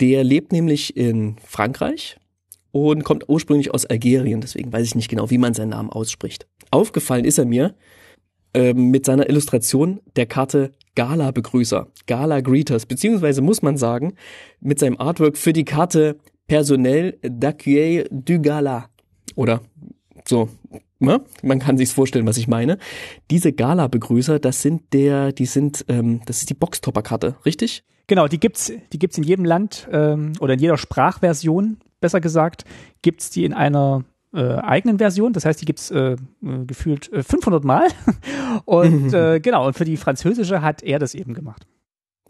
[0.00, 2.16] Der lebt nämlich in Frankreich
[2.70, 6.46] und kommt ursprünglich aus Algerien, deswegen weiß ich nicht genau, wie man seinen Namen ausspricht.
[6.70, 7.74] Aufgefallen ist er mir
[8.54, 14.14] äh, mit seiner Illustration der Karte Gala Begrüßer, Gala Greeters, beziehungsweise muss man sagen,
[14.60, 18.88] mit seinem Artwork für die Karte Personnel d'accueil du Gala.
[19.34, 19.60] Oder
[20.24, 20.48] so,
[20.98, 21.20] ne?
[21.42, 22.78] man kann sich's vorstellen, was ich meine.
[23.30, 27.84] Diese Gala-Begrüßer, das sind der, die sind, ähm, das ist die Boxtopper-Karte, richtig?
[28.06, 32.64] Genau, die gibt's, die gibt's in jedem Land ähm, oder in jeder Sprachversion, besser gesagt,
[33.02, 35.32] gibt's die in einer äh, eigenen Version.
[35.32, 36.16] Das heißt, die gibt's äh, äh
[36.66, 37.88] gefühlt äh, 500 Mal.
[38.64, 41.66] und äh, genau, und für die französische hat er das eben gemacht.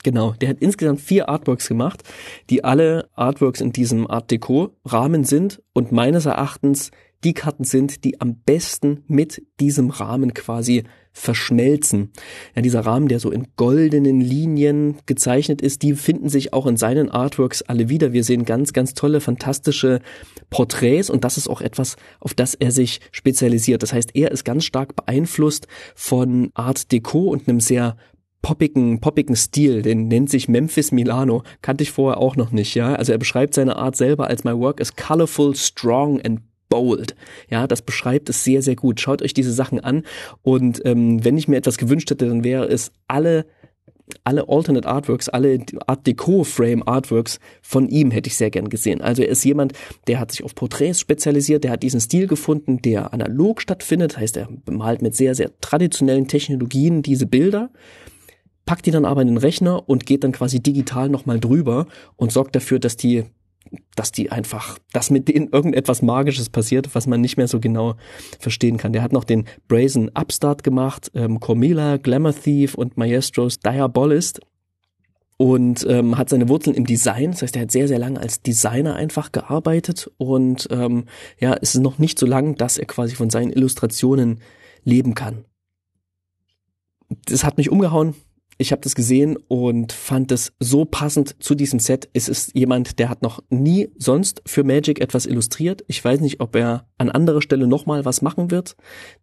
[0.05, 2.05] Genau, der hat insgesamt vier Artworks gemacht,
[2.51, 6.93] die alle Artworks in diesem Art Deco Rahmen sind und meines Erachtens
[7.25, 12.13] die Karten sind, die am besten mit diesem Rahmen quasi verschmelzen.
[12.55, 16.77] Ja, dieser Rahmen, der so in goldenen Linien gezeichnet ist, die finden sich auch in
[16.77, 18.13] seinen Artworks alle wieder.
[18.13, 20.01] Wir sehen ganz, ganz tolle, fantastische
[20.51, 23.83] Porträts und das ist auch etwas, auf das er sich spezialisiert.
[23.83, 25.67] Das heißt, er ist ganz stark beeinflusst
[25.97, 27.97] von Art Deco und einem sehr
[28.43, 32.95] poppigen, poppigen Stil, den nennt sich Memphis Milano, kannte ich vorher auch noch nicht, ja.
[32.95, 37.15] Also er beschreibt seine Art selber als My work is colorful, strong and bold.
[37.51, 39.01] Ja, das beschreibt es sehr, sehr gut.
[39.01, 40.03] Schaut euch diese Sachen an.
[40.43, 43.47] Und ähm, wenn ich mir etwas gewünscht hätte, dann wäre es alle
[44.25, 49.01] alle Alternate Artworks, alle Art Deco Frame Artworks von ihm hätte ich sehr gern gesehen.
[49.01, 49.73] Also er ist jemand,
[50.07, 54.37] der hat sich auf Porträts spezialisiert, der hat diesen Stil gefunden, der analog stattfindet, heißt,
[54.37, 57.71] er malt mit sehr, sehr traditionellen Technologien diese Bilder,
[58.65, 61.87] packt die dann aber in den Rechner und geht dann quasi digital nochmal drüber
[62.17, 63.25] und sorgt dafür, dass die
[63.95, 67.95] dass die einfach, dass mit denen irgendetwas Magisches passiert, was man nicht mehr so genau
[68.39, 68.93] verstehen kann.
[68.93, 74.41] Der hat noch den Brazen Upstart gemacht, ähm, Cormila, Glamour Thief und Maestros Diabolist
[75.37, 77.31] und ähm, hat seine Wurzeln im Design.
[77.31, 81.05] Das heißt, er hat sehr, sehr lange als Designer einfach gearbeitet und ähm,
[81.39, 84.41] ja, es ist noch nicht so lang, dass er quasi von seinen Illustrationen
[84.85, 85.45] leben kann.
[87.27, 88.15] Das hat mich umgehauen
[88.61, 92.09] ich habe das gesehen und fand es so passend zu diesem Set.
[92.13, 95.85] Es ist jemand, der hat noch nie sonst für Magic etwas illustriert.
[95.87, 98.77] Ich weiß nicht, ob er an anderer Stelle nochmal was machen wird,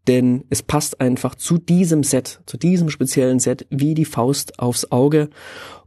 [0.08, 4.90] denn es passt einfach zu diesem Set, zu diesem speziellen Set wie die Faust aufs
[4.92, 5.30] Auge.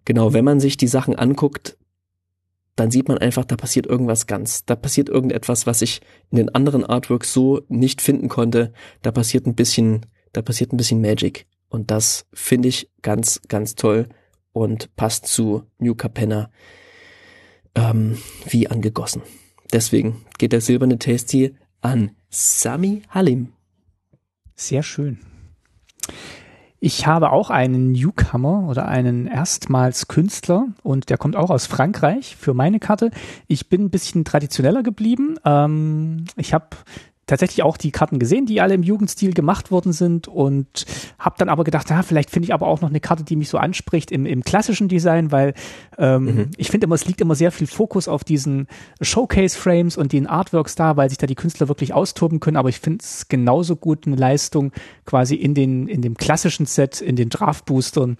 [0.05, 1.79] Genau, wenn man sich die Sachen anguckt,
[2.77, 4.66] dann sieht man einfach, da passiert irgendwas ganz.
[4.66, 8.75] Da passiert irgendetwas, was ich in den anderen Artworks so nicht finden konnte.
[9.01, 11.47] Da passiert ein bisschen, da passiert ein bisschen Magic.
[11.69, 14.09] Und das finde ich ganz, ganz toll
[14.53, 16.51] und passt zu New Capenna
[17.74, 19.23] ähm, wie angegossen.
[19.73, 23.53] Deswegen geht der silberne Tasty an Sami Halim.
[24.55, 25.19] Sehr schön.
[26.81, 32.36] Ich habe auch einen Newcomer oder einen erstmals Künstler und der kommt auch aus Frankreich
[32.36, 33.11] für meine Karte.
[33.49, 35.36] Ich bin ein bisschen traditioneller geblieben.
[35.45, 36.69] Ähm, ich habe
[37.29, 40.87] tatsächlich auch die Karten gesehen, die alle im Jugendstil gemacht worden sind und
[41.19, 43.49] habe dann aber gedacht, ja, vielleicht finde ich aber auch noch eine Karte, die mich
[43.49, 45.55] so anspricht im, im klassischen Design, weil
[45.99, 46.51] ähm, mhm.
[46.57, 48.67] ich finde immer, es liegt immer sehr viel Fokus auf diesen
[49.01, 52.81] Showcase-Frames und den Artworks da, weil sich da die Künstler wirklich austoben können, aber ich
[52.81, 54.73] finde es genauso gut eine Leistung
[55.05, 58.17] quasi in den in dem klassischen Set, in den Draft-Boostern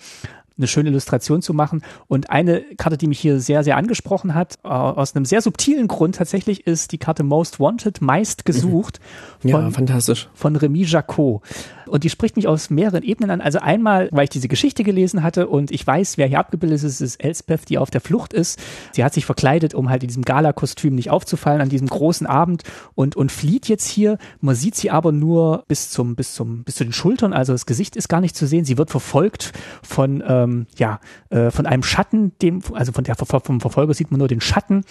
[0.59, 1.83] eine schöne Illustration zu machen.
[2.07, 5.89] Und eine Karte, die mich hier sehr, sehr angesprochen hat, äh, aus einem sehr subtilen
[5.89, 9.01] Grund tatsächlich, ist die Karte Most Wanted, meist gesucht.
[9.01, 9.05] Mhm.
[9.49, 10.29] Ja, von, fantastisch.
[10.35, 11.43] Von Remy Jacot.
[11.89, 13.41] Und die spricht mich aus mehreren Ebenen an.
[13.41, 17.01] Also einmal, weil ich diese Geschichte gelesen hatte und ich weiß, wer hier abgebildet ist,
[17.01, 18.61] ist Elspeth, die auf der Flucht ist.
[18.93, 22.63] Sie hat sich verkleidet, um halt in diesem Gala-Kostüm nicht aufzufallen an diesem großen Abend
[22.95, 24.19] und, und flieht jetzt hier.
[24.41, 27.33] Man sieht sie aber nur bis zum, bis zum, bis zu den Schultern.
[27.33, 28.65] Also das Gesicht ist gar nicht zu sehen.
[28.65, 29.53] Sie wird verfolgt
[29.83, 31.01] von, ähm, ja,
[31.31, 34.85] äh, von einem Schatten, dem, also von der, vom Verfolger sieht man nur den Schatten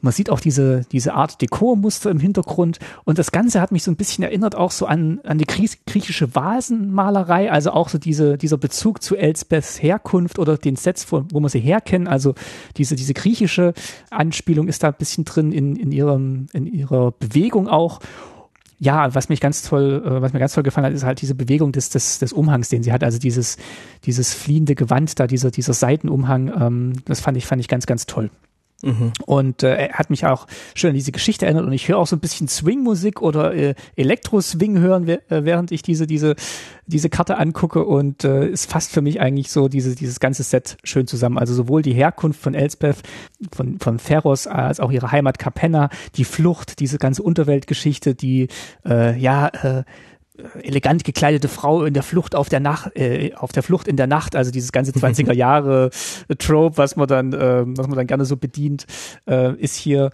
[0.00, 2.78] man sieht auch diese, diese Art Dekormuster im Hintergrund.
[3.04, 6.34] Und das Ganze hat mich so ein bisschen erinnert auch so an, an die griechische
[6.34, 11.40] Vasenmalerei, also auch so diese, dieser Bezug zu Elsbeths Herkunft oder den Sets, wo, wo
[11.40, 12.08] man sie herkennen.
[12.08, 12.34] Also
[12.76, 13.74] diese, diese griechische
[14.10, 18.00] Anspielung ist da ein bisschen drin in, in, ihrem, in ihrer Bewegung auch
[18.78, 21.34] ja, was mich ganz toll, äh, was mir ganz toll gefallen hat, ist halt diese
[21.34, 23.02] Bewegung des, des, des Umhangs, den sie hat.
[23.02, 23.56] Also dieses,
[24.04, 28.04] dieses fliehende Gewand da, dieser, dieser Seitenumhang, ähm, das fand ich, fand ich ganz, ganz
[28.06, 28.30] toll.
[28.82, 29.12] Mhm.
[29.24, 32.06] Und äh, er hat mich auch schön an diese Geschichte erinnert und ich höre auch
[32.06, 36.36] so ein bisschen Swing-Musik oder äh, Elektro-Swing hören, äh, während ich diese, diese,
[36.86, 40.76] diese Karte angucke und äh, es fasst für mich eigentlich so diese, dieses ganze Set
[40.84, 41.38] schön zusammen.
[41.38, 42.98] Also sowohl die Herkunft von Elspeth,
[43.50, 48.48] von, von Ferros, als auch ihre Heimat Capenna, die Flucht, diese ganze Unterweltgeschichte, die
[48.84, 49.84] äh, ja äh,
[50.62, 54.06] elegant gekleidete Frau in der Flucht auf der Nacht, äh, auf der Flucht in der
[54.06, 55.90] Nacht, also dieses ganze 20er Jahre
[56.38, 58.86] Trope, was man dann, äh, was man dann gerne so bedient,
[59.26, 60.10] äh, ist hier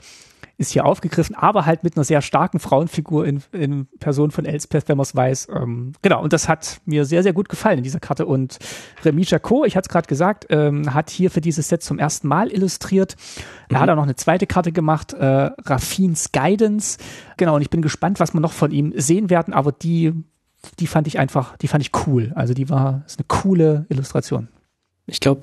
[0.58, 4.88] ist hier aufgegriffen, aber halt mit einer sehr starken Frauenfigur in, in Person von Elspeth,
[4.88, 5.48] wenn man es weiß.
[5.54, 8.26] Ähm, genau, und das hat mir sehr, sehr gut gefallen in dieser Karte.
[8.26, 8.58] Und
[9.04, 12.28] Remy Jacot, ich hatte es gerade gesagt, ähm, hat hier für dieses Set zum ersten
[12.28, 13.16] Mal illustriert.
[13.68, 13.82] Er mhm.
[13.82, 16.98] hat auch noch eine zweite Karte gemacht, äh, Raffins Guidance.
[17.36, 20.12] Genau, und ich bin gespannt, was wir noch von ihm sehen werden, aber die,
[20.78, 22.32] die fand ich einfach, die fand ich cool.
[22.34, 24.48] Also die war, ist eine coole Illustration.
[25.06, 25.42] Ich glaube,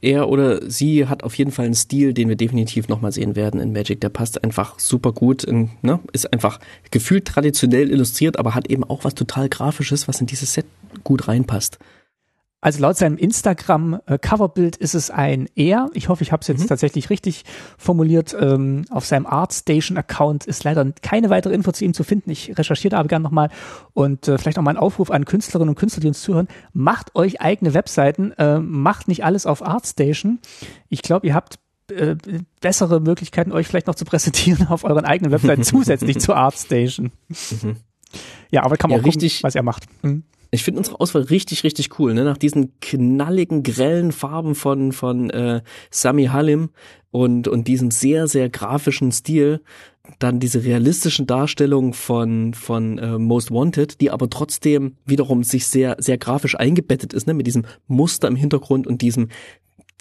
[0.00, 3.60] er oder sie hat auf jeden Fall einen Stil, den wir definitiv nochmal sehen werden
[3.60, 4.00] in Magic.
[4.00, 6.00] Der passt einfach super gut, in, ne?
[6.12, 6.60] ist einfach
[6.90, 10.66] gefühlt traditionell illustriert, aber hat eben auch was total Grafisches, was in dieses Set
[11.02, 11.78] gut reinpasst.
[12.64, 15.90] Also laut seinem Instagram-Coverbild ist es ein Er.
[15.92, 16.68] Ich hoffe, ich habe es jetzt mhm.
[16.68, 17.44] tatsächlich richtig
[17.76, 18.34] formuliert.
[18.40, 22.30] Ähm, auf seinem Artstation-Account ist leider keine weitere Info zu ihm zu finden.
[22.30, 23.50] Ich recherchiere da aber gerne nochmal
[23.92, 26.48] und äh, vielleicht auch mal ein Aufruf an Künstlerinnen und Künstler, die uns zuhören.
[26.72, 30.38] Macht euch eigene Webseiten, äh, macht nicht alles auf Artstation.
[30.88, 31.58] Ich glaube, ihr habt
[31.90, 32.16] äh,
[32.62, 37.12] bessere Möglichkeiten, euch vielleicht noch zu präsentieren auf euren eigenen Webseiten zusätzlich zu Artstation.
[37.28, 37.76] Mhm.
[38.50, 39.84] Ja, aber kann man ja, auch gucken, was er macht.
[40.02, 40.22] Mhm.
[40.54, 42.14] Ich finde unsere Auswahl richtig, richtig cool.
[42.14, 42.24] Ne?
[42.24, 46.70] Nach diesen knalligen, grellen Farben von, von äh, Sami Halim
[47.10, 49.60] und, und diesem sehr, sehr grafischen Stil,
[50.18, 55.96] dann diese realistischen Darstellungen von, von äh, Most Wanted, die aber trotzdem wiederum sich sehr,
[55.98, 57.34] sehr grafisch eingebettet ist, ne?
[57.34, 59.28] mit diesem Muster im Hintergrund und diesem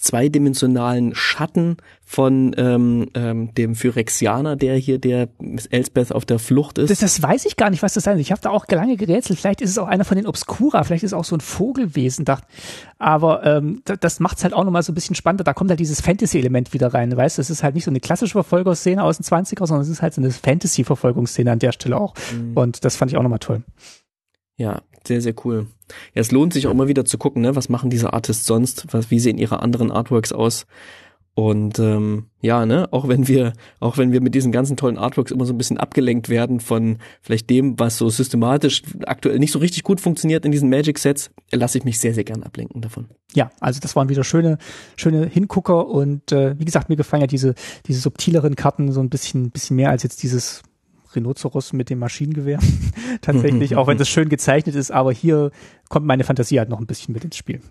[0.04, 5.30] zweidimensionalen Schatten von ähm, ähm, dem Phyrexianer, der hier der
[5.70, 6.90] Elsbeth auf der Flucht ist.
[6.90, 8.22] Das, das weiß ich gar nicht, was das sein soll.
[8.22, 9.40] Ich habe da auch lange gerätselt.
[9.40, 12.26] Vielleicht ist es auch einer von den Obscura, vielleicht ist es auch so ein Vogelwesen.
[12.26, 12.44] Dacht.
[13.00, 15.46] Aber ähm, das, das macht es halt auch nochmal so ein bisschen spannender.
[15.46, 17.16] Da kommt halt dieses Fantasy-Element wieder rein.
[17.16, 19.90] Weißt du, es ist halt nicht so eine klassische Verfolgungsszene aus den 20er, sondern es
[19.90, 22.14] ist halt so eine Fantasy-Verfolgungsszene an der Stelle auch.
[22.34, 22.58] Mhm.
[22.58, 23.64] Und das fand ich auch nochmal toll.
[24.58, 25.68] Ja, sehr, sehr cool.
[26.14, 27.56] Ja, es lohnt sich auch immer wieder zu gucken, ne?
[27.56, 30.66] was machen diese Artists sonst, was, wie sehen ihre anderen Artworks aus.
[31.36, 35.32] Und ähm, ja, ne, auch wenn wir, auch wenn wir mit diesen ganzen tollen Artworks
[35.32, 39.58] immer so ein bisschen abgelenkt werden von vielleicht dem, was so systematisch aktuell nicht so
[39.58, 43.08] richtig gut funktioniert in diesen Magic-Sets, lasse ich mich sehr, sehr gern ablenken davon.
[43.34, 44.60] Ja, also das waren wieder schöne,
[44.96, 47.56] schöne Hingucker und äh, wie gesagt, mir gefallen ja diese,
[47.88, 50.62] diese subtileren Karten so ein bisschen, bisschen mehr als jetzt dieses
[51.16, 52.60] Rhinoceros mit dem Maschinengewehr.
[53.22, 55.52] Tatsächlich, auch wenn das schön gezeichnet ist, aber hier
[55.90, 57.62] kommt meine Fantasie halt noch ein bisschen mit ins Spiel.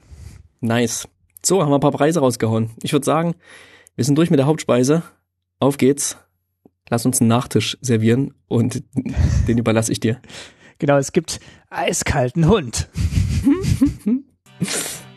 [0.60, 1.08] Nice.
[1.44, 2.70] So, haben wir ein paar Preise rausgehauen.
[2.82, 3.34] Ich würde sagen,
[3.96, 5.02] wir sind durch mit der Hauptspeise.
[5.58, 6.16] Auf geht's.
[6.88, 8.82] Lass uns einen Nachtisch servieren und
[9.48, 10.20] den überlasse ich dir.
[10.78, 11.40] Genau, es gibt
[11.70, 12.88] eiskalten Hund.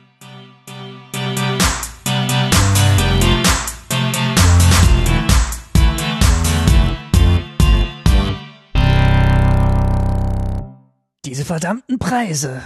[11.48, 12.62] Diese verdammten Preise.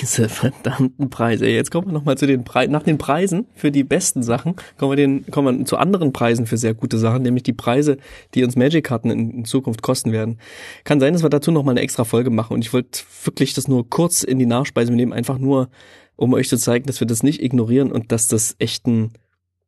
[0.00, 1.46] Diese verdammten Preise.
[1.46, 2.72] Jetzt kommen wir nochmal zu den Preisen.
[2.72, 6.46] Nach den Preisen für die besten Sachen kommen wir, den, kommen wir zu anderen Preisen
[6.46, 7.98] für sehr gute Sachen, nämlich die Preise,
[8.34, 10.38] die uns Magic-Karten in, in, Zukunft kosten werden.
[10.84, 13.68] Kann sein, dass wir dazu nochmal eine extra Folge machen und ich wollte wirklich das
[13.68, 15.68] nur kurz in die Nachspeise nehmen, einfach nur,
[16.16, 19.12] um euch zu zeigen, dass wir das nicht ignorieren und dass das echt ein,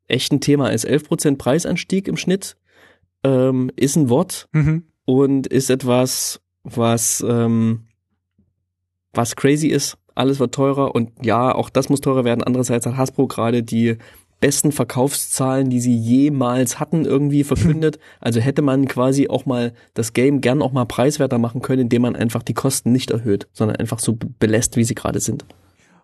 [0.09, 0.89] echt ein Thema ist.
[0.89, 2.57] 11% Preisanstieg im Schnitt
[3.23, 4.85] ähm, ist ein Wort mhm.
[5.05, 7.87] und ist etwas, was, ähm,
[9.13, 9.99] was crazy ist.
[10.15, 12.43] Alles wird teurer und ja, auch das muss teurer werden.
[12.43, 13.97] Andererseits hat Hasbro gerade die
[14.41, 17.99] besten Verkaufszahlen, die sie jemals hatten, irgendwie verkündet.
[18.21, 22.03] Also hätte man quasi auch mal das Game gern auch mal preiswerter machen können, indem
[22.03, 25.47] man einfach die Kosten nicht erhöht, sondern einfach so belässt, wie sie gerade sind.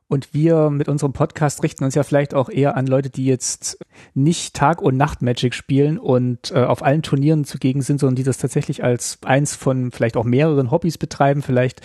[0.09, 3.79] Und wir mit unserem Podcast richten uns ja vielleicht auch eher an Leute, die jetzt
[4.15, 8.39] nicht Tag- und Nacht-Magic spielen und äh, auf allen Turnieren zugegen sind, sondern die das
[8.39, 11.43] tatsächlich als eins von vielleicht auch mehreren Hobbys betreiben.
[11.43, 11.83] Vielleicht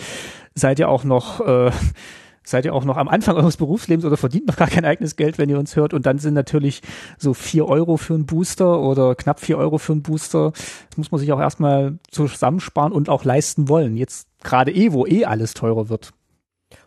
[0.54, 1.70] seid ihr auch noch äh,
[2.46, 5.36] seid ihr auch noch am Anfang eures Berufslebens oder verdient noch gar kein eigenes Geld,
[5.38, 5.92] wenn ihr uns hört.
[5.92, 6.82] Und dann sind natürlich
[7.18, 10.52] so vier Euro für einen Booster oder knapp vier Euro für einen Booster.
[10.88, 13.96] Das muss man sich auch erstmal zusammensparen und auch leisten wollen.
[13.96, 16.12] Jetzt gerade eh, wo eh alles teurer wird.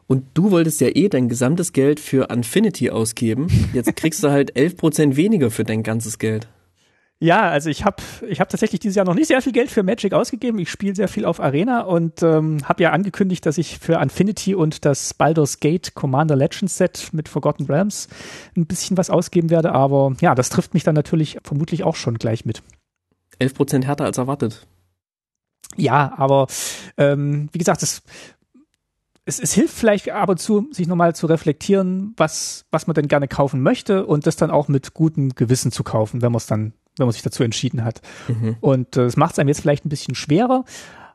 [0.08, 3.48] Und du wolltest ja eh dein gesamtes Geld für Infinity ausgeben.
[3.74, 6.48] Jetzt kriegst du halt 11% weniger für dein ganzes Geld.
[7.20, 7.98] Ja, also ich habe
[8.30, 10.60] ich hab tatsächlich dieses Jahr noch nicht sehr viel Geld für Magic ausgegeben.
[10.60, 14.54] Ich spiele sehr viel auf Arena und ähm, habe ja angekündigt, dass ich für Infinity
[14.54, 18.08] und das Baldur's Gate Commander Legends Set mit Forgotten Realms
[18.56, 19.72] ein bisschen was ausgeben werde.
[19.72, 22.62] Aber ja, das trifft mich dann natürlich vermutlich auch schon gleich mit.
[23.42, 24.68] 11% härter als erwartet.
[25.76, 26.48] Ja, aber
[26.98, 28.04] ähm, wie gesagt, das
[29.28, 33.10] es, es hilft vielleicht ab und zu, sich nochmal zu reflektieren, was, was man denn
[33.10, 36.48] gerne kaufen möchte und das dann auch mit gutem Gewissen zu kaufen, wenn man es
[36.48, 38.02] dann, wenn man sich dazu entschieden hat.
[38.30, 38.56] Mhm.
[38.62, 40.64] Und äh, das macht es einem jetzt vielleicht ein bisschen schwerer,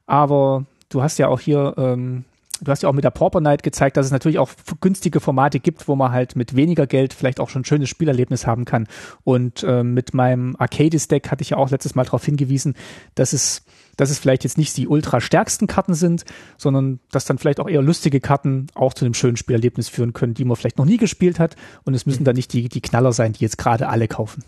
[0.06, 2.24] aber du hast ja auch hier, ähm,
[2.62, 5.60] du hast ja auch mit der Pauper Night gezeigt, dass es natürlich auch günstige Formate
[5.60, 8.86] gibt, wo man halt mit weniger Geld vielleicht auch schon ein schönes Spielerlebnis haben kann.
[9.24, 12.74] Und äh, mit meinem Arcades Deck hatte ich ja auch letztes Mal darauf hingewiesen,
[13.14, 13.64] dass es
[13.96, 16.24] dass es vielleicht jetzt nicht die ultra stärksten Karten sind,
[16.56, 20.32] sondern dass dann vielleicht auch eher lustige Karten auch zu einem schönen Spielerlebnis führen können,
[20.32, 21.56] die man vielleicht noch nie gespielt hat.
[21.84, 22.24] Und es müssen mhm.
[22.24, 24.44] dann nicht die, die Knaller sein, die jetzt gerade alle kaufen.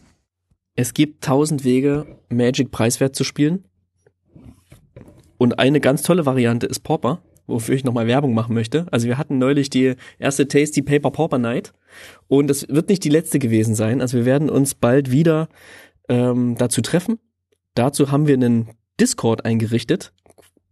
[0.76, 3.64] Es gibt tausend Wege, Magic preiswert zu spielen.
[5.36, 8.86] Und eine ganz tolle Variante ist Pauper, wofür ich nochmal Werbung machen möchte.
[8.90, 11.72] Also wir hatten neulich die erste Tasty Paper Pauper Night
[12.28, 14.00] und das wird nicht die letzte gewesen sein.
[14.00, 15.48] Also wir werden uns bald wieder
[16.08, 17.18] ähm, dazu treffen.
[17.74, 20.12] Dazu haben wir einen Discord eingerichtet,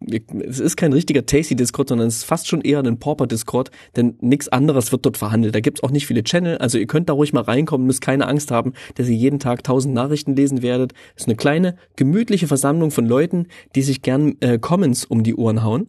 [0.09, 4.49] es ist kein richtiger Tasty-Discord, sondern es ist fast schon eher ein Pauper-Discord, denn nichts
[4.49, 5.55] anderes wird dort verhandelt.
[5.55, 8.29] Da gibt's auch nicht viele Channel, also ihr könnt da ruhig mal reinkommen, müsst keine
[8.29, 10.93] Angst haben, dass ihr jeden Tag tausend Nachrichten lesen werdet.
[11.15, 15.35] Es ist eine kleine, gemütliche Versammlung von Leuten, die sich gern äh, Comments um die
[15.35, 15.89] Ohren hauen.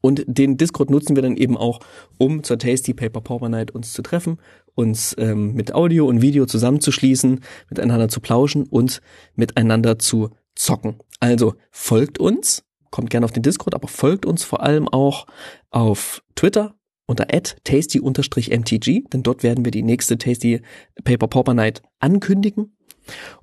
[0.00, 1.80] Und den Discord nutzen wir dann eben auch,
[2.18, 4.38] um zur Tasty Paper Pauper Night uns zu treffen,
[4.74, 9.00] uns ähm, mit Audio und Video zusammenzuschließen, miteinander zu plauschen und
[9.34, 10.96] miteinander zu zocken.
[11.20, 15.26] Also folgt uns, kommt gerne auf den Discord, aber folgt uns vor allem auch
[15.70, 16.74] auf Twitter
[17.06, 20.62] unter tasty-mtg, denn dort werden wir die nächste Tasty
[21.02, 22.76] Paper Pauper Night ankündigen.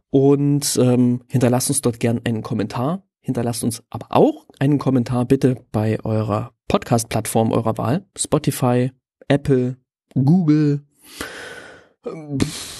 [0.09, 3.06] Und ähm, hinterlasst uns dort gern einen Kommentar.
[3.27, 8.05] Hinterlasst uns aber auch einen Kommentar bitte bei eurer Podcast-Plattform eurer Wahl.
[8.17, 8.93] Spotify,
[9.27, 9.75] Apple,
[10.13, 10.85] Google.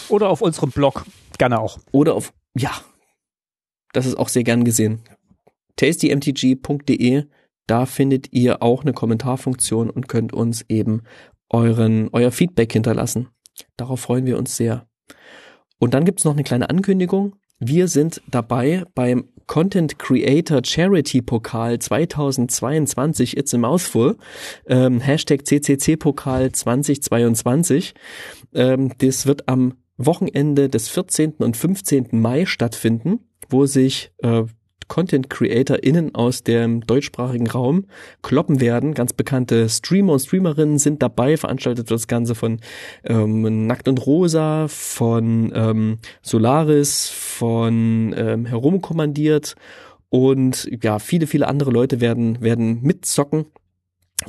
[0.07, 1.06] Oder auf unserem Blog.
[1.38, 1.80] Gerne auch.
[1.91, 2.72] Oder auf, ja,
[3.91, 5.02] das ist auch sehr gern gesehen.
[5.76, 7.26] tastymtg.de,
[7.68, 11.02] da findet ihr auch eine Kommentarfunktion und könnt uns eben
[11.49, 13.28] euren, euer Feedback hinterlassen.
[13.76, 14.88] Darauf freuen wir uns sehr.
[15.78, 17.36] Und dann gibt's noch eine kleine Ankündigung.
[17.59, 23.35] Wir sind dabei beim Content Creator Charity Pokal 2022.
[23.35, 24.17] It's a mouthful.
[24.67, 27.95] Ähm, Hashtag CCC Pokal 2022.
[28.53, 31.35] Ähm, das wird am Wochenende des 14.
[31.39, 32.09] und 15.
[32.11, 34.43] Mai stattfinden, wo sich äh,
[34.88, 37.85] Content CreatorInnen aus dem deutschsprachigen Raum
[38.22, 38.93] kloppen werden.
[38.93, 41.38] Ganz bekannte Streamer und Streamerinnen sind dabei.
[41.38, 42.59] Veranstaltet wird das Ganze von
[43.03, 49.55] ähm, Nackt und Rosa, von ähm, Solaris, von ähm, Herumkommandiert
[50.09, 53.45] und ja, viele, viele andere Leute werden, werden mitzocken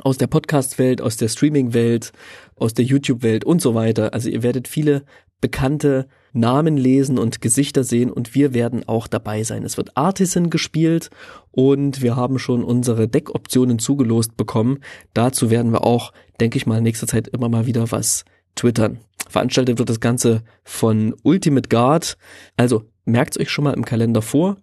[0.03, 2.11] aus der Podcast-Welt, aus der Streaming-Welt,
[2.55, 4.13] aus der YouTube-Welt und so weiter.
[4.13, 5.03] Also ihr werdet viele
[5.41, 9.63] bekannte Namen lesen und Gesichter sehen und wir werden auch dabei sein.
[9.63, 11.09] Es wird Artisan gespielt
[11.51, 14.79] und wir haben schon unsere Deckoptionen zugelost bekommen.
[15.13, 18.25] Dazu werden wir auch, denke ich mal, nächster Zeit immer mal wieder was
[18.55, 18.99] twittern.
[19.27, 22.17] Veranstaltet wird das Ganze von Ultimate Guard.
[22.57, 24.57] Also merkt euch schon mal im Kalender vor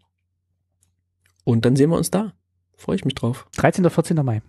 [1.44, 2.32] und dann sehen wir uns da.
[2.76, 3.46] Freue ich mich drauf.
[3.56, 3.84] 13.
[3.84, 4.16] oder 14.
[4.24, 4.42] Mai.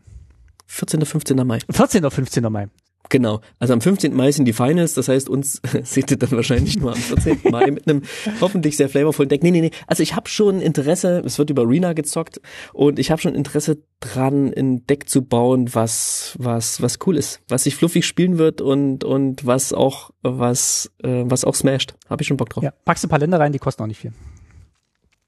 [0.66, 1.00] 14.
[1.00, 1.48] oder 15.
[1.48, 1.60] Mai.
[1.70, 2.02] 14.
[2.02, 2.44] oder 15.
[2.52, 2.68] Mai.
[3.10, 3.42] Genau.
[3.60, 4.14] Also am 15.
[4.14, 7.40] Mai sind die Finals, das heißt, uns seht ihr dann wahrscheinlich nur am 14.
[7.52, 8.02] Mai mit einem
[8.42, 9.44] hoffentlich sehr flavorvollen Deck.
[9.44, 9.72] Nee, nee, nee.
[9.88, 12.42] Also ich habe schon Interesse, es wird über Arena gezockt
[12.74, 17.42] und ich habe schon Interesse dran, ein Deck zu bauen, was was was cool ist,
[17.48, 21.96] was sich fluffig spielen wird und und was auch was äh, was auch smasht.
[22.10, 22.64] Habe ich schon Bock drauf.
[22.64, 24.14] Ja, packst ein paar Länder rein, die kosten auch nicht viel.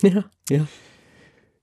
[0.02, 0.68] Ja, ja.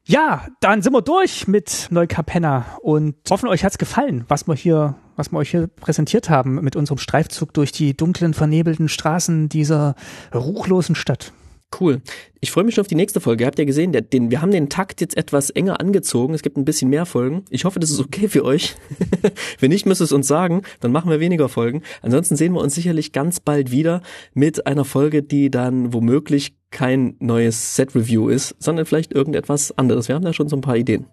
[0.08, 4.94] Ja, dann sind wir durch mit Neukapenna und hoffen euch hat's gefallen, was wir hier,
[5.16, 9.96] was wir euch hier präsentiert haben mit unserem Streifzug durch die dunklen, vernebelten Straßen dieser
[10.32, 11.32] ruchlosen Stadt.
[11.80, 12.00] Cool.
[12.40, 13.42] Ich freue mich schon auf die nächste Folge.
[13.42, 16.34] Ihr habt ja gesehen, den, wir haben den Takt jetzt etwas enger angezogen.
[16.34, 17.44] Es gibt ein bisschen mehr Folgen.
[17.50, 18.76] Ich hoffe, das ist okay für euch.
[19.58, 20.62] Wenn nicht, müsst ihr es uns sagen.
[20.78, 21.82] Dann machen wir weniger Folgen.
[22.02, 24.02] Ansonsten sehen wir uns sicherlich ganz bald wieder
[24.32, 30.08] mit einer Folge, die dann womöglich kein neues Set-Review ist, sondern vielleicht irgendetwas anderes.
[30.08, 31.06] Wir haben da schon so ein paar Ideen.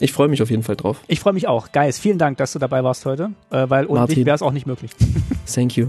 [0.00, 1.00] Ich freue mich auf jeden Fall drauf.
[1.06, 1.70] Ich freue mich auch.
[1.70, 4.50] Geist, vielen Dank, dass du dabei warst heute, äh, weil ohne dich wäre es auch
[4.50, 4.90] nicht möglich.
[5.54, 5.86] Thank you.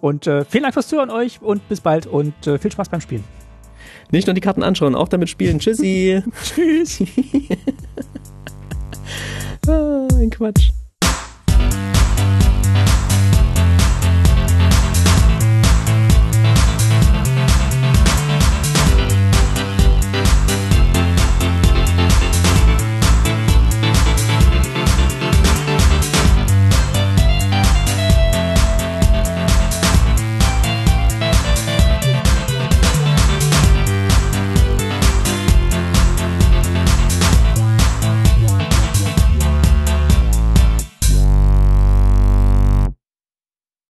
[0.00, 3.00] Und äh, vielen Dank fürs Zuhören euch und bis bald und äh, viel Spaß beim
[3.00, 3.22] Spielen.
[4.10, 5.60] Nicht nur die Karten anschauen, auch damit spielen.
[5.60, 6.20] Tschüssi.
[6.42, 7.04] Tschüss.
[9.68, 10.72] ah, ein Quatsch.